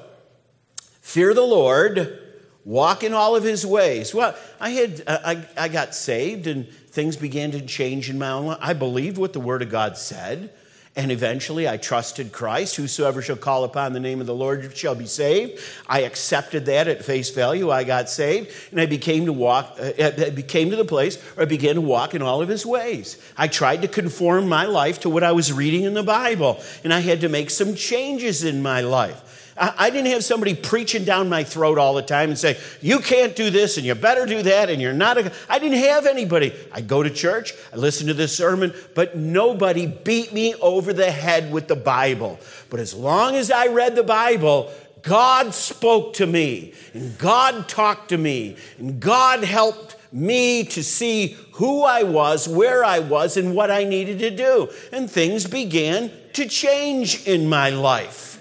fear 1.00 1.32
the 1.32 1.42
Lord, 1.42 2.18
walk 2.64 3.04
in 3.04 3.12
all 3.12 3.36
of 3.36 3.44
his 3.44 3.64
ways. 3.64 4.12
Well, 4.12 4.36
I 4.58 4.70
had 4.70 5.04
uh, 5.06 5.18
I, 5.24 5.46
I 5.56 5.68
got 5.68 5.94
saved 5.94 6.48
and 6.48 6.68
things 6.68 7.16
began 7.16 7.52
to 7.52 7.64
change 7.64 8.10
in 8.10 8.18
my 8.18 8.30
own 8.30 8.46
life. 8.46 8.58
I 8.60 8.72
believed 8.72 9.16
what 9.16 9.32
the 9.32 9.38
Word 9.38 9.62
of 9.62 9.70
God 9.70 9.96
said. 9.96 10.52
And 10.96 11.10
eventually 11.10 11.68
I 11.68 11.76
trusted 11.76 12.30
Christ. 12.30 12.76
Whosoever 12.76 13.20
shall 13.20 13.36
call 13.36 13.64
upon 13.64 13.94
the 13.94 14.00
name 14.00 14.20
of 14.20 14.28
the 14.28 14.34
Lord 14.34 14.76
shall 14.76 14.94
be 14.94 15.06
saved. 15.06 15.60
I 15.88 16.02
accepted 16.02 16.66
that 16.66 16.86
at 16.86 17.04
face 17.04 17.30
value. 17.30 17.70
I 17.72 17.82
got 17.82 18.08
saved 18.08 18.52
and 18.70 18.80
I 18.80 18.86
became 18.86 19.26
to 19.26 19.32
walk, 19.32 19.76
uh, 19.80 19.90
I 19.98 20.30
became 20.30 20.70
to 20.70 20.76
the 20.76 20.84
place 20.84 21.20
where 21.34 21.46
I 21.46 21.48
began 21.48 21.74
to 21.74 21.80
walk 21.80 22.14
in 22.14 22.22
all 22.22 22.42
of 22.42 22.48
his 22.48 22.64
ways. 22.64 23.20
I 23.36 23.48
tried 23.48 23.82
to 23.82 23.88
conform 23.88 24.48
my 24.48 24.66
life 24.66 25.00
to 25.00 25.10
what 25.10 25.24
I 25.24 25.32
was 25.32 25.52
reading 25.52 25.82
in 25.82 25.94
the 25.94 26.04
Bible 26.04 26.62
and 26.84 26.94
I 26.94 27.00
had 27.00 27.22
to 27.22 27.28
make 27.28 27.50
some 27.50 27.74
changes 27.74 28.44
in 28.44 28.62
my 28.62 28.80
life. 28.80 29.33
I 29.56 29.90
didn't 29.90 30.10
have 30.10 30.24
somebody 30.24 30.54
preaching 30.54 31.04
down 31.04 31.28
my 31.28 31.44
throat 31.44 31.78
all 31.78 31.94
the 31.94 32.02
time 32.02 32.28
and 32.28 32.38
say, 32.38 32.58
You 32.80 32.98
can't 32.98 33.36
do 33.36 33.50
this 33.50 33.76
and 33.76 33.86
you 33.86 33.94
better 33.94 34.26
do 34.26 34.42
that 34.42 34.68
and 34.68 34.82
you're 34.82 34.92
not 34.92 35.16
a. 35.16 35.32
I 35.48 35.60
didn't 35.60 35.78
have 35.78 36.06
anybody. 36.06 36.52
I'd 36.72 36.88
go 36.88 37.04
to 37.04 37.10
church, 37.10 37.54
I 37.72 37.76
listen 37.76 38.08
to 38.08 38.14
this 38.14 38.36
sermon, 38.36 38.74
but 38.94 39.16
nobody 39.16 39.86
beat 39.86 40.32
me 40.32 40.54
over 40.56 40.92
the 40.92 41.10
head 41.10 41.52
with 41.52 41.68
the 41.68 41.76
Bible. 41.76 42.40
But 42.68 42.80
as 42.80 42.94
long 42.94 43.36
as 43.36 43.52
I 43.52 43.68
read 43.68 43.94
the 43.94 44.02
Bible, 44.02 44.72
God 45.02 45.54
spoke 45.54 46.14
to 46.14 46.26
me 46.26 46.74
and 46.92 47.16
God 47.16 47.68
talked 47.68 48.08
to 48.08 48.18
me 48.18 48.56
and 48.78 48.98
God 48.98 49.44
helped 49.44 49.94
me 50.10 50.64
to 50.64 50.82
see 50.82 51.36
who 51.52 51.82
I 51.82 52.02
was, 52.02 52.48
where 52.48 52.84
I 52.84 53.00
was, 53.00 53.36
and 53.36 53.54
what 53.54 53.70
I 53.70 53.84
needed 53.84 54.18
to 54.20 54.30
do. 54.30 54.68
And 54.92 55.08
things 55.08 55.46
began 55.46 56.10
to 56.32 56.48
change 56.48 57.26
in 57.26 57.48
my 57.48 57.70
life 57.70 58.33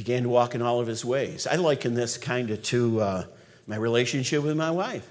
began 0.00 0.22
to 0.22 0.30
walk 0.30 0.54
in 0.54 0.62
all 0.62 0.80
of 0.80 0.86
his 0.86 1.04
ways. 1.04 1.46
I 1.46 1.56
liken 1.56 1.92
this 1.92 2.16
kind 2.16 2.50
of 2.50 2.62
to 2.62 3.00
uh, 3.02 3.24
my 3.66 3.76
relationship 3.76 4.42
with 4.42 4.56
my 4.56 4.70
wife. 4.70 5.06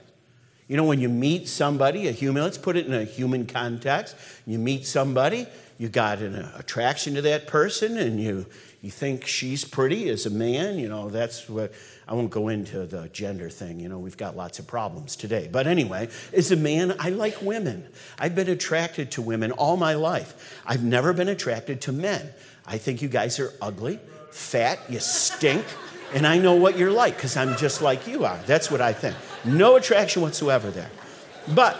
You 0.67 0.77
know, 0.77 0.83
when 0.83 0.99
you 0.99 1.09
meet 1.09 1.47
somebody, 1.47 2.07
a 2.07 2.11
human, 2.11 2.41
let's 2.41 2.57
put 2.57 2.75
it 2.75 2.87
in 2.87 2.93
a 2.95 3.03
human 3.03 3.45
context. 3.45 4.15
You 4.47 4.57
meet 4.57 4.87
somebody, 4.87 5.45
you 5.77 5.89
got 5.89 6.21
an 6.21 6.33
attraction 6.57 7.13
to 7.13 7.21
that 7.21 7.45
person, 7.45 7.99
and 7.99 8.19
you, 8.19 8.47
you 8.81 8.89
think 8.89 9.27
she's 9.27 9.63
pretty 9.63 10.09
as 10.09 10.25
a 10.25 10.31
man. 10.31 10.79
You 10.79 10.89
know, 10.89 11.09
that's 11.09 11.47
what, 11.47 11.71
I 12.07 12.15
won't 12.15 12.31
go 12.31 12.47
into 12.47 12.87
the 12.87 13.09
gender 13.09 13.51
thing. 13.51 13.79
You 13.79 13.89
know, 13.89 13.99
we've 13.99 14.17
got 14.17 14.35
lots 14.35 14.57
of 14.57 14.65
problems 14.65 15.15
today. 15.15 15.47
But 15.51 15.67
anyway, 15.67 16.09
as 16.33 16.51
a 16.51 16.55
man, 16.55 16.95
I 16.97 17.09
like 17.09 17.43
women. 17.43 17.85
I've 18.17 18.33
been 18.33 18.49
attracted 18.49 19.11
to 19.11 19.21
women 19.21 19.51
all 19.51 19.77
my 19.77 19.93
life. 19.93 20.59
I've 20.65 20.83
never 20.83 21.13
been 21.13 21.29
attracted 21.29 21.79
to 21.81 21.91
men. 21.91 22.31
I 22.65 22.79
think 22.79 23.03
you 23.03 23.07
guys 23.07 23.39
are 23.39 23.53
ugly 23.61 23.99
fat, 24.31 24.79
you 24.89 24.99
stink, 24.99 25.65
and 26.13 26.25
I 26.25 26.37
know 26.37 26.55
what 26.55 26.77
you're 26.77 26.91
like 26.91 27.15
because 27.15 27.37
I'm 27.37 27.55
just 27.57 27.81
like 27.81 28.07
you 28.07 28.25
are. 28.25 28.37
That's 28.45 28.71
what 28.71 28.81
I 28.81 28.93
think. 28.93 29.15
No 29.45 29.75
attraction 29.75 30.21
whatsoever 30.21 30.71
there. 30.71 30.89
But 31.53 31.79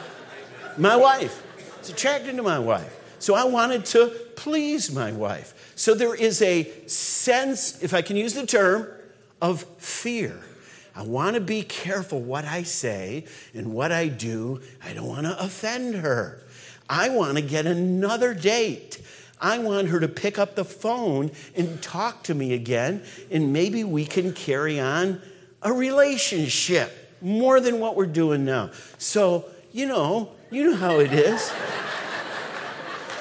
my 0.78 0.96
wife, 0.96 1.44
it's 1.80 1.90
attracted 1.90 2.36
to 2.38 2.44
my 2.44 2.60
wife. 2.60 2.96
So 3.20 3.36
I 3.36 3.44
wanted 3.44 3.86
to 3.86 4.08
please 4.36 4.92
my 4.92 5.12
wife. 5.12 5.74
So 5.76 5.94
there 5.94 6.16
is 6.16 6.42
a 6.42 6.88
sense, 6.88 7.82
if 7.84 7.94
I 7.94 8.02
can 8.02 8.16
use 8.16 8.34
the 8.34 8.46
term, 8.46 8.88
of 9.42 9.64
fear. 9.78 10.40
I 10.96 11.04
want 11.04 11.36
to 11.36 11.42
be 11.42 11.64
careful 11.64 12.22
what 12.22 12.46
I 12.46 12.64
say 12.64 13.26
and 13.54 13.74
what 13.74 13.92
I 13.92 14.08
do. 14.08 14.62
I 14.84 14.94
don't 14.94 15.08
want 15.08 15.26
to 15.26 15.40
offend 15.40 15.96
her. 15.96 16.42
I 16.90 17.10
want 17.10 17.38
to 17.38 17.44
get 17.44 17.66
another 17.66 18.34
date. 18.34 19.02
I 19.42 19.60
want 19.60 19.88
her 19.90 20.00
to 20.00 20.08
pick 20.08 20.38
up 20.38 20.56
the 20.56 20.66
phone 20.66 21.32
and 21.56 21.82
talk 21.82 22.24
to 22.24 22.34
me 22.34 22.54
again, 22.54 23.04
and 23.32 23.54
maybe 23.54 23.84
we 23.84 24.06
can 24.06 24.34
carry 24.34 24.80
on 24.80 25.22
a 25.62 25.72
relationship 25.72 26.92
more 27.22 27.60
than 27.60 27.80
what 27.80 27.96
we're 27.96 28.06
doing 28.06 28.46
now. 28.46 28.72
So, 28.98 29.46
you 29.72 29.86
know, 29.86 30.32
you 30.52 30.64
know 30.64 30.76
how 30.76 31.00
it 31.00 31.14
is. 31.14 31.52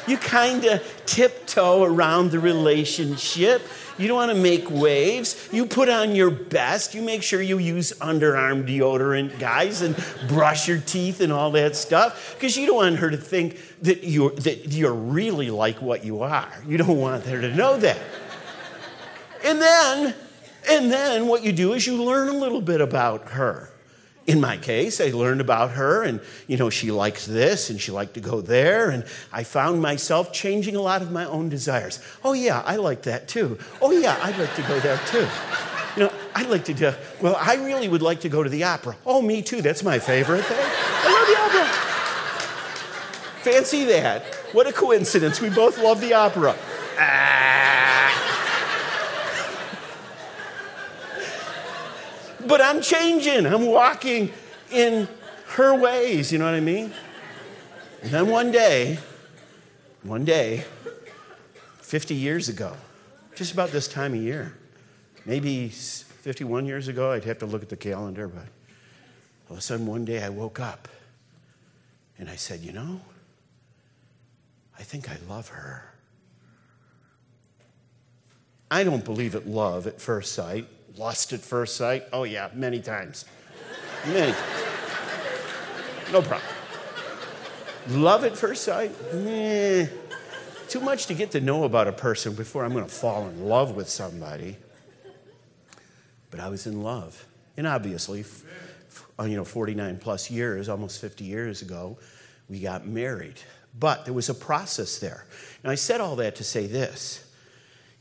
you 0.07 0.17
kind 0.17 0.65
of 0.65 0.83
tiptoe 1.07 1.85
around 1.85 2.31
the 2.31 2.41
relationship 2.41 3.63
you 3.99 4.09
don't 4.09 4.17
want 4.17 4.31
to 4.31 4.41
make 4.41 4.71
waves. 4.71 5.49
You 5.53 5.67
put 5.67 5.89
on 5.89 6.15
your 6.15 6.31
best. 6.31 6.95
You 6.95 7.03
make 7.03 7.23
sure 7.23 7.43
you 7.43 7.59
use 7.59 7.93
underarm 7.95 8.67
deodorant, 8.67 9.39
guys, 9.39 9.83
and 9.83 9.97
brush 10.29 10.69
your 10.69 10.81
teeth 10.81 11.21
and 11.21 11.33
all 11.33 11.51
that 11.53 11.77
stuff 11.77 12.35
because 12.35 12.57
you 12.57 12.67
don't 12.67 12.77
want 12.77 12.97
her 12.97 13.11
to 13.11 13.17
think 13.17 13.59
that 13.83 14.05
you're, 14.05 14.31
that 14.31 14.73
you're 14.73 14.95
really 14.95 15.51
like 15.51 15.83
what 15.83 16.05
you 16.05 16.23
are. 16.23 16.53
You 16.67 16.79
don't 16.79 16.99
want 16.99 17.25
her 17.25 17.41
to 17.41 17.55
know 17.55 17.77
that. 17.79 17.99
And 19.45 19.61
then, 19.61 20.15
and 20.71 20.91
then 20.91 21.27
what 21.27 21.43
you 21.45 21.53
do 21.53 21.73
is 21.73 21.87
you 21.87 22.03
learn 22.03 22.29
a 22.29 22.39
little 22.39 22.61
bit 22.61 22.81
about 22.81 23.31
her 23.31 23.71
in 24.29 24.43
my 24.43 24.59
case, 24.59 25.01
I 25.01 25.07
learned 25.07 25.41
about 25.41 25.71
her, 25.71 26.03
and 26.03 26.21
you 26.47 26.59
know, 26.59 26.69
she 26.69 26.91
liked 26.91 27.27
this 27.27 27.71
and 27.71 27.81
she 27.81 27.91
liked 27.91 28.13
to 28.15 28.21
go 28.21 28.43
there, 28.43 28.91
and 28.91 29.05
I 29.33 29.43
found 29.43 29.81
myself 29.81 30.35
changing 30.35 30.77
a 30.77 30.83
lot 30.83 31.01
of 31.01 31.11
my 31.11 31.25
own 31.25 31.49
desires. 31.49 31.99
Oh, 32.23 32.35
yeah, 32.35 32.63
I 32.67 32.77
like 32.77 33.03
that 33.03 33.27
too. 33.27 33.59
Oh, 33.81 33.91
yeah, 33.91 34.19
I'd 34.23 34.37
like 34.39 34.55
to 34.57 34.63
go 34.63 34.79
there 34.81 35.01
too. 35.07 35.27
You 35.97 36.05
know, 36.05 36.13
I'd 36.35 36.51
like 36.51 36.67
to 36.67 36.75
do, 36.75 36.93
well, 37.23 37.37
I 37.41 37.55
really 37.55 37.89
would 37.89 38.03
like 38.03 38.21
to 38.21 38.29
go 38.29 38.43
to 38.43 38.51
the 38.51 38.65
opera. 38.65 38.97
Oh, 39.07 39.23
me 39.23 39.41
too, 39.41 39.63
that's 39.63 39.83
my 39.83 39.99
favorite 39.99 40.43
thing. 40.45 40.59
I 40.61 41.09
love 41.11 41.27
the 41.27 41.39
opera. 41.41 41.67
Fancy 43.51 43.87
that. 43.87 44.35
What 44.53 44.67
a 44.67 44.73
coincidence. 44.73 45.41
We 45.41 45.49
both 45.49 45.79
love 45.79 46.03
the 46.03 46.13
opera. 46.13 46.55
Ah. 46.99 47.48
But 52.49 52.61
I'm 52.61 52.81
changing. 52.81 53.47
I'm 53.47 53.67
walking 53.67 54.33
in 54.71 55.09
her 55.49 55.75
ways. 55.75 56.33
You 56.33 56.39
know 56.39 56.47
what 56.47 56.55
I 56.55 56.61
mean? 56.61 56.93
And 58.03 58.11
then 58.11 58.29
one 58.29 58.51
day, 58.51 58.99
one 60.03 60.25
day, 60.25 60.65
50 61.81 62.15
years 62.15 62.49
ago, 62.49 62.77
just 63.35 63.53
about 63.53 63.71
this 63.71 63.89
time 63.89 64.15
of 64.15 64.21
year, 64.21 64.55
maybe 65.25 65.69
51 65.69 66.67
years 66.67 66.89
ago, 66.89 67.13
I'd 67.13 67.25
have 67.25 67.39
to 67.39 67.47
look 67.47 67.63
at 67.63 67.69
the 67.69 67.77
calendar, 67.77 68.29
but 68.29 68.47
all 69.49 69.55
of 69.55 69.59
a 69.59 69.61
sudden 69.61 69.87
one 69.87 70.05
day 70.05 70.23
I 70.23 70.29
woke 70.29 70.61
up 70.61 70.89
and 72.19 72.29
I 72.29 72.37
said, 72.37 72.61
You 72.61 72.73
know, 72.73 73.01
I 74.79 74.83
think 74.83 75.11
I 75.11 75.17
love 75.29 75.49
her. 75.49 75.85
I 78.71 78.85
don't 78.85 79.05
believe 79.05 79.35
it 79.35 79.47
love 79.47 79.87
at 79.87 80.01
first 80.01 80.33
sight. 80.33 80.69
Lust 80.99 81.33
at 81.33 81.41
first 81.41 81.77
sight? 81.77 82.05
Oh, 82.13 82.25
yeah, 82.25 82.51
many 82.55 82.81
times. 82.81 83.25
Many 84.07 84.33
times. 84.33 84.69
No 86.13 86.23
problem. 86.23 86.51
Love 87.89 88.25
at 88.25 88.37
first 88.37 88.65
sight? 88.65 88.93
Too 90.69 90.81
much 90.81 91.07
to 91.07 91.15
get 91.15 91.31
to 91.31 91.41
know 91.41 91.65
about 91.65 91.87
a 91.87 91.93
person 91.93 92.35
before 92.35 92.65
I'm 92.65 92.73
going 92.73 92.85
to 92.85 92.91
fall 92.91 93.29
in 93.29 93.47
love 93.47 93.77
with 93.77 93.89
somebody. 93.89 94.57
But 96.31 96.41
I 96.41 96.49
was 96.49 96.67
in 96.67 96.83
love. 96.83 97.25
And 97.57 97.67
obviously, 97.67 98.25
uh, 99.19 99.25
you 99.25 99.37
know, 99.37 99.45
49 99.45 99.99
plus 99.99 100.31
years, 100.31 100.69
almost 100.69 101.01
50 101.01 101.25
years 101.25 101.63
ago, 101.63 101.97
we 102.49 102.61
got 102.61 102.87
married. 102.87 103.37
But 103.79 104.05
there 104.05 104.15
was 104.15 104.29
a 104.29 104.35
process 104.35 104.99
there. 104.99 105.27
Now, 105.63 105.71
I 105.71 105.77
said 105.77 106.01
all 106.01 106.17
that 106.17 106.37
to 106.37 106.45
say 106.45 106.67
this 106.67 107.25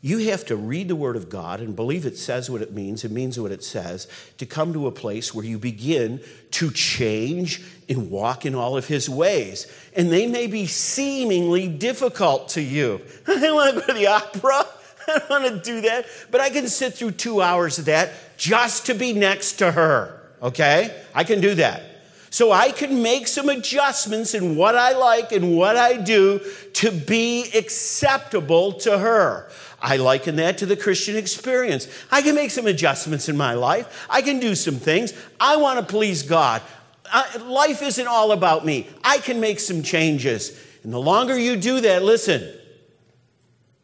you 0.02 0.30
have 0.30 0.45
to 0.45 0.56
read 0.56 0.88
the 0.88 0.95
Word 0.95 1.16
of 1.16 1.30
God 1.30 1.60
and 1.60 1.76
believe 1.76 2.06
it 2.06 2.18
says 2.18 2.50
what 2.50 2.62
it 2.62 2.72
means, 2.72 3.04
it 3.04 3.12
means 3.12 3.39
what 3.39 3.52
it 3.52 3.64
says, 3.64 4.08
to 4.38 4.45
come 4.45 4.72
to 4.74 4.86
a 4.86 4.91
place 4.91 5.34
where 5.34 5.45
you 5.45 5.58
begin 5.58 6.22
to 6.52 6.70
change 6.70 7.64
and 7.89 8.12
walk 8.12 8.45
in 8.45 8.54
all 8.54 8.78
of 8.78 8.88
His 8.88 9.10
ways. 9.10 9.66
And 9.95 10.12
they 10.12 10.28
may 10.28 10.45
be 10.45 10.68
seemingly 10.68 11.68
difficult 11.68 12.50
to 12.50 12.62
you. 12.62 13.02
I 13.28 13.39
don't 13.39 13.56
want 13.56 13.74
to 13.74 13.82
go 13.82 13.88
to 13.88 13.93
the 13.93 14.08
opera. 14.08 14.66
I 15.08 15.20
don't 15.20 15.30
want 15.30 15.45
to 15.45 15.60
do 15.60 15.82
that. 15.82 16.06
But 16.30 16.41
I 16.41 16.52
can 16.52 16.68
sit 16.68 16.93
through 16.93 17.12
two 17.12 17.41
hours 17.41 17.80
of 17.80 17.86
that 17.86 18.12
just 18.38 18.86
to 18.86 18.93
be 18.93 19.14
next 19.14 19.54
to 19.54 19.72
her. 19.72 20.22
Okay? 20.43 20.95
I 21.16 21.24
can 21.24 21.41
do 21.41 21.56
that. 21.56 21.82
So 22.30 22.52
I 22.52 22.72
can 22.72 23.02
make 23.02 23.28
some 23.28 23.50
adjustments 23.50 24.34
in 24.34 24.56
what 24.56 24.76
I 24.76 24.94
like 24.94 25.32
and 25.32 25.58
what 25.58 25.78
I 25.78 25.98
do 25.98 26.42
to 26.74 26.92
be 26.92 27.50
acceptable 27.56 28.74
to 28.74 28.98
her. 28.98 29.50
I 29.82 29.98
liken 29.98 30.36
that 30.38 30.58
to 30.60 30.66
the 30.66 30.76
Christian 30.76 31.16
experience. 31.16 31.88
I 32.12 32.22
can 32.22 32.36
make 32.36 32.52
some 32.52 32.68
adjustments 32.68 33.30
in 33.30 33.38
my 33.38 33.54
life. 33.54 34.08
I 34.10 34.22
can 34.22 34.40
do 34.40 34.56
some 34.56 34.76
things. 34.76 35.14
I 35.40 35.58
want 35.58 35.80
to 35.80 35.86
please 35.86 36.24
God. 36.24 36.62
I, 37.06 37.38
life 37.38 37.82
isn't 37.82 38.08
all 38.08 38.32
about 38.32 38.66
me. 38.66 38.90
I 39.04 39.20
can 39.20 39.40
make 39.40 39.60
some 39.60 39.84
changes. 39.84 40.62
And 40.84 40.92
the 40.92 41.00
longer 41.00 41.38
you 41.38 41.56
do 41.56 41.80
that, 41.82 42.04
listen, 42.04 42.52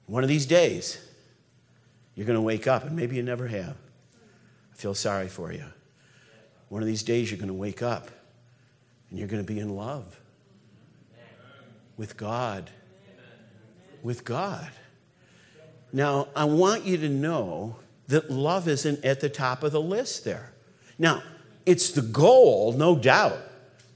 one 0.08 0.24
of 0.24 0.30
these 0.30 0.46
days, 0.46 1.00
you're 2.16 2.26
going 2.26 2.38
to 2.38 2.42
wake 2.42 2.68
up, 2.68 2.84
and 2.84 2.96
maybe 2.96 3.16
you 3.16 3.24
never 3.24 3.48
have. 3.48 3.76
I 4.74 4.76
feel 4.76 4.94
sorry 4.94 5.28
for 5.28 5.54
you. 5.54 5.64
One 6.70 6.82
of 6.82 6.88
these 6.88 7.04
days, 7.04 7.32
you're 7.32 7.40
going 7.40 7.48
to 7.48 7.54
wake 7.54 7.82
up 7.82 8.10
and 9.14 9.20
you're 9.20 9.28
going 9.28 9.46
to 9.46 9.54
be 9.54 9.60
in 9.60 9.76
love 9.76 10.20
with 11.98 12.18
God. 12.18 12.72
With 14.02 14.26
God. 14.26 14.68
Now, 15.92 16.30
I 16.36 16.46
want 16.46 16.86
you 16.86 16.98
to 16.98 17.10
know 17.10 17.76
that 18.08 18.32
love 18.32 18.68
isn't 18.68 19.06
at 19.06 19.20
the 19.20 19.30
top 19.30 19.62
of 19.62 19.72
the 19.72 19.80
list 19.80 20.26
there. 20.26 20.52
Now, 20.98 21.22
it's 21.64 21.92
the 21.92 22.02
goal, 22.02 22.74
no 22.74 22.96
doubt. 22.96 23.38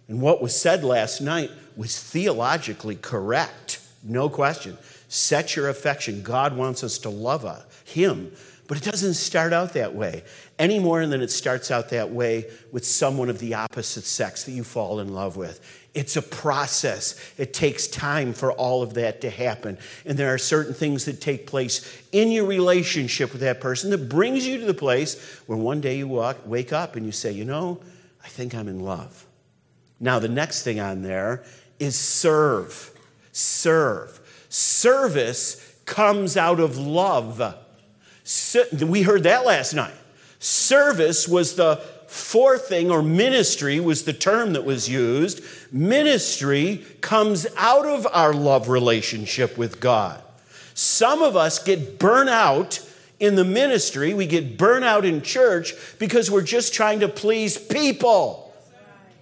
And 0.07 0.21
what 0.21 0.39
was 0.39 0.55
said 0.55 0.83
last 0.83 1.19
night 1.19 1.49
was 1.75 1.99
theologically 1.99 2.95
correct, 2.95 3.79
no 4.03 4.29
question. 4.29 4.77
Set 5.07 5.55
your 5.55 5.67
affection. 5.67 6.21
God 6.21 6.55
wants 6.55 6.83
us 6.83 6.99
to 6.99 7.09
love 7.09 7.43
uh, 7.43 7.61
Him, 7.85 8.31
but 8.67 8.77
it 8.77 8.83
doesn't 8.83 9.15
start 9.15 9.51
out 9.51 9.73
that 9.73 9.95
way 9.95 10.21
any 10.59 10.79
more 10.79 11.05
than 11.05 11.21
it 11.21 11.31
starts 11.31 11.69
out 11.69 11.89
that 11.89 12.09
way 12.09 12.45
with 12.71 12.85
someone 12.85 13.29
of 13.29 13.39
the 13.39 13.53
opposite 13.53 14.03
sex 14.03 14.43
that 14.45 14.51
you 14.51 14.63
fall 14.63 14.99
in 14.99 15.13
love 15.13 15.37
with. 15.37 15.59
It's 15.93 16.15
a 16.15 16.21
process. 16.21 17.15
It 17.37 17.53
takes 17.53 17.87
time 17.87 18.33
for 18.33 18.51
all 18.51 18.83
of 18.83 18.93
that 18.95 19.21
to 19.21 19.29
happen. 19.29 19.77
And 20.05 20.17
there 20.17 20.33
are 20.33 20.37
certain 20.37 20.73
things 20.73 21.05
that 21.05 21.21
take 21.21 21.47
place 21.47 22.01
in 22.11 22.29
your 22.29 22.45
relationship 22.45 23.31
with 23.31 23.41
that 23.41 23.61
person 23.61 23.89
that 23.91 24.09
brings 24.09 24.45
you 24.45 24.59
to 24.59 24.65
the 24.65 24.73
place 24.73 25.19
where 25.47 25.57
one 25.57 25.81
day 25.81 25.97
you 25.97 26.07
walk, 26.07 26.37
wake 26.45 26.71
up 26.71 26.95
and 26.95 27.05
you 27.05 27.11
say, 27.11 27.31
you 27.31 27.45
know, 27.45 27.79
I 28.23 28.27
think 28.27 28.53
I'm 28.53 28.67
in 28.67 28.81
love. 28.81 29.25
Now, 29.99 30.19
the 30.19 30.27
next 30.27 30.63
thing 30.63 30.79
on 30.79 31.01
there 31.01 31.43
is 31.79 31.95
serve. 31.95 32.91
Serve. 33.31 34.19
Service 34.49 35.75
comes 35.85 36.37
out 36.37 36.59
of 36.59 36.77
love. 36.77 37.55
We 38.81 39.01
heard 39.01 39.23
that 39.23 39.45
last 39.45 39.73
night. 39.73 39.95
Service 40.39 41.27
was 41.27 41.55
the 41.55 41.77
fourth 42.07 42.67
thing, 42.67 42.89
or 42.89 43.01
ministry 43.01 43.79
was 43.79 44.03
the 44.03 44.13
term 44.13 44.53
that 44.53 44.65
was 44.65 44.87
used. 44.87 45.41
Ministry 45.71 46.85
comes 47.01 47.45
out 47.57 47.85
of 47.85 48.07
our 48.11 48.33
love 48.33 48.69
relationship 48.69 49.57
with 49.57 49.79
God. 49.79 50.21
Some 50.73 51.21
of 51.21 51.35
us 51.35 51.59
get 51.59 51.99
burnt 51.99 52.29
out 52.29 52.79
in 53.19 53.35
the 53.35 53.43
ministry, 53.43 54.13
we 54.13 54.27
get 54.27 54.57
burnt 54.57 54.85
out 54.85 55.03
in 55.03 55.23
church 55.23 55.73
because 55.97 56.29
we're 56.29 56.43
just 56.43 56.73
trying 56.73 56.99
to 56.99 57.07
please 57.07 57.57
people. 57.57 58.46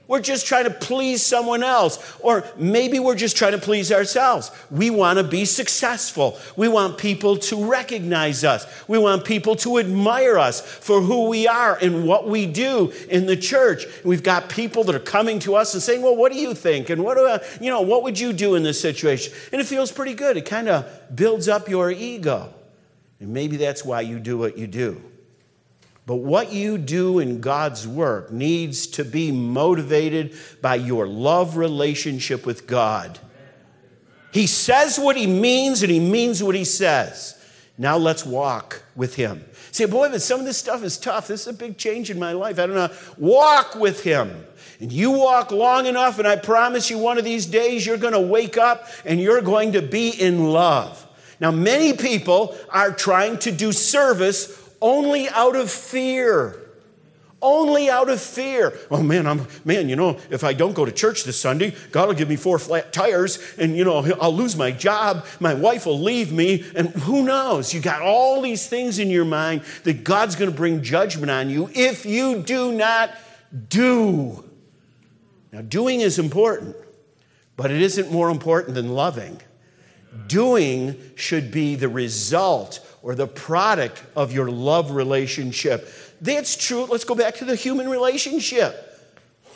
We're 0.07 0.21
just 0.21 0.45
trying 0.45 0.65
to 0.65 0.69
please 0.69 1.25
someone 1.25 1.63
else. 1.63 2.17
Or 2.19 2.43
maybe 2.57 2.99
we're 2.99 3.15
just 3.15 3.35
trying 3.35 3.53
to 3.53 3.57
please 3.57 3.91
ourselves. 3.91 4.51
We 4.69 4.91
want 4.91 5.17
to 5.17 5.23
be 5.23 5.45
successful. 5.45 6.37
We 6.55 6.67
want 6.67 6.97
people 6.99 7.37
to 7.37 7.65
recognize 7.65 8.43
us. 8.43 8.67
We 8.87 8.99
want 8.99 9.25
people 9.25 9.55
to 9.57 9.79
admire 9.79 10.37
us 10.37 10.61
for 10.61 11.01
who 11.01 11.27
we 11.27 11.47
are 11.47 11.75
and 11.81 12.07
what 12.07 12.27
we 12.27 12.45
do 12.45 12.93
in 13.09 13.25
the 13.25 13.35
church. 13.35 13.85
We've 14.03 14.23
got 14.23 14.49
people 14.49 14.83
that 14.83 14.95
are 14.95 14.99
coming 14.99 15.39
to 15.39 15.55
us 15.55 15.73
and 15.73 15.81
saying, 15.81 16.03
Well, 16.03 16.15
what 16.15 16.31
do 16.31 16.37
you 16.37 16.53
think? 16.53 16.89
And 16.91 17.03
what, 17.03 17.17
do 17.17 17.25
I, 17.25 17.39
you 17.59 17.71
know, 17.71 17.81
what 17.81 18.03
would 18.03 18.19
you 18.19 18.31
do 18.31 18.53
in 18.55 18.61
this 18.61 18.79
situation? 18.79 19.33
And 19.51 19.59
it 19.59 19.65
feels 19.65 19.91
pretty 19.91 20.13
good. 20.13 20.37
It 20.37 20.45
kind 20.45 20.69
of 20.69 20.85
builds 21.15 21.47
up 21.47 21.67
your 21.67 21.89
ego. 21.89 22.53
And 23.19 23.33
maybe 23.33 23.57
that's 23.57 23.83
why 23.83 24.01
you 24.01 24.19
do 24.19 24.37
what 24.37 24.57
you 24.57 24.67
do. 24.67 25.01
But 26.05 26.17
what 26.17 26.53
you 26.53 26.77
do 26.77 27.19
in 27.19 27.41
God's 27.41 27.87
work 27.87 28.31
needs 28.31 28.85
to 28.87 29.03
be 29.03 29.31
motivated 29.31 30.35
by 30.61 30.75
your 30.75 31.07
love 31.07 31.57
relationship 31.57 32.45
with 32.45 32.67
God. 32.67 33.17
He 34.31 34.45
says 34.47 34.99
what 34.99 35.15
he 35.15 35.25
means 35.25 35.81
and 35.81 35.91
he 35.91 35.99
means 35.99 36.43
what 36.43 36.55
he 36.55 36.65
says. 36.65 37.41
Now 37.77 37.97
let's 37.97 38.25
walk 38.25 38.83
with 38.95 39.15
him. 39.15 39.43
Say, 39.71 39.85
boy, 39.85 40.09
but 40.09 40.21
some 40.21 40.39
of 40.39 40.45
this 40.45 40.57
stuff 40.57 40.83
is 40.83 40.97
tough. 40.97 41.27
This 41.27 41.41
is 41.41 41.47
a 41.47 41.53
big 41.53 41.77
change 41.77 42.09
in 42.09 42.19
my 42.19 42.31
life. 42.31 42.59
I 42.59 42.67
don't 42.67 42.75
know. 42.75 42.93
Walk 43.17 43.75
with 43.75 44.03
him. 44.03 44.45
And 44.79 44.91
you 44.91 45.11
walk 45.11 45.51
long 45.51 45.85
enough, 45.85 46.19
and 46.19 46.27
I 46.27 46.35
promise 46.35 46.89
you, 46.89 46.97
one 46.97 47.17
of 47.17 47.25
these 47.25 47.45
days, 47.45 47.85
you're 47.85 47.97
going 47.97 48.13
to 48.13 48.19
wake 48.19 48.57
up 48.57 48.87
and 49.05 49.19
you're 49.19 49.41
going 49.41 49.73
to 49.73 49.81
be 49.81 50.09
in 50.09 50.51
love. 50.51 51.05
Now, 51.41 51.51
many 51.51 51.93
people 51.93 52.55
are 52.69 52.91
trying 52.91 53.39
to 53.39 53.51
do 53.51 53.73
service 53.73 54.64
only 54.85 55.27
out 55.29 55.55
of 55.55 55.71
fear. 55.71 56.61
Only 57.41 57.89
out 57.89 58.07
of 58.07 58.21
fear. 58.21 58.77
Oh 58.91 59.01
man, 59.01 59.27
I'm 59.27 59.47
man, 59.65 59.89
you 59.89 59.95
know, 59.95 60.19
if 60.29 60.43
I 60.43 60.53
don't 60.53 60.73
go 60.73 60.85
to 60.85 60.91
church 60.91 61.23
this 61.23 61.39
Sunday, 61.39 61.75
God 61.91 62.07
will 62.07 62.15
give 62.15 62.29
me 62.29 62.35
four 62.35 62.59
flat 62.59 62.93
tires 62.93 63.39
and 63.57 63.75
you 63.75 63.83
know, 63.83 63.97
I'll 64.21 64.33
lose 64.33 64.55
my 64.55 64.71
job, 64.71 65.25
my 65.39 65.53
wife 65.53 65.85
will 65.85 65.99
leave 65.99 66.31
me, 66.31 66.63
and 66.75 66.89
who 66.89 67.23
knows? 67.23 67.73
You 67.73 67.81
got 67.81 68.01
all 68.01 68.41
these 68.41 68.67
things 68.67 68.99
in 68.99 69.09
your 69.09 69.25
mind 69.25 69.63
that 69.83 70.03
God's 70.03 70.35
going 70.35 70.49
to 70.49 70.55
bring 70.55 70.81
judgment 70.81 71.31
on 71.31 71.49
you 71.49 71.69
if 71.73 72.05
you 72.05 72.41
do 72.41 72.71
not 72.71 73.11
do. 73.69 74.43
Now, 75.51 75.61
doing 75.61 76.01
is 76.01 76.19
important, 76.19 76.75
but 77.57 77.71
it 77.71 77.81
isn't 77.81 78.11
more 78.11 78.29
important 78.29 78.75
than 78.75 78.89
loving. 78.89 79.41
Doing 80.27 80.95
should 81.15 81.51
be 81.51 81.75
the 81.75 81.89
result 81.89 82.79
or 83.05 83.13
the 83.13 83.27
product 83.27 84.03
of 84.15 84.33
your 84.33 84.49
love 84.49 84.89
relationship. 84.89 85.87
That's 86.21 86.57
true. 86.57 86.85
Let's 86.85 87.03
go 87.03 87.13
back 87.13 87.35
to 87.35 87.45
the 87.45 87.55
human 87.55 87.87
relationship. 87.87 88.99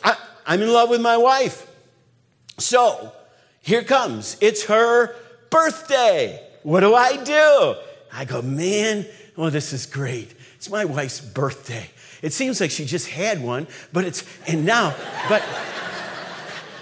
I, 0.04 0.16
I'm 0.46 0.62
in 0.62 0.72
love 0.72 0.88
with 0.88 1.00
my 1.00 1.16
wife. 1.16 1.66
So 2.58 3.10
here 3.60 3.82
comes. 3.82 4.36
It's 4.40 4.66
her 4.66 5.16
birthday. 5.50 6.40
What 6.62 6.80
do 6.80 6.94
I 6.94 7.16
do? 7.24 7.74
I 8.12 8.24
go, 8.24 8.40
man, 8.40 9.04
oh, 9.36 9.50
this 9.50 9.72
is 9.72 9.84
great. 9.84 10.32
It's 10.54 10.70
my 10.70 10.84
wife's 10.84 11.20
birthday. 11.20 11.90
It 12.22 12.32
seems 12.32 12.60
like 12.60 12.70
she 12.70 12.84
just 12.84 13.08
had 13.08 13.42
one, 13.42 13.66
but 13.92 14.04
it's, 14.04 14.24
and 14.46 14.64
now, 14.64 14.94
but, 15.28 15.42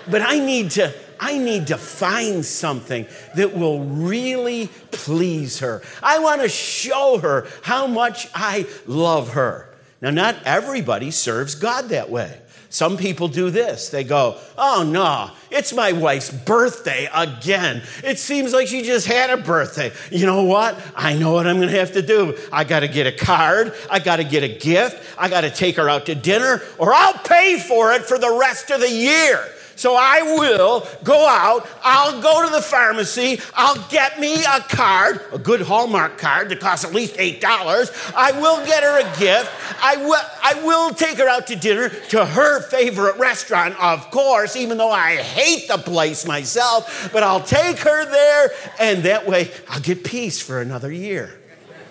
but 0.07 0.21
I 0.21 0.39
need 0.39 0.73
to, 0.73 0.93
I 1.21 1.39
need 1.39 1.69
to 1.69 1.79
find 1.79 2.45
something 2.45 3.07
that 3.35 3.57
will 3.57 3.81
really 3.85 4.69
please 4.91 5.61
her. 5.61 5.83
I 6.03 6.19
want 6.19 6.43
to 6.43 6.49
show 6.49 7.19
her 7.19 7.47
how 7.63 7.87
much 7.87 8.29
I 8.35 8.67
love 8.87 9.31
her. 9.31 9.69
Now, 10.01 10.11
not 10.11 10.37
everybody 10.45 11.11
serves 11.11 11.55
God 11.55 11.89
that 11.89 12.11
way. 12.11 12.41
Some 12.71 12.99
people 12.99 13.29
do 13.29 13.49
this. 13.51 13.89
They 13.89 14.05
go, 14.05 14.39
Oh, 14.59 14.87
no, 14.87 15.31
it's 15.51 15.73
my 15.73 15.93
wife's 15.93 16.31
birthday 16.31 17.09
again. 17.15 17.83
It 18.05 18.19
seems 18.19 18.53
like 18.53 18.69
she 18.69 18.83
just 18.83 19.07
had 19.07 19.31
a 19.31 19.39
birthday. 19.39 19.91
You 20.11 20.27
know 20.27 20.45
what? 20.45 20.79
I 20.95 21.15
know 21.15 21.33
what 21.33 21.47
I'm 21.47 21.57
going 21.57 21.71
to 21.71 21.79
have 21.79 21.93
to 21.93 22.03
do. 22.03 22.37
I 22.53 22.65
got 22.65 22.81
to 22.81 22.89
get 22.89 23.07
a 23.07 23.13
card. 23.13 23.75
I 23.91 24.01
got 24.01 24.17
to 24.17 24.25
get 24.25 24.43
a 24.43 24.49
gift. 24.49 25.03
I 25.19 25.31
got 25.31 25.43
to 25.43 25.51
take 25.51 25.77
her 25.77 25.89
out 25.89 26.07
to 26.07 26.15
dinner, 26.15 26.61
or 26.77 26.93
I'll 26.93 27.15
pay 27.15 27.59
for 27.59 27.93
it 27.93 28.03
for 28.03 28.19
the 28.19 28.37
rest 28.39 28.71
of 28.71 28.81
the 28.81 28.91
year. 28.91 29.43
So 29.79 29.95
I 29.95 30.23
will 30.23 30.89
go 31.05 31.25
out, 31.25 31.69
I'll 31.85 32.21
go 32.21 32.45
to 32.45 32.51
the 32.51 32.61
pharmacy, 32.61 33.41
I'll 33.55 33.81
get 33.89 34.19
me 34.19 34.43
a 34.43 34.59
card, 34.59 35.21
a 35.33 35.39
good 35.39 35.61
Hallmark 35.61 36.19
card 36.19 36.49
that 36.49 36.59
costs 36.59 36.85
at 36.85 36.93
least 36.93 37.15
$8. 37.15 38.13
I 38.13 38.33
will 38.41 38.67
get 38.67 38.83
her 38.83 38.99
a 38.99 39.19
gift. 39.21 39.53
I 39.81 39.97
will, 39.99 40.21
I 40.43 40.61
will 40.65 40.93
take 40.93 41.19
her 41.19 41.29
out 41.29 41.47
to 41.47 41.55
dinner 41.55 41.91
to 41.91 42.27
her 42.27 42.61
favorite 42.63 43.19
restaurant, 43.19 43.81
of 43.81 44.11
course, 44.11 44.57
even 44.57 44.79
though 44.79 44.91
I 44.91 45.15
hate 45.15 45.69
the 45.69 45.79
place 45.79 46.27
myself, 46.27 47.11
but 47.13 47.23
I'll 47.23 47.45
take 47.45 47.79
her 47.79 48.05
there, 48.05 48.51
and 48.81 49.05
that 49.05 49.29
way 49.29 49.53
I'll 49.69 49.81
get 49.81 50.03
peace 50.03 50.43
for 50.43 50.61
another 50.61 50.91
year, 50.91 51.39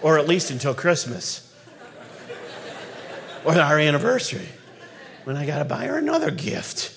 or 0.01 0.19
at 0.19 0.27
least 0.27 0.51
until 0.51 0.73
Christmas 0.73 1.55
or 3.45 3.57
our 3.57 3.79
anniversary 3.79 4.49
when 5.23 5.38
I 5.38 5.45
got 5.45 5.59
to 5.59 5.65
buy 5.65 5.85
her 5.85 5.97
another 5.97 6.31
gift. 6.31 6.97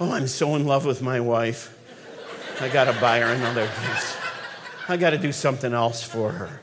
Oh, 0.00 0.12
I'm 0.12 0.26
so 0.26 0.56
in 0.56 0.66
love 0.66 0.84
with 0.84 1.02
my 1.02 1.20
wife. 1.20 1.70
I 2.60 2.68
got 2.68 2.92
to 2.92 3.00
buy 3.00 3.20
her 3.20 3.32
another 3.32 3.62
gift. 3.62 4.18
I 4.88 4.96
got 4.96 5.10
to 5.10 5.18
do 5.18 5.30
something 5.30 5.72
else 5.72 6.02
for 6.02 6.32
her. 6.32 6.60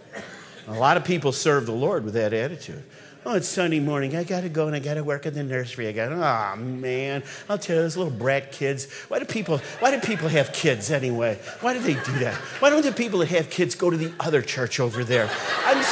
A 0.67 0.73
lot 0.73 0.97
of 0.97 1.05
people 1.05 1.31
serve 1.31 1.65
the 1.65 1.71
Lord 1.71 2.03
with 2.03 2.13
that 2.15 2.33
attitude. 2.33 2.83
Oh, 3.25 3.35
it's 3.35 3.47
Sunday 3.47 3.79
morning. 3.79 4.15
I 4.15 4.23
got 4.23 4.41
to 4.41 4.49
go 4.49 4.67
and 4.67 4.75
I 4.75 4.79
got 4.79 4.95
to 4.95 5.03
work 5.03 5.25
in 5.25 5.33
the 5.33 5.43
nursery. 5.43 5.87
I 5.87 5.91
got 5.91 6.11
oh 6.11 6.55
man. 6.59 7.23
I'll 7.47 7.57
tell 7.57 7.75
you, 7.77 7.83
those 7.83 7.95
little 7.95 8.11
brat 8.11 8.51
kids. 8.51 8.91
Why 9.07 9.19
do 9.19 9.25
people, 9.25 9.59
why 9.79 9.91
do 9.91 9.99
people 9.99 10.27
have 10.27 10.51
kids 10.53 10.91
anyway? 10.91 11.39
Why 11.61 11.73
do 11.73 11.79
they 11.79 11.93
do 11.93 12.19
that? 12.19 12.33
Why 12.59 12.69
don't 12.69 12.83
the 12.83 12.91
people 12.91 13.19
that 13.19 13.29
have 13.29 13.49
kids 13.49 13.75
go 13.75 13.89
to 13.89 13.97
the 13.97 14.11
other 14.19 14.41
church 14.41 14.79
over 14.79 15.03
there? 15.03 15.29
I'm, 15.65 15.85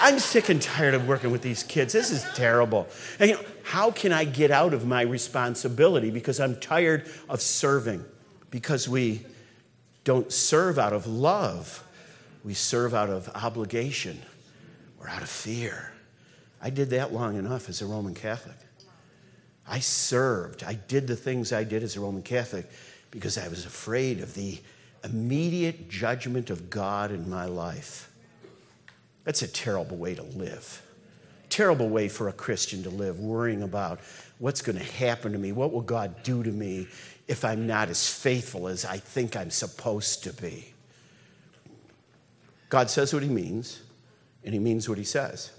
I'm 0.00 0.18
sick 0.18 0.48
and 0.48 0.60
tired 0.60 0.94
of 0.94 1.06
working 1.06 1.30
with 1.30 1.42
these 1.42 1.62
kids. 1.62 1.92
This 1.92 2.10
is 2.10 2.24
terrible. 2.34 2.88
And, 3.18 3.30
you 3.30 3.36
know, 3.36 3.42
how 3.70 3.92
can 3.92 4.10
I 4.10 4.24
get 4.24 4.50
out 4.50 4.74
of 4.74 4.84
my 4.84 5.02
responsibility 5.02 6.10
because 6.10 6.40
I'm 6.40 6.58
tired 6.58 7.08
of 7.28 7.40
serving? 7.40 8.04
Because 8.50 8.88
we 8.88 9.24
don't 10.02 10.32
serve 10.32 10.76
out 10.76 10.92
of 10.92 11.06
love, 11.06 11.84
we 12.42 12.52
serve 12.52 12.94
out 12.94 13.10
of 13.10 13.28
obligation 13.28 14.20
or 14.98 15.08
out 15.08 15.22
of 15.22 15.28
fear. 15.28 15.92
I 16.60 16.70
did 16.70 16.90
that 16.90 17.12
long 17.12 17.36
enough 17.36 17.68
as 17.68 17.80
a 17.80 17.86
Roman 17.86 18.12
Catholic. 18.12 18.56
I 19.68 19.78
served, 19.78 20.64
I 20.64 20.74
did 20.74 21.06
the 21.06 21.14
things 21.14 21.52
I 21.52 21.62
did 21.62 21.84
as 21.84 21.96
a 21.96 22.00
Roman 22.00 22.22
Catholic 22.22 22.68
because 23.12 23.38
I 23.38 23.46
was 23.46 23.66
afraid 23.66 24.18
of 24.20 24.34
the 24.34 24.58
immediate 25.04 25.88
judgment 25.88 26.50
of 26.50 26.70
God 26.70 27.12
in 27.12 27.30
my 27.30 27.44
life. 27.44 28.12
That's 29.22 29.42
a 29.42 29.48
terrible 29.48 29.96
way 29.96 30.16
to 30.16 30.24
live. 30.24 30.82
Terrible 31.50 31.88
way 31.88 32.08
for 32.08 32.28
a 32.28 32.32
Christian 32.32 32.82
to 32.84 32.90
live, 32.90 33.20
worrying 33.20 33.62
about 33.62 34.00
what's 34.38 34.62
going 34.62 34.78
to 34.78 34.84
happen 34.84 35.32
to 35.32 35.38
me, 35.38 35.52
what 35.52 35.72
will 35.72 35.82
God 35.82 36.22
do 36.22 36.42
to 36.42 36.50
me 36.50 36.88
if 37.28 37.44
I'm 37.44 37.66
not 37.66 37.90
as 37.90 38.12
faithful 38.12 38.66
as 38.66 38.84
I 38.84 38.96
think 38.96 39.36
I'm 39.36 39.50
supposed 39.50 40.24
to 40.24 40.32
be. 40.32 40.72
God 42.70 42.88
says 42.88 43.12
what 43.12 43.22
he 43.22 43.28
means, 43.28 43.82
and 44.44 44.54
he 44.54 44.60
means 44.60 44.88
what 44.88 44.96
he 44.96 45.04
says. 45.04 45.50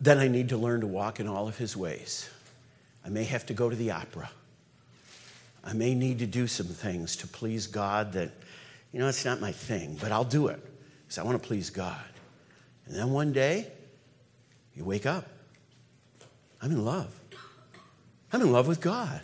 Then 0.00 0.18
I 0.18 0.28
need 0.28 0.50
to 0.50 0.56
learn 0.56 0.80
to 0.80 0.86
walk 0.86 1.20
in 1.20 1.26
all 1.26 1.48
of 1.48 1.58
his 1.58 1.76
ways. 1.76 2.30
I 3.04 3.08
may 3.08 3.24
have 3.24 3.44
to 3.46 3.54
go 3.54 3.68
to 3.68 3.76
the 3.76 3.90
opera. 3.90 4.30
I 5.64 5.72
may 5.72 5.94
need 5.94 6.18
to 6.20 6.26
do 6.26 6.46
some 6.46 6.66
things 6.66 7.16
to 7.16 7.26
please 7.26 7.66
God 7.66 8.12
that, 8.12 8.30
you 8.92 8.98
know, 8.98 9.08
it's 9.08 9.24
not 9.24 9.40
my 9.40 9.52
thing, 9.52 9.98
but 10.00 10.12
I'll 10.12 10.24
do 10.24 10.48
it 10.48 10.60
because 11.02 11.18
I 11.18 11.22
want 11.22 11.40
to 11.40 11.46
please 11.46 11.70
God. 11.70 12.02
And 12.90 12.98
then 12.98 13.12
one 13.12 13.32
day, 13.32 13.68
you 14.74 14.84
wake 14.84 15.06
up. 15.06 15.24
I'm 16.60 16.72
in 16.72 16.84
love. 16.84 17.14
I'm 18.32 18.42
in 18.42 18.50
love 18.50 18.66
with 18.66 18.80
God. 18.80 19.20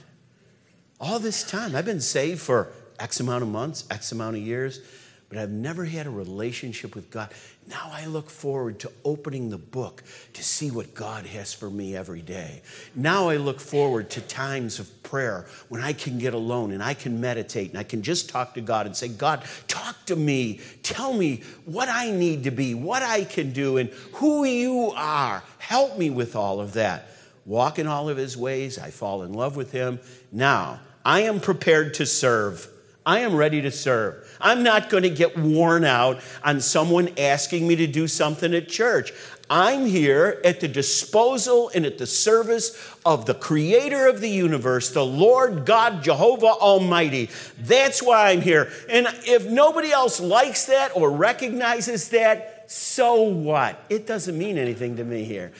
All 1.00 1.18
this 1.18 1.42
time, 1.42 1.74
I've 1.74 1.84
been 1.84 2.00
saved 2.00 2.40
for 2.40 2.70
X 3.00 3.18
amount 3.18 3.42
of 3.42 3.48
months, 3.48 3.84
X 3.90 4.12
amount 4.12 4.36
of 4.36 4.42
years 4.42 4.80
but 5.28 5.38
I've 5.38 5.50
never 5.50 5.84
had 5.84 6.06
a 6.06 6.10
relationship 6.10 6.94
with 6.94 7.10
God. 7.10 7.30
Now 7.68 7.90
I 7.92 8.06
look 8.06 8.30
forward 8.30 8.78
to 8.80 8.92
opening 9.04 9.50
the 9.50 9.58
book 9.58 10.04
to 10.34 10.42
see 10.44 10.70
what 10.70 10.94
God 10.94 11.26
has 11.26 11.52
for 11.52 11.68
me 11.68 11.96
every 11.96 12.22
day. 12.22 12.62
Now 12.94 13.28
I 13.28 13.36
look 13.36 13.58
forward 13.58 14.08
to 14.10 14.20
times 14.20 14.78
of 14.78 15.02
prayer 15.02 15.46
when 15.68 15.82
I 15.82 15.92
can 15.92 16.18
get 16.18 16.32
alone 16.32 16.70
and 16.70 16.80
I 16.80 16.94
can 16.94 17.20
meditate 17.20 17.70
and 17.70 17.78
I 17.78 17.82
can 17.82 18.02
just 18.02 18.28
talk 18.28 18.54
to 18.54 18.60
God 18.60 18.86
and 18.86 18.96
say, 18.96 19.08
God, 19.08 19.44
talk 19.66 19.96
to 20.06 20.14
me. 20.14 20.60
Tell 20.84 21.12
me 21.12 21.42
what 21.64 21.88
I 21.88 22.12
need 22.12 22.44
to 22.44 22.52
be, 22.52 22.74
what 22.74 23.02
I 23.02 23.24
can 23.24 23.52
do, 23.52 23.78
and 23.78 23.88
who 24.14 24.44
you 24.44 24.92
are. 24.94 25.42
Help 25.58 25.98
me 25.98 26.10
with 26.10 26.36
all 26.36 26.60
of 26.60 26.74
that. 26.74 27.08
Walk 27.44 27.80
in 27.80 27.88
all 27.88 28.08
of 28.08 28.16
his 28.16 28.36
ways. 28.36 28.78
I 28.78 28.90
fall 28.90 29.24
in 29.24 29.32
love 29.32 29.56
with 29.56 29.72
him. 29.72 29.98
Now 30.30 30.80
I 31.04 31.22
am 31.22 31.40
prepared 31.40 31.94
to 31.94 32.06
serve. 32.06 32.68
I 33.06 33.20
am 33.20 33.36
ready 33.36 33.62
to 33.62 33.70
serve. 33.70 34.36
I'm 34.40 34.64
not 34.64 34.90
going 34.90 35.04
to 35.04 35.10
get 35.10 35.38
worn 35.38 35.84
out 35.84 36.20
on 36.42 36.60
someone 36.60 37.10
asking 37.16 37.68
me 37.68 37.76
to 37.76 37.86
do 37.86 38.08
something 38.08 38.52
at 38.52 38.68
church. 38.68 39.12
I'm 39.48 39.86
here 39.86 40.40
at 40.44 40.58
the 40.58 40.66
disposal 40.66 41.70
and 41.72 41.86
at 41.86 41.98
the 41.98 42.06
service 42.06 42.76
of 43.06 43.24
the 43.24 43.34
creator 43.34 44.08
of 44.08 44.20
the 44.20 44.28
universe, 44.28 44.90
the 44.90 45.06
Lord 45.06 45.64
God 45.64 46.02
Jehovah 46.02 46.46
Almighty. 46.46 47.30
That's 47.60 48.02
why 48.02 48.32
I'm 48.32 48.40
here. 48.40 48.72
And 48.90 49.06
if 49.24 49.46
nobody 49.46 49.92
else 49.92 50.18
likes 50.18 50.64
that 50.64 50.96
or 50.96 51.12
recognizes 51.12 52.08
that, 52.08 52.64
so 52.68 53.22
what? 53.22 53.84
It 53.88 54.08
doesn't 54.08 54.36
mean 54.36 54.58
anything 54.58 54.96
to 54.96 55.04
me 55.04 55.22
here. 55.22 55.52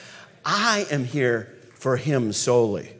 I 0.43 0.85
am 0.91 1.05
here 1.05 1.55
for 1.75 1.95
Him 1.95 2.33
solely. 2.33 2.96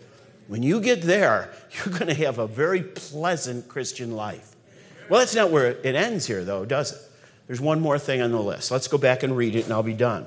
When 0.47 0.63
you 0.63 0.79
get 0.79 1.01
there, 1.01 1.51
you're 1.71 1.93
going 1.93 2.07
to 2.07 2.25
have 2.25 2.39
a 2.39 2.47
very 2.47 2.83
pleasant 2.83 3.67
Christian 3.67 4.11
life. 4.11 4.55
Well, 5.09 5.19
that's 5.19 5.35
not 5.35 5.51
where 5.51 5.67
it 5.67 5.95
ends 5.95 6.25
here, 6.25 6.43
though, 6.43 6.65
does 6.65 6.93
it? 6.93 6.99
There's 7.47 7.61
one 7.61 7.79
more 7.79 7.97
thing 7.97 8.21
on 8.21 8.31
the 8.31 8.41
list. 8.41 8.71
Let's 8.71 8.89
go 8.89 8.97
back 8.97 9.23
and 9.23 9.35
read 9.35 9.55
it, 9.55 9.63
and 9.63 9.73
I'll 9.73 9.83
be 9.83 9.93
done. 9.93 10.25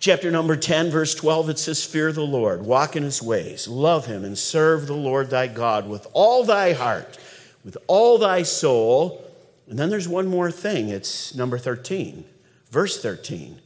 Chapter 0.00 0.30
number 0.30 0.56
10, 0.56 0.90
verse 0.90 1.14
12, 1.14 1.50
it 1.50 1.58
says, 1.58 1.84
Fear 1.84 2.12
the 2.12 2.22
Lord, 2.22 2.64
walk 2.64 2.96
in 2.96 3.02
his 3.02 3.22
ways, 3.22 3.68
love 3.68 4.06
him, 4.06 4.24
and 4.24 4.36
serve 4.36 4.86
the 4.86 4.94
Lord 4.94 5.30
thy 5.30 5.46
God 5.46 5.88
with 5.88 6.06
all 6.12 6.44
thy 6.44 6.72
heart, 6.72 7.18
with 7.64 7.76
all 7.86 8.18
thy 8.18 8.42
soul. 8.42 9.24
And 9.68 9.78
then 9.78 9.90
there's 9.90 10.08
one 10.08 10.26
more 10.26 10.50
thing. 10.50 10.88
It's 10.88 11.34
number 11.34 11.58
13, 11.58 12.24
verse 12.70 13.00
13, 13.00 13.60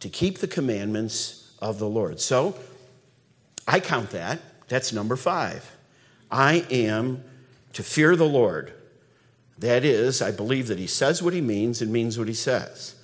to 0.00 0.08
keep 0.08 0.38
the 0.38 0.48
commandments 0.48 1.52
of 1.60 1.78
the 1.78 1.88
Lord. 1.88 2.20
So 2.20 2.56
I 3.66 3.80
count 3.80 4.10
that. 4.10 4.40
That's 4.68 4.92
number 4.92 5.16
five. 5.16 5.76
I 6.30 6.66
am 6.70 7.22
to 7.74 7.82
fear 7.82 8.16
the 8.16 8.24
Lord 8.24 8.72
that 9.58 9.84
is, 9.84 10.20
I 10.20 10.30
believe 10.30 10.66
that 10.68 10.78
he 10.78 10.86
says 10.86 11.22
what 11.22 11.32
he 11.32 11.40
means 11.40 11.80
and 11.80 11.92
means 11.92 12.18
what 12.18 12.28
he 12.28 12.34
says. 12.34 12.96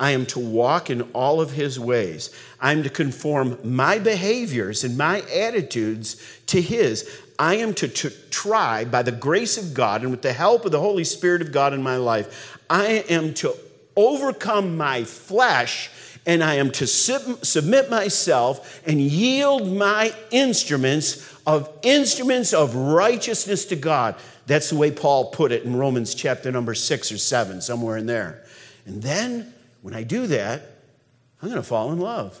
I 0.00 0.10
am 0.10 0.26
to 0.26 0.40
walk 0.40 0.90
in 0.90 1.02
all 1.12 1.40
of 1.40 1.52
his 1.52 1.78
ways. 1.78 2.34
I'm 2.60 2.82
to 2.82 2.90
conform 2.90 3.58
my 3.62 3.98
behaviors 4.00 4.82
and 4.82 4.98
my 4.98 5.20
attitudes 5.32 6.16
to 6.46 6.60
his. 6.60 7.08
I 7.38 7.56
am 7.56 7.72
to, 7.74 7.88
to, 7.88 8.10
try, 8.30 8.84
by 8.84 9.02
the 9.02 9.12
grace 9.12 9.56
of 9.56 9.74
God 9.74 10.02
and 10.02 10.10
with 10.10 10.22
the 10.22 10.32
help 10.32 10.64
of 10.64 10.72
the 10.72 10.80
Holy 10.80 11.04
Spirit 11.04 11.40
of 11.40 11.52
God 11.52 11.72
in 11.72 11.82
my 11.82 11.96
life, 11.96 12.58
I 12.68 13.04
am 13.08 13.32
to 13.34 13.54
overcome 13.94 14.76
my 14.76 15.04
flesh 15.04 15.88
and 16.26 16.42
I 16.42 16.54
am 16.54 16.70
to 16.72 16.86
sub- 16.86 17.44
submit 17.44 17.90
myself 17.90 18.80
and 18.86 19.00
yield 19.00 19.72
my 19.72 20.14
instruments 20.30 21.28
of 21.46 21.68
instruments 21.82 22.52
of 22.52 22.74
righteousness 22.74 23.64
to 23.66 23.76
God. 23.76 24.14
That's 24.46 24.70
the 24.70 24.76
way 24.76 24.90
Paul 24.90 25.30
put 25.30 25.52
it 25.52 25.64
in 25.64 25.76
Romans 25.76 26.14
chapter 26.14 26.52
number 26.52 26.74
six 26.74 27.10
or 27.10 27.18
seven, 27.18 27.60
somewhere 27.60 27.96
in 27.96 28.06
there. 28.06 28.44
And 28.86 29.02
then 29.02 29.52
when 29.82 29.94
I 29.94 30.02
do 30.02 30.26
that, 30.28 30.62
I'm 31.40 31.48
going 31.48 31.60
to 31.60 31.66
fall 31.66 31.92
in 31.92 31.98
love. 31.98 32.40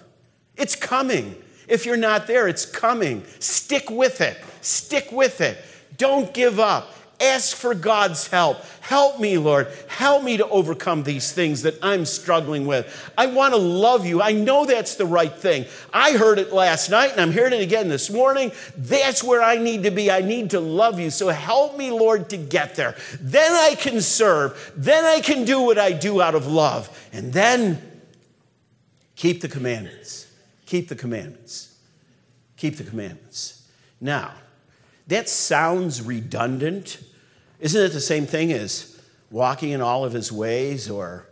It's 0.56 0.76
coming. 0.76 1.34
If 1.66 1.86
you're 1.86 1.96
not 1.96 2.26
there, 2.26 2.46
it's 2.48 2.66
coming. 2.66 3.24
Stick 3.38 3.90
with 3.90 4.20
it. 4.20 4.38
Stick 4.60 5.10
with 5.10 5.40
it. 5.40 5.58
Don't 5.96 6.32
give 6.32 6.60
up. 6.60 6.94
Ask 7.22 7.56
for 7.56 7.72
God's 7.72 8.26
help. 8.26 8.64
Help 8.80 9.20
me, 9.20 9.38
Lord. 9.38 9.68
Help 9.86 10.24
me 10.24 10.38
to 10.38 10.48
overcome 10.48 11.04
these 11.04 11.30
things 11.30 11.62
that 11.62 11.78
I'm 11.80 12.04
struggling 12.04 12.66
with. 12.66 13.12
I 13.16 13.26
want 13.26 13.54
to 13.54 13.60
love 13.60 14.04
you. 14.04 14.20
I 14.20 14.32
know 14.32 14.66
that's 14.66 14.96
the 14.96 15.06
right 15.06 15.32
thing. 15.32 15.66
I 15.94 16.12
heard 16.12 16.40
it 16.40 16.52
last 16.52 16.90
night 16.90 17.12
and 17.12 17.20
I'm 17.20 17.30
hearing 17.30 17.52
it 17.52 17.62
again 17.62 17.88
this 17.88 18.10
morning. 18.10 18.50
That's 18.76 19.22
where 19.22 19.40
I 19.40 19.56
need 19.56 19.84
to 19.84 19.92
be. 19.92 20.10
I 20.10 20.20
need 20.20 20.50
to 20.50 20.58
love 20.58 20.98
you. 20.98 21.10
So 21.10 21.28
help 21.28 21.76
me, 21.76 21.92
Lord, 21.92 22.28
to 22.30 22.36
get 22.36 22.74
there. 22.74 22.96
Then 23.20 23.52
I 23.52 23.76
can 23.76 24.00
serve. 24.00 24.72
Then 24.76 25.04
I 25.04 25.20
can 25.20 25.44
do 25.44 25.62
what 25.62 25.78
I 25.78 25.92
do 25.92 26.20
out 26.20 26.34
of 26.34 26.48
love. 26.48 27.08
And 27.12 27.32
then 27.32 27.80
keep 29.14 29.42
the 29.42 29.48
commandments. 29.48 30.26
Keep 30.66 30.88
the 30.88 30.96
commandments. 30.96 31.78
Keep 32.56 32.78
the 32.78 32.84
commandments. 32.84 33.68
Now, 34.00 34.32
that 35.06 35.28
sounds 35.28 36.02
redundant 36.02 36.98
isn't 37.62 37.80
it 37.80 37.92
the 37.92 38.00
same 38.00 38.26
thing 38.26 38.52
as 38.52 39.00
walking 39.30 39.70
in 39.70 39.80
all 39.80 40.04
of 40.04 40.12
his 40.12 40.32
ways 40.32 40.90
or 40.90 41.28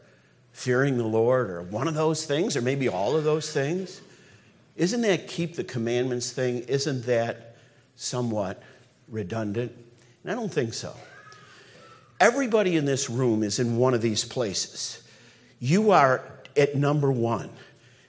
fearing 0.52 0.96
the 0.96 1.04
Lord 1.04 1.50
or 1.50 1.62
one 1.62 1.88
of 1.88 1.94
those 1.94 2.24
things 2.24 2.56
or 2.56 2.62
maybe 2.62 2.88
all 2.88 3.16
of 3.16 3.24
those 3.24 3.52
things? 3.52 4.00
Isn't 4.76 5.00
that 5.00 5.26
keep 5.26 5.56
the 5.56 5.64
commandments 5.64 6.30
thing, 6.30 6.60
isn't 6.60 7.04
that 7.06 7.56
somewhat 7.96 8.62
redundant? 9.08 9.72
And 10.22 10.30
I 10.30 10.36
don't 10.36 10.52
think 10.52 10.72
so. 10.72 10.94
Everybody 12.20 12.76
in 12.76 12.84
this 12.84 13.10
room 13.10 13.42
is 13.42 13.58
in 13.58 13.76
one 13.76 13.92
of 13.92 14.00
these 14.00 14.24
places. 14.24 15.02
You 15.58 15.90
are 15.90 16.22
at 16.56 16.76
number 16.76 17.10
one. 17.10 17.50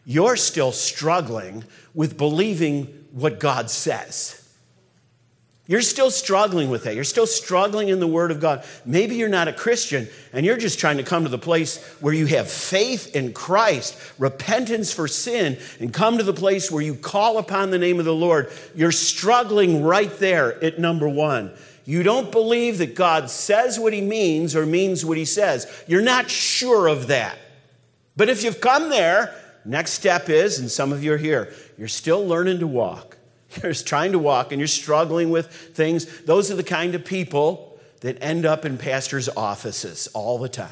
You're 0.05 0.36
still 0.36 0.72
struggling 0.72 1.63
with 1.95 2.19
believing 2.19 3.07
what 3.11 3.39
God 3.39 3.72
says. 3.72 4.40
You're 5.68 5.82
still 5.82 6.12
struggling 6.12 6.70
with 6.70 6.84
that. 6.84 6.95
You're 6.95 7.03
still 7.03 7.28
struggling 7.28 7.89
in 7.89 7.99
the 7.99 8.07
Word 8.07 8.32
of 8.32 8.39
God. 8.39 8.66
Maybe 8.84 9.16
you're 9.16 9.30
not 9.30 9.47
a 9.47 9.53
Christian 9.53 10.07
and 10.34 10.45
you're 10.45 10.57
just 10.57 10.80
trying 10.80 10.97
to 10.97 11.03
come 11.03 11.24
to 11.24 11.30
the 11.30 11.38
place 11.38 11.82
where 12.01 12.14
you 12.14 12.26
have 12.26 12.49
faith 12.49 13.16
in 13.16 13.32
Christ, 13.32 13.97
repentance 14.18 14.91
for 14.91 15.07
sin, 15.07 15.57
and 15.80 15.93
come 15.93 16.18
to 16.18 16.24
the 16.24 16.34
place 16.34 16.72
where 16.72 16.82
you 16.82 16.95
call 16.95 17.38
upon 17.38 17.70
the 17.70 17.78
name 17.78 17.99
of 17.99 18.05
the 18.05 18.14
Lord. 18.14 18.51
You're 18.76 18.91
struggling 18.91 19.84
right 19.84 20.12
there 20.18 20.62
at 20.64 20.80
number 20.80 21.07
one. 21.07 21.53
You 21.86 22.03
don't 22.03 22.32
believe 22.32 22.80
that 22.80 22.95
God 22.95 23.30
says 23.30 23.80
what 23.80 23.93
He 23.93 24.01
means 24.01 24.55
or 24.55 24.66
means 24.66 25.05
what 25.05 25.18
He 25.18 25.26
says. 25.26 25.72
You're 25.88 26.01
not 26.01 26.30
sure 26.30 26.88
of 26.88 27.07
that. 27.07 27.38
But 28.18 28.30
if 28.30 28.43
you've 28.43 28.62
come 28.62 28.89
there, 28.89 29.34
next 29.64 29.91
step 29.91 30.28
is, 30.28 30.59
and 30.59 30.70
some 30.70 30.91
of 30.91 31.03
you 31.03 31.14
are 31.14 31.18
here, 31.18 31.53
you're 31.78 31.88
still 31.88 32.26
learning 32.26 32.59
to 32.59 32.68
walk. 32.68 33.18
You're 33.62 33.74
trying 33.74 34.12
to 34.14 34.20
walk 34.20 34.52
and 34.52 34.60
you're 34.60 34.68
struggling 34.68 35.30
with 35.30 35.47
things. 35.47 36.22
Those 36.22 36.52
are 36.52 36.56
the 36.56 36.64
kind 36.64 36.95
of 36.95 37.06
people 37.06 37.80
that 38.02 38.22
end 38.22 38.45
up 38.45 38.66
in 38.66 38.78
pastors' 38.78 39.30
offices 39.30 40.08
all 40.14 40.38
the 40.38 40.49
time. 40.49 40.70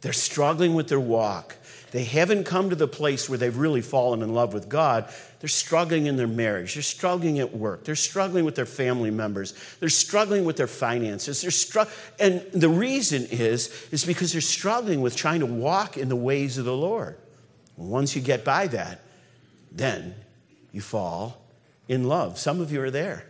They're 0.00 0.12
struggling 0.12 0.74
with 0.74 0.88
their 0.88 1.00
walk. 1.00 1.56
They 1.92 2.04
haven't 2.04 2.44
come 2.44 2.70
to 2.70 2.76
the 2.76 2.88
place 2.88 3.28
where 3.28 3.38
they've 3.38 3.56
really 3.56 3.80
fallen 3.80 4.22
in 4.22 4.34
love 4.34 4.52
with 4.52 4.68
God. 4.68 5.10
They're 5.40 5.48
struggling 5.48 6.06
in 6.06 6.16
their 6.16 6.26
marriage. 6.26 6.74
They're 6.74 6.82
struggling 6.82 7.38
at 7.38 7.56
work. 7.56 7.84
They're 7.84 7.94
struggling 7.94 8.44
with 8.44 8.54
their 8.54 8.66
family 8.66 9.10
members. 9.10 9.54
They're 9.80 9.88
struggling 9.88 10.44
with 10.44 10.56
their 10.56 10.66
finances. 10.66 11.40
They're 11.40 11.50
str- 11.50 11.90
and 12.18 12.44
the 12.52 12.68
reason 12.68 13.26
is, 13.30 13.88
is 13.92 14.04
because 14.04 14.32
they're 14.32 14.40
struggling 14.40 15.00
with 15.00 15.16
trying 15.16 15.40
to 15.40 15.46
walk 15.46 15.96
in 15.96 16.08
the 16.08 16.16
ways 16.16 16.58
of 16.58 16.64
the 16.64 16.76
Lord. 16.76 17.16
once 17.76 18.14
you 18.16 18.22
get 18.22 18.44
by 18.44 18.66
that, 18.66 19.00
then 19.72 20.14
you 20.76 20.82
fall 20.82 21.42
in 21.88 22.04
love. 22.04 22.38
Some 22.38 22.60
of 22.60 22.70
you 22.70 22.82
are 22.82 22.90
there. 22.90 23.24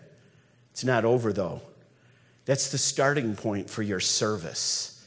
It's 0.72 0.84
not 0.84 1.04
over, 1.04 1.32
though. 1.32 1.62
That's 2.44 2.70
the 2.70 2.78
starting 2.78 3.34
point 3.34 3.70
for 3.70 3.82
your 3.82 4.00
service, 4.00 5.04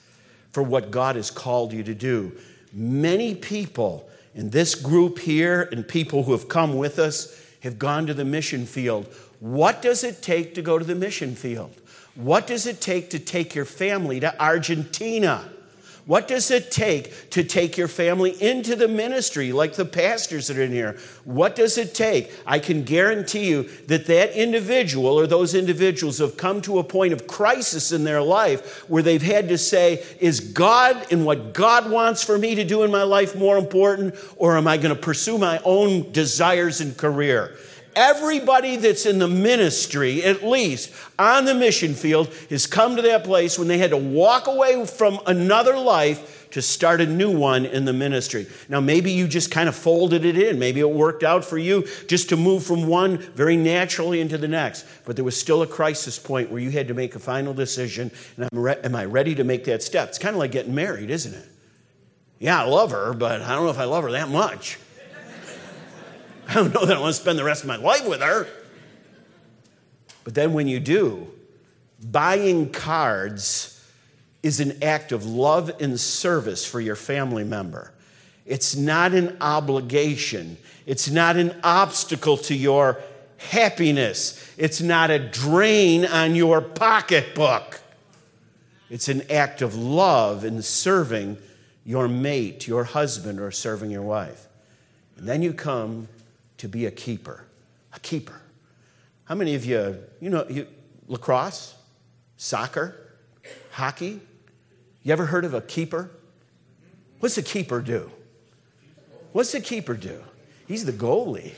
for 0.51 0.63
what 0.63 0.89
God 0.89 1.17
has 1.17 1.29
called 1.29 1.73
you 1.73 1.83
to 1.83 1.93
do. 1.93 2.35
Many 2.73 3.35
people 3.35 4.09
in 4.33 4.49
this 4.49 4.73
group 4.73 5.19
here 5.19 5.67
and 5.71 5.87
people 5.87 6.23
who 6.23 6.31
have 6.31 6.47
come 6.47 6.77
with 6.77 6.97
us 6.97 7.39
have 7.61 7.77
gone 7.77 8.07
to 8.07 8.13
the 8.13 8.25
mission 8.25 8.65
field. 8.65 9.13
What 9.39 9.81
does 9.81 10.03
it 10.03 10.21
take 10.21 10.55
to 10.55 10.61
go 10.61 10.79
to 10.79 10.85
the 10.85 10.95
mission 10.95 11.35
field? 11.35 11.75
What 12.15 12.47
does 12.47 12.65
it 12.65 12.81
take 12.81 13.09
to 13.11 13.19
take 13.19 13.53
your 13.53 13.65
family 13.65 14.19
to 14.21 14.41
Argentina? 14.41 15.49
What 16.09 16.27
does 16.27 16.49
it 16.49 16.71
take 16.71 17.29
to 17.29 17.43
take 17.43 17.77
your 17.77 17.87
family 17.87 18.31
into 18.41 18.75
the 18.75 18.87
ministry, 18.87 19.51
like 19.51 19.73
the 19.73 19.85
pastors 19.85 20.47
that 20.47 20.57
are 20.57 20.63
in 20.63 20.71
here? 20.71 20.97
What 21.23 21.55
does 21.55 21.77
it 21.77 21.93
take? 21.93 22.33
I 22.47 22.57
can 22.57 22.81
guarantee 22.81 23.47
you 23.47 23.69
that 23.85 24.07
that 24.07 24.31
individual 24.31 25.19
or 25.19 25.27
those 25.27 25.53
individuals 25.53 26.17
have 26.17 26.35
come 26.35 26.63
to 26.63 26.79
a 26.79 26.83
point 26.83 27.13
of 27.13 27.27
crisis 27.27 27.91
in 27.91 28.05
their 28.05 28.23
life 28.23 28.89
where 28.89 29.03
they've 29.03 29.21
had 29.21 29.49
to 29.49 29.57
say, 29.59 30.03
Is 30.19 30.39
God 30.39 31.05
and 31.11 31.27
what 31.27 31.53
God 31.53 31.91
wants 31.91 32.23
for 32.23 32.39
me 32.39 32.55
to 32.55 32.63
do 32.63 32.81
in 32.81 32.89
my 32.89 33.03
life 33.03 33.35
more 33.35 33.59
important, 33.59 34.15
or 34.35 34.57
am 34.57 34.67
I 34.67 34.77
going 34.77 34.95
to 34.95 34.99
pursue 34.99 35.37
my 35.37 35.61
own 35.63 36.11
desires 36.11 36.81
and 36.81 36.97
career? 36.97 37.55
Everybody 37.99 38.77
that's 38.77 39.05
in 39.05 39.19
the 39.19 39.27
ministry, 39.27 40.23
at 40.23 40.41
least 40.41 40.93
on 41.19 41.43
the 41.43 41.53
mission 41.53 41.93
field, 41.93 42.33
has 42.49 42.65
come 42.65 42.95
to 42.95 43.01
that 43.01 43.25
place 43.25 43.59
when 43.59 43.67
they 43.67 43.77
had 43.77 43.89
to 43.89 43.97
walk 43.97 44.47
away 44.47 44.85
from 44.85 45.19
another 45.27 45.77
life 45.77 46.47
to 46.51 46.61
start 46.61 47.01
a 47.01 47.05
new 47.05 47.29
one 47.29 47.65
in 47.65 47.83
the 47.83 47.91
ministry. 47.91 48.47
Now, 48.69 48.79
maybe 48.79 49.11
you 49.11 49.27
just 49.27 49.51
kind 49.51 49.67
of 49.67 49.75
folded 49.75 50.23
it 50.23 50.37
in. 50.37 50.57
Maybe 50.57 50.79
it 50.79 50.89
worked 50.89 51.23
out 51.23 51.43
for 51.43 51.57
you 51.57 51.85
just 52.07 52.29
to 52.29 52.37
move 52.37 52.63
from 52.63 52.87
one 52.87 53.17
very 53.17 53.57
naturally 53.57 54.21
into 54.21 54.37
the 54.37 54.47
next. 54.47 54.85
But 55.03 55.17
there 55.17 55.25
was 55.25 55.37
still 55.37 55.61
a 55.61 55.67
crisis 55.67 56.17
point 56.17 56.49
where 56.49 56.61
you 56.61 56.71
had 56.71 56.87
to 56.87 56.93
make 56.93 57.15
a 57.15 57.19
final 57.19 57.53
decision. 57.53 58.11
And 58.37 58.47
re- 58.53 58.79
am 58.81 58.95
I 58.95 59.03
ready 59.03 59.35
to 59.35 59.43
make 59.43 59.65
that 59.65 59.83
step? 59.83 60.07
It's 60.07 60.17
kind 60.17 60.35
of 60.35 60.39
like 60.39 60.53
getting 60.53 60.73
married, 60.73 61.09
isn't 61.09 61.33
it? 61.33 61.49
Yeah, 62.39 62.63
I 62.63 62.65
love 62.65 62.91
her, 62.91 63.13
but 63.13 63.41
I 63.41 63.55
don't 63.55 63.65
know 63.65 63.71
if 63.71 63.77
I 63.77 63.83
love 63.83 64.05
her 64.05 64.11
that 64.11 64.29
much. 64.29 64.79
I 66.49 66.53
don't 66.55 66.73
know 66.73 66.83
that 66.83 66.97
I 66.97 66.99
want 66.99 67.13
to 67.13 67.21
spend 67.21 67.37
the 67.37 67.43
rest 67.43 67.61
of 67.61 67.67
my 67.67 67.75
life 67.75 68.07
with 68.07 68.21
her. 68.21 68.47
But 70.23 70.33
then 70.33 70.53
when 70.53 70.67
you 70.67 70.79
do, 70.79 71.27
buying 72.01 72.71
cards 72.71 73.87
is 74.41 74.59
an 74.59 74.81
act 74.81 75.11
of 75.11 75.27
love 75.27 75.71
and 75.79 75.99
service 75.99 76.65
for 76.65 76.81
your 76.81 76.95
family 76.95 77.43
member. 77.43 77.93
It's 78.47 78.75
not 78.75 79.13
an 79.13 79.37
obligation, 79.41 80.57
it's 80.87 81.07
not 81.07 81.37
an 81.37 81.55
obstacle 81.63 82.37
to 82.37 82.55
your 82.55 82.99
happiness, 83.37 84.51
it's 84.57 84.81
not 84.81 85.11
a 85.11 85.19
drain 85.19 86.03
on 86.03 86.33
your 86.33 86.61
pocketbook. 86.61 87.79
It's 88.89 89.07
an 89.07 89.21
act 89.29 89.61
of 89.61 89.75
love 89.75 90.43
in 90.43 90.63
serving 90.63 91.37
your 91.85 92.07
mate, 92.07 92.67
your 92.67 92.85
husband, 92.85 93.39
or 93.39 93.51
serving 93.51 93.91
your 93.91 94.01
wife. 94.01 94.47
And 95.15 95.27
then 95.27 95.43
you 95.43 95.53
come 95.53 96.07
to 96.59 96.67
be 96.67 96.85
a 96.85 96.91
keeper. 96.91 97.45
A 97.93 97.99
keeper. 97.99 98.39
How 99.25 99.35
many 99.35 99.55
of 99.55 99.65
you, 99.65 99.97
you 100.21 100.29
know, 100.29 100.45
you, 100.49 100.67
lacrosse, 101.07 101.75
soccer, 102.37 102.95
hockey? 103.71 104.19
You 105.03 105.13
ever 105.13 105.25
heard 105.25 105.45
of 105.45 105.53
a 105.53 105.61
keeper? 105.61 106.11
What's 107.19 107.37
a 107.37 107.43
keeper 107.43 107.81
do? 107.81 108.11
What's 109.31 109.53
a 109.53 109.61
keeper 109.61 109.95
do? 109.95 110.23
He's 110.67 110.85
the 110.85 110.91
goalie. 110.91 111.53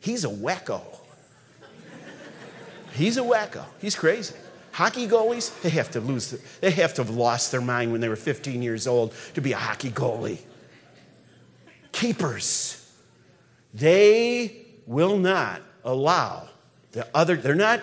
He's 0.00 0.24
a 0.24 0.28
wacko. 0.28 0.82
He's 2.92 3.16
a 3.16 3.22
wacko. 3.22 3.64
He's 3.80 3.96
crazy. 3.96 4.34
Hockey 4.72 5.06
goalies, 5.06 5.60
they 5.60 5.70
have 5.70 5.90
to 5.92 6.00
lose, 6.00 6.30
they 6.60 6.70
have 6.70 6.94
to 6.94 7.04
have 7.04 7.14
lost 7.14 7.52
their 7.52 7.60
mind 7.60 7.92
when 7.92 8.00
they 8.00 8.08
were 8.08 8.16
15 8.16 8.62
years 8.62 8.86
old 8.86 9.14
to 9.34 9.40
be 9.40 9.52
a 9.52 9.56
hockey 9.56 9.90
goalie. 9.90 10.40
Keepers. 11.92 12.81
They 13.72 14.66
will 14.86 15.16
not 15.18 15.62
allow 15.84 16.48
the 16.92 17.08
other, 17.14 17.36
they're 17.36 17.54
not 17.54 17.80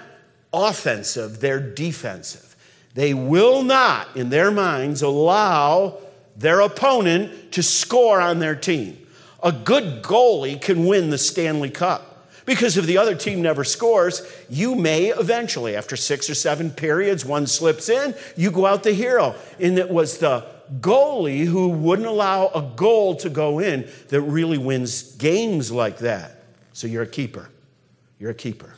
offensive, 0.54 1.40
they're 1.40 1.60
defensive. 1.60 2.56
They 2.94 3.14
will 3.14 3.64
not, 3.64 4.16
in 4.16 4.30
their 4.30 4.52
minds, 4.52 5.02
allow 5.02 5.98
their 6.36 6.62
opponent 6.62 7.52
to 7.54 7.64
score 7.64 8.22
on 8.22 8.40
their 8.40 8.56
team. 8.56 8.98
A 9.42 9.52
good 9.52 10.04
goalie 10.04 10.60
can 10.60 10.86
win 10.86 11.10
the 11.10 11.18
Stanley 11.18 11.70
Cup. 11.70 12.06
Because 12.46 12.78
if 12.78 12.86
the 12.86 12.98
other 12.98 13.16
team 13.16 13.42
never 13.44 13.64
scores, 13.64 14.22
you 14.50 14.74
may 14.74 15.08
eventually, 15.08 15.76
after 15.76 15.96
six 15.96 16.30
or 16.30 16.34
seven 16.34 16.72
periods, 16.72 17.24
one 17.24 17.46
slips 17.46 17.90
in, 17.90 18.16
you 18.36 18.50
go 18.50 18.66
out 18.66 18.84
the 18.84 18.92
hero. 18.92 19.36
And 19.60 19.78
it 19.78 19.90
was 19.90 20.18
the 20.18 20.46
goalie 20.80 21.46
who 21.46 21.70
wouldn't 21.70 22.08
allow 22.08 22.48
a 22.48 22.62
goal 22.76 23.16
to 23.16 23.30
go 23.30 23.60
in 23.60 23.90
that 24.10 24.22
really 24.22 24.58
wins 24.58 25.16
games 25.16 25.72
like 25.72 26.00
that. 26.00 26.44
So 26.74 26.88
you're 26.88 27.04
a 27.04 27.08
keeper. 27.08 27.50
You're 28.20 28.32
a 28.32 28.36
keeper. 28.36 28.74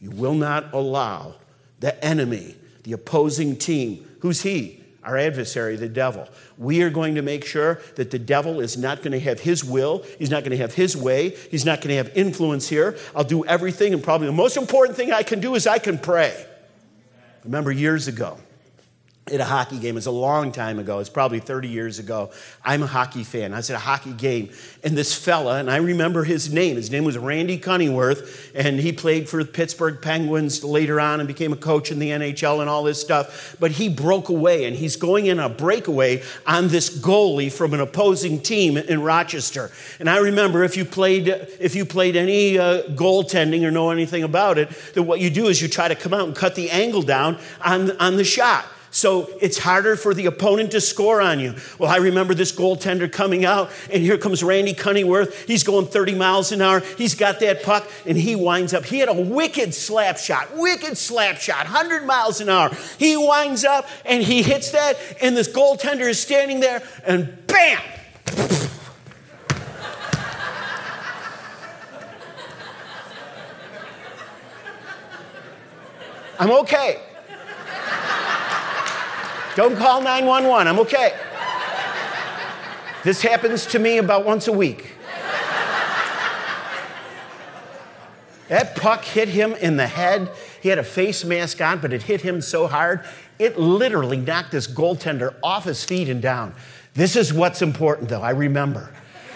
You 0.00 0.10
will 0.10 0.34
not 0.34 0.72
allow 0.72 1.36
the 1.80 2.02
enemy, 2.04 2.56
the 2.82 2.92
opposing 2.92 3.56
team, 3.56 4.06
who's 4.20 4.42
he? 4.42 4.80
Our 5.02 5.18
adversary, 5.18 5.76
the 5.76 5.88
devil. 5.88 6.26
We 6.56 6.82
are 6.82 6.88
going 6.88 7.16
to 7.16 7.22
make 7.22 7.44
sure 7.44 7.80
that 7.96 8.10
the 8.10 8.18
devil 8.18 8.60
is 8.60 8.78
not 8.78 9.02
going 9.02 9.12
to 9.12 9.20
have 9.20 9.38
his 9.40 9.62
will. 9.62 10.02
He's 10.18 10.30
not 10.30 10.40
going 10.44 10.52
to 10.52 10.56
have 10.56 10.72
his 10.72 10.96
way. 10.96 11.36
He's 11.50 11.66
not 11.66 11.82
going 11.82 11.90
to 11.90 11.96
have 11.96 12.16
influence 12.16 12.68
here. 12.68 12.96
I'll 13.14 13.24
do 13.24 13.44
everything, 13.44 13.92
and 13.92 14.02
probably 14.02 14.28
the 14.28 14.32
most 14.32 14.56
important 14.56 14.96
thing 14.96 15.12
I 15.12 15.22
can 15.22 15.40
do 15.40 15.56
is 15.56 15.66
I 15.66 15.78
can 15.78 15.98
pray. 15.98 16.46
Remember 17.44 17.70
years 17.70 18.08
ago, 18.08 18.38
at 19.32 19.40
a 19.40 19.44
hockey 19.44 19.78
game. 19.78 19.94
It 19.94 19.94
was 19.94 20.06
a 20.06 20.10
long 20.10 20.52
time 20.52 20.78
ago. 20.78 20.98
It's 20.98 21.08
probably 21.08 21.40
30 21.40 21.68
years 21.68 21.98
ago. 21.98 22.30
I'm 22.62 22.82
a 22.82 22.86
hockey 22.86 23.24
fan. 23.24 23.54
I 23.54 23.56
was 23.56 23.70
at 23.70 23.76
a 23.76 23.80
hockey 23.80 24.12
game, 24.12 24.50
and 24.82 24.98
this 24.98 25.14
fella, 25.14 25.58
and 25.58 25.70
I 25.70 25.76
remember 25.76 26.24
his 26.24 26.52
name. 26.52 26.76
His 26.76 26.90
name 26.90 27.04
was 27.04 27.16
Randy 27.16 27.58
Cunneyworth, 27.58 28.50
and 28.54 28.78
he 28.78 28.92
played 28.92 29.26
for 29.26 29.42
the 29.42 29.50
Pittsburgh 29.50 30.02
Penguins 30.02 30.62
later 30.62 31.00
on 31.00 31.20
and 31.20 31.26
became 31.26 31.54
a 31.54 31.56
coach 31.56 31.90
in 31.90 31.98
the 31.98 32.10
NHL 32.10 32.60
and 32.60 32.68
all 32.68 32.82
this 32.82 33.00
stuff. 33.00 33.56
But 33.58 33.70
he 33.70 33.88
broke 33.88 34.28
away, 34.28 34.66
and 34.66 34.76
he's 34.76 34.96
going 34.96 35.24
in 35.26 35.38
a 35.38 35.48
breakaway 35.48 36.22
on 36.46 36.68
this 36.68 36.90
goalie 36.90 37.50
from 37.50 37.72
an 37.72 37.80
opposing 37.80 38.40
team 38.40 38.76
in 38.76 39.00
Rochester. 39.00 39.70
And 40.00 40.10
I 40.10 40.18
remember 40.18 40.64
if 40.64 40.76
you 40.76 40.84
played 40.84 41.28
if 41.28 41.74
you 41.74 41.86
played 41.86 42.16
any 42.16 42.58
uh, 42.58 42.82
goaltending 42.88 43.62
or 43.62 43.70
know 43.70 43.88
anything 43.88 44.22
about 44.22 44.58
it, 44.58 44.68
that 44.92 45.02
what 45.02 45.20
you 45.20 45.30
do 45.30 45.46
is 45.46 45.62
you 45.62 45.68
try 45.68 45.88
to 45.88 45.94
come 45.94 46.12
out 46.12 46.26
and 46.26 46.36
cut 46.36 46.54
the 46.54 46.70
angle 46.70 47.02
down 47.02 47.38
on, 47.64 47.96
on 47.98 48.16
the 48.16 48.24
shot. 48.24 48.66
So 48.94 49.28
it's 49.40 49.58
harder 49.58 49.96
for 49.96 50.14
the 50.14 50.26
opponent 50.26 50.70
to 50.70 50.80
score 50.80 51.20
on 51.20 51.40
you. 51.40 51.56
Well, 51.80 51.90
I 51.90 51.96
remember 51.96 52.32
this 52.32 52.52
goaltender 52.52 53.10
coming 53.10 53.44
out, 53.44 53.72
and 53.90 54.00
here 54.00 54.16
comes 54.16 54.44
Randy 54.44 54.72
Cunneyworth. 54.72 55.48
He's 55.48 55.64
going 55.64 55.86
30 55.86 56.14
miles 56.14 56.52
an 56.52 56.62
hour. 56.62 56.78
He's 56.96 57.16
got 57.16 57.40
that 57.40 57.64
puck, 57.64 57.90
and 58.06 58.16
he 58.16 58.36
winds 58.36 58.72
up. 58.72 58.84
He 58.84 59.00
had 59.00 59.08
a 59.08 59.20
wicked 59.20 59.74
slap 59.74 60.18
shot, 60.18 60.56
wicked 60.56 60.96
slap 60.96 61.38
shot, 61.38 61.64
100 61.64 62.06
miles 62.06 62.40
an 62.40 62.48
hour. 62.48 62.70
He 62.96 63.16
winds 63.16 63.64
up, 63.64 63.88
and 64.04 64.22
he 64.22 64.44
hits 64.44 64.70
that, 64.70 64.96
and 65.20 65.36
this 65.36 65.48
goaltender 65.48 66.08
is 66.08 66.22
standing 66.22 66.60
there, 66.60 66.80
and 67.04 67.36
bam! 67.48 67.82
I'm 76.38 76.52
okay. 76.52 77.02
Don't 79.56 79.76
call 79.76 80.00
911. 80.02 80.66
I'm 80.66 80.78
okay. 80.80 81.14
This 83.04 83.22
happens 83.22 83.66
to 83.66 83.78
me 83.78 83.98
about 83.98 84.24
once 84.24 84.48
a 84.48 84.52
week. 84.52 84.92
That 88.48 88.76
puck 88.76 89.04
hit 89.04 89.28
him 89.28 89.54
in 89.54 89.76
the 89.76 89.86
head. 89.86 90.30
He 90.60 90.68
had 90.68 90.78
a 90.78 90.84
face 90.84 91.24
mask 91.24 91.60
on, 91.60 91.80
but 91.80 91.92
it 91.92 92.02
hit 92.02 92.20
him 92.20 92.40
so 92.40 92.66
hard, 92.66 93.04
it 93.38 93.58
literally 93.58 94.16
knocked 94.16 94.52
this 94.52 94.66
goaltender 94.66 95.34
off 95.42 95.64
his 95.64 95.84
feet 95.84 96.08
and 96.08 96.22
down. 96.22 96.54
This 96.94 97.16
is 97.16 97.32
what's 97.32 97.62
important, 97.62 98.08
though. 98.08 98.22
I 98.22 98.30
remember. 98.30 98.90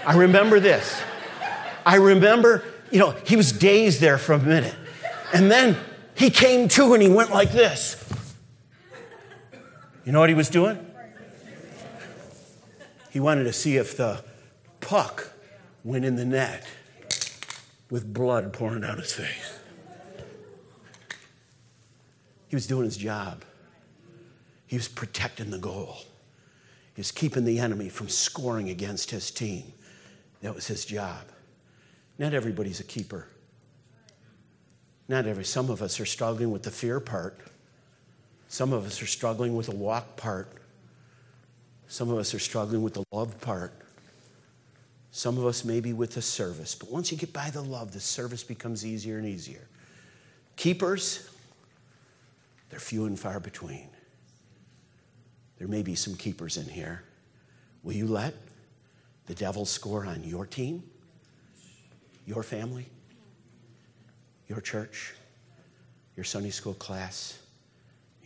I 0.07 0.17
remember 0.17 0.61
this. 0.61 1.01
I 1.85 1.97
remember, 1.97 2.65
you 2.91 2.99
know, 2.99 3.11
he 3.27 3.37
was 3.37 3.53
dazed 3.53 4.01
there 4.01 4.19
for 4.19 4.35
a 4.35 4.39
minute. 4.39 4.75
And 5.35 5.51
then 5.51 5.77
he 6.15 6.31
came 6.31 6.69
to 6.69 6.95
and 6.95 7.03
he 7.03 7.09
went 7.09 7.31
like 7.31 7.53
this. 7.53 7.97
You 10.09 10.13
know 10.13 10.21
what 10.21 10.31
he 10.31 10.35
was 10.35 10.49
doing? 10.49 10.79
He 13.11 13.21
wanted 13.21 13.45
to 13.45 13.53
see 13.53 13.77
if 13.77 13.95
the 13.95 14.25
puck 14.81 15.33
went 15.85 16.07
in 16.07 16.17
the 16.17 16.25
net 16.25 16.67
with 17.91 18.11
blood 18.15 18.55
pouring 18.55 18.81
down 18.81 18.97
his 18.97 19.13
face. 19.13 19.59
He 22.49 22.57
was 22.57 22.67
doing 22.67 22.85
his 22.85 22.97
job. 22.97 23.45
He 24.67 24.77
was 24.77 24.89
protecting 24.89 25.51
the 25.51 25.59
goal. 25.59 25.99
He 26.95 27.01
was 27.01 27.13
keeping 27.13 27.45
the 27.45 27.59
enemy 27.59 27.91
from 27.91 28.09
scoring 28.09 28.71
against 28.71 29.11
his 29.11 29.31
team. 29.31 29.75
That 30.41 30.55
was 30.55 30.67
his 30.67 30.87
job. 30.87 31.25
Not 32.19 32.33
everybody's 32.33 32.81
a 32.81 32.85
keeper. 32.85 33.27
Not 35.07 35.27
every. 35.27 35.45
Some 35.45 35.69
of 35.69 35.83
us 35.83 36.01
are 36.01 36.07
struggling 36.07 36.51
with 36.51 36.63
the 36.63 36.71
fear 36.71 36.99
part. 36.99 37.39
Some 38.49 38.73
of 38.73 38.87
us 38.87 39.03
are 39.03 39.07
struggling 39.07 39.55
with 39.55 39.67
the 39.67 39.77
walk 39.77 40.17
part. 40.17 40.51
Some 41.87 42.11
of 42.11 42.19
us 42.19 42.35
are 42.35 42.39
struggling 42.39 42.83
with 42.83 42.95
the 42.95 43.05
love 43.13 43.39
part. 43.41 43.73
Some 45.11 45.39
of 45.39 45.47
us 45.47 45.65
maybe 45.65 45.93
with 45.93 46.15
the 46.15 46.23
service. 46.23 46.75
But 46.75 46.91
once 46.91 47.13
you 47.13 47.19
get 47.19 47.33
by 47.33 47.51
the 47.51 47.63
love, 47.63 47.93
the 47.93 48.01
service 48.01 48.43
becomes 48.43 48.85
easier 48.85 49.19
and 49.19 49.27
easier. 49.27 49.67
Keepers, 50.57 51.29
they're 52.71 52.81
few 52.81 53.05
and 53.05 53.19
far 53.19 53.39
between. 53.39 53.89
There 55.59 55.69
may 55.69 55.83
be 55.83 55.95
some 55.95 56.15
keepers 56.15 56.57
in 56.57 56.67
here. 56.69 57.03
Will 57.83 57.95
you 57.95 58.07
let 58.07 58.35
the 59.27 59.35
devil 59.35 59.65
score 59.65 60.07
on 60.07 60.25
your 60.25 60.47
team, 60.47 60.83
your 62.27 62.43
family, 62.43 62.87
your 64.49 64.61
church, 64.61 65.15
your 66.17 66.25
Sunday 66.25 66.51
school 66.51 66.75
class, 66.75 67.39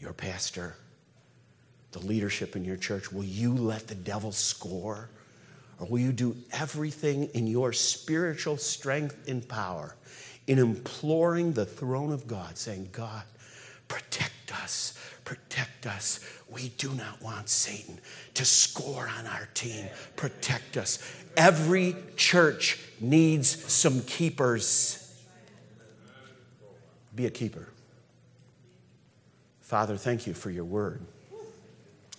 your 0.03 0.13
pastor, 0.13 0.75
the 1.93 2.01
leadership 2.01 2.57
in 2.57 2.65
your 2.65 2.77
church? 2.77 3.13
Will 3.13 3.25
you 3.25 3.55
let 3.55 3.87
the 3.87 3.95
devil 3.95 4.33
score? 4.33 5.09
Or 5.79 5.87
will 5.87 6.01
you 6.01 6.13
do 6.13 6.37
everything 6.53 7.25
in 7.35 7.47
your 7.47 7.73
spiritual 7.73 8.57
strength 8.57 9.29
and 9.29 9.49
power 9.49 9.97
in 10.47 10.59
imploring 10.59 11.53
the 11.53 11.65
throne 11.65 12.13
of 12.13 12.27
God, 12.27 12.59
saying, 12.59 12.89
God, 12.93 13.23
protect 13.89 14.53
us, 14.63 14.99
protect 15.25 15.87
us. 15.87 16.21
We 16.51 16.71
do 16.71 16.93
not 16.93 17.23
want 17.23 17.49
Satan 17.49 17.99
to 18.35 18.45
score 18.45 19.09
on 19.19 19.27
our 19.27 19.49
team. 19.55 19.87
Protect 20.17 20.77
us. 20.77 20.99
Every 21.37 21.97
church 22.17 22.79
needs 23.01 23.73
some 23.73 24.03
keepers. 24.03 24.99
Be 27.15 27.27
a 27.27 27.31
keeper. 27.31 27.69
Father, 29.73 29.97
thank 29.97 30.27
you 30.27 30.35
for 30.35 30.51
your 30.51 30.67
word. 30.67 31.01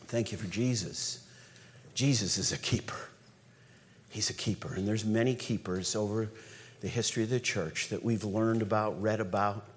Thank 0.08 0.32
you 0.32 0.40
for 0.40 0.48
Jesus. 0.48 1.28
Jesus 1.94 2.40
is 2.40 2.52
a 2.52 2.58
keeper. 2.58 2.98
He's 4.10 4.32
a 4.32 4.34
keeper. 4.34 4.74
And 4.74 4.88
there's 4.88 5.06
many 5.06 5.36
keepers 5.36 5.96
over 5.96 6.32
the 6.82 6.88
history 6.88 7.22
of 7.22 7.30
the 7.30 7.40
church 7.40 7.90
that 7.90 8.04
we've 8.04 8.24
learned 8.24 8.64
about, 8.64 9.00
read 9.00 9.20
about, 9.20 9.68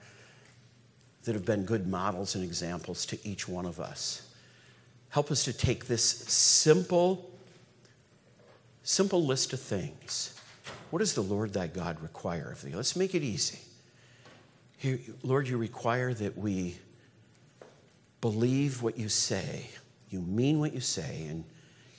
that 1.24 1.34
have 1.34 1.44
been 1.44 1.66
good 1.66 1.86
models 1.86 2.34
and 2.34 2.42
examples 2.42 3.04
to 3.04 3.28
each 3.28 3.46
one 3.46 3.66
of 3.66 3.78
us. 3.78 4.26
Help 5.10 5.30
us 5.30 5.44
to 5.44 5.52
take 5.52 5.84
this 5.84 6.02
simple, 6.02 7.30
simple 8.84 9.22
list 9.22 9.52
of 9.52 9.60
things. 9.60 10.34
What 10.88 11.00
does 11.00 11.12
the 11.12 11.20
Lord 11.20 11.52
thy 11.52 11.66
God 11.66 12.00
require 12.00 12.52
of 12.52 12.62
thee? 12.62 12.74
Let's 12.74 12.96
make 12.96 13.14
it 13.14 13.22
easy. 13.22 13.58
Lord, 15.22 15.46
you 15.46 15.58
require 15.58 16.14
that 16.14 16.38
we 16.38 16.78
believe 18.20 18.82
what 18.82 18.98
you 18.98 19.08
say, 19.08 19.68
you 20.10 20.20
mean 20.20 20.58
what 20.58 20.72
you 20.72 20.80
say, 20.80 21.26
and 21.28 21.44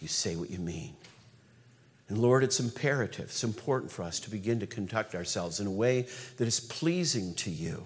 you 0.01 0.07
say 0.07 0.36
what 0.36 0.49
you 0.49 0.59
mean. 0.59 0.95
And 2.09 2.18
Lord, 2.18 2.43
it's 2.43 2.59
imperative, 2.59 3.26
it's 3.26 3.43
important 3.43 3.91
for 3.91 4.03
us 4.03 4.20
to 4.22 4.30
begin 4.30 4.59
to 4.61 4.68
conduct 4.68 5.13
ourselves 5.13 5.59
in 5.59 5.68
a 5.68 5.72
way 5.72 6.07
that 6.38 6.47
is 6.47 6.59
pleasing 6.59 7.34
to 7.36 7.49
you. 7.49 7.86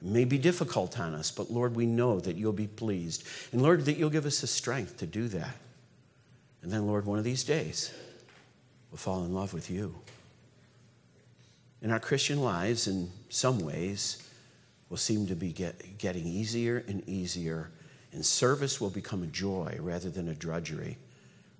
It 0.00 0.08
may 0.08 0.24
be 0.24 0.38
difficult 0.38 0.98
on 0.98 1.14
us, 1.14 1.30
but 1.30 1.50
Lord, 1.50 1.76
we 1.76 1.84
know 1.84 2.20
that 2.20 2.36
you'll 2.36 2.52
be 2.52 2.68
pleased. 2.68 3.24
And 3.52 3.60
Lord, 3.60 3.84
that 3.84 3.98
you'll 3.98 4.08
give 4.08 4.24
us 4.24 4.40
the 4.40 4.46
strength 4.46 4.96
to 4.98 5.06
do 5.06 5.28
that. 5.28 5.56
And 6.62 6.72
then, 6.72 6.86
Lord, 6.86 7.06
one 7.06 7.18
of 7.18 7.24
these 7.24 7.44
days, 7.44 7.92
we'll 8.90 8.98
fall 8.98 9.24
in 9.24 9.34
love 9.34 9.52
with 9.52 9.70
you. 9.70 9.94
In 11.82 11.90
our 11.90 12.00
Christian 12.00 12.40
lives, 12.40 12.86
in 12.86 13.10
some 13.30 13.58
ways, 13.60 14.22
will 14.90 14.98
seem 14.98 15.26
to 15.28 15.34
be 15.34 15.52
get, 15.52 15.96
getting 15.96 16.26
easier 16.26 16.84
and 16.86 17.08
easier, 17.08 17.70
and 18.12 18.26
service 18.26 18.80
will 18.80 18.90
become 18.90 19.22
a 19.22 19.26
joy 19.26 19.78
rather 19.80 20.10
than 20.10 20.28
a 20.28 20.34
drudgery 20.34 20.98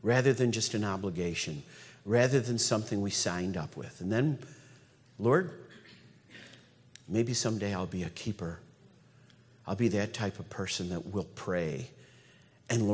rather 0.03 0.33
than 0.33 0.53
just 0.53 0.74
an 0.74 0.85
obligation, 0.85 1.62
rather 2.05 2.41
than 2.41 2.59
something 2.59 3.01
we 3.01 3.11
signed 3.11 3.57
up 3.57 3.76
with. 3.76 4.01
And 4.01 4.11
then, 4.11 4.39
Lord, 5.18 5.51
maybe 7.09 7.35
someday 7.35 7.74
I'll 7.74 7.87
be 7.87 8.05
a 8.05 8.11
keeper. 8.11 8.59
I'll 9.66 9.76
be 9.76 9.89
that 9.89 10.14
type 10.14 10.39
of 10.39 10.49
person 10.49 10.89
that 10.91 11.12
will 11.12 11.28
pray. 11.35 11.91
And 12.68 12.89
Lord, 12.89 12.89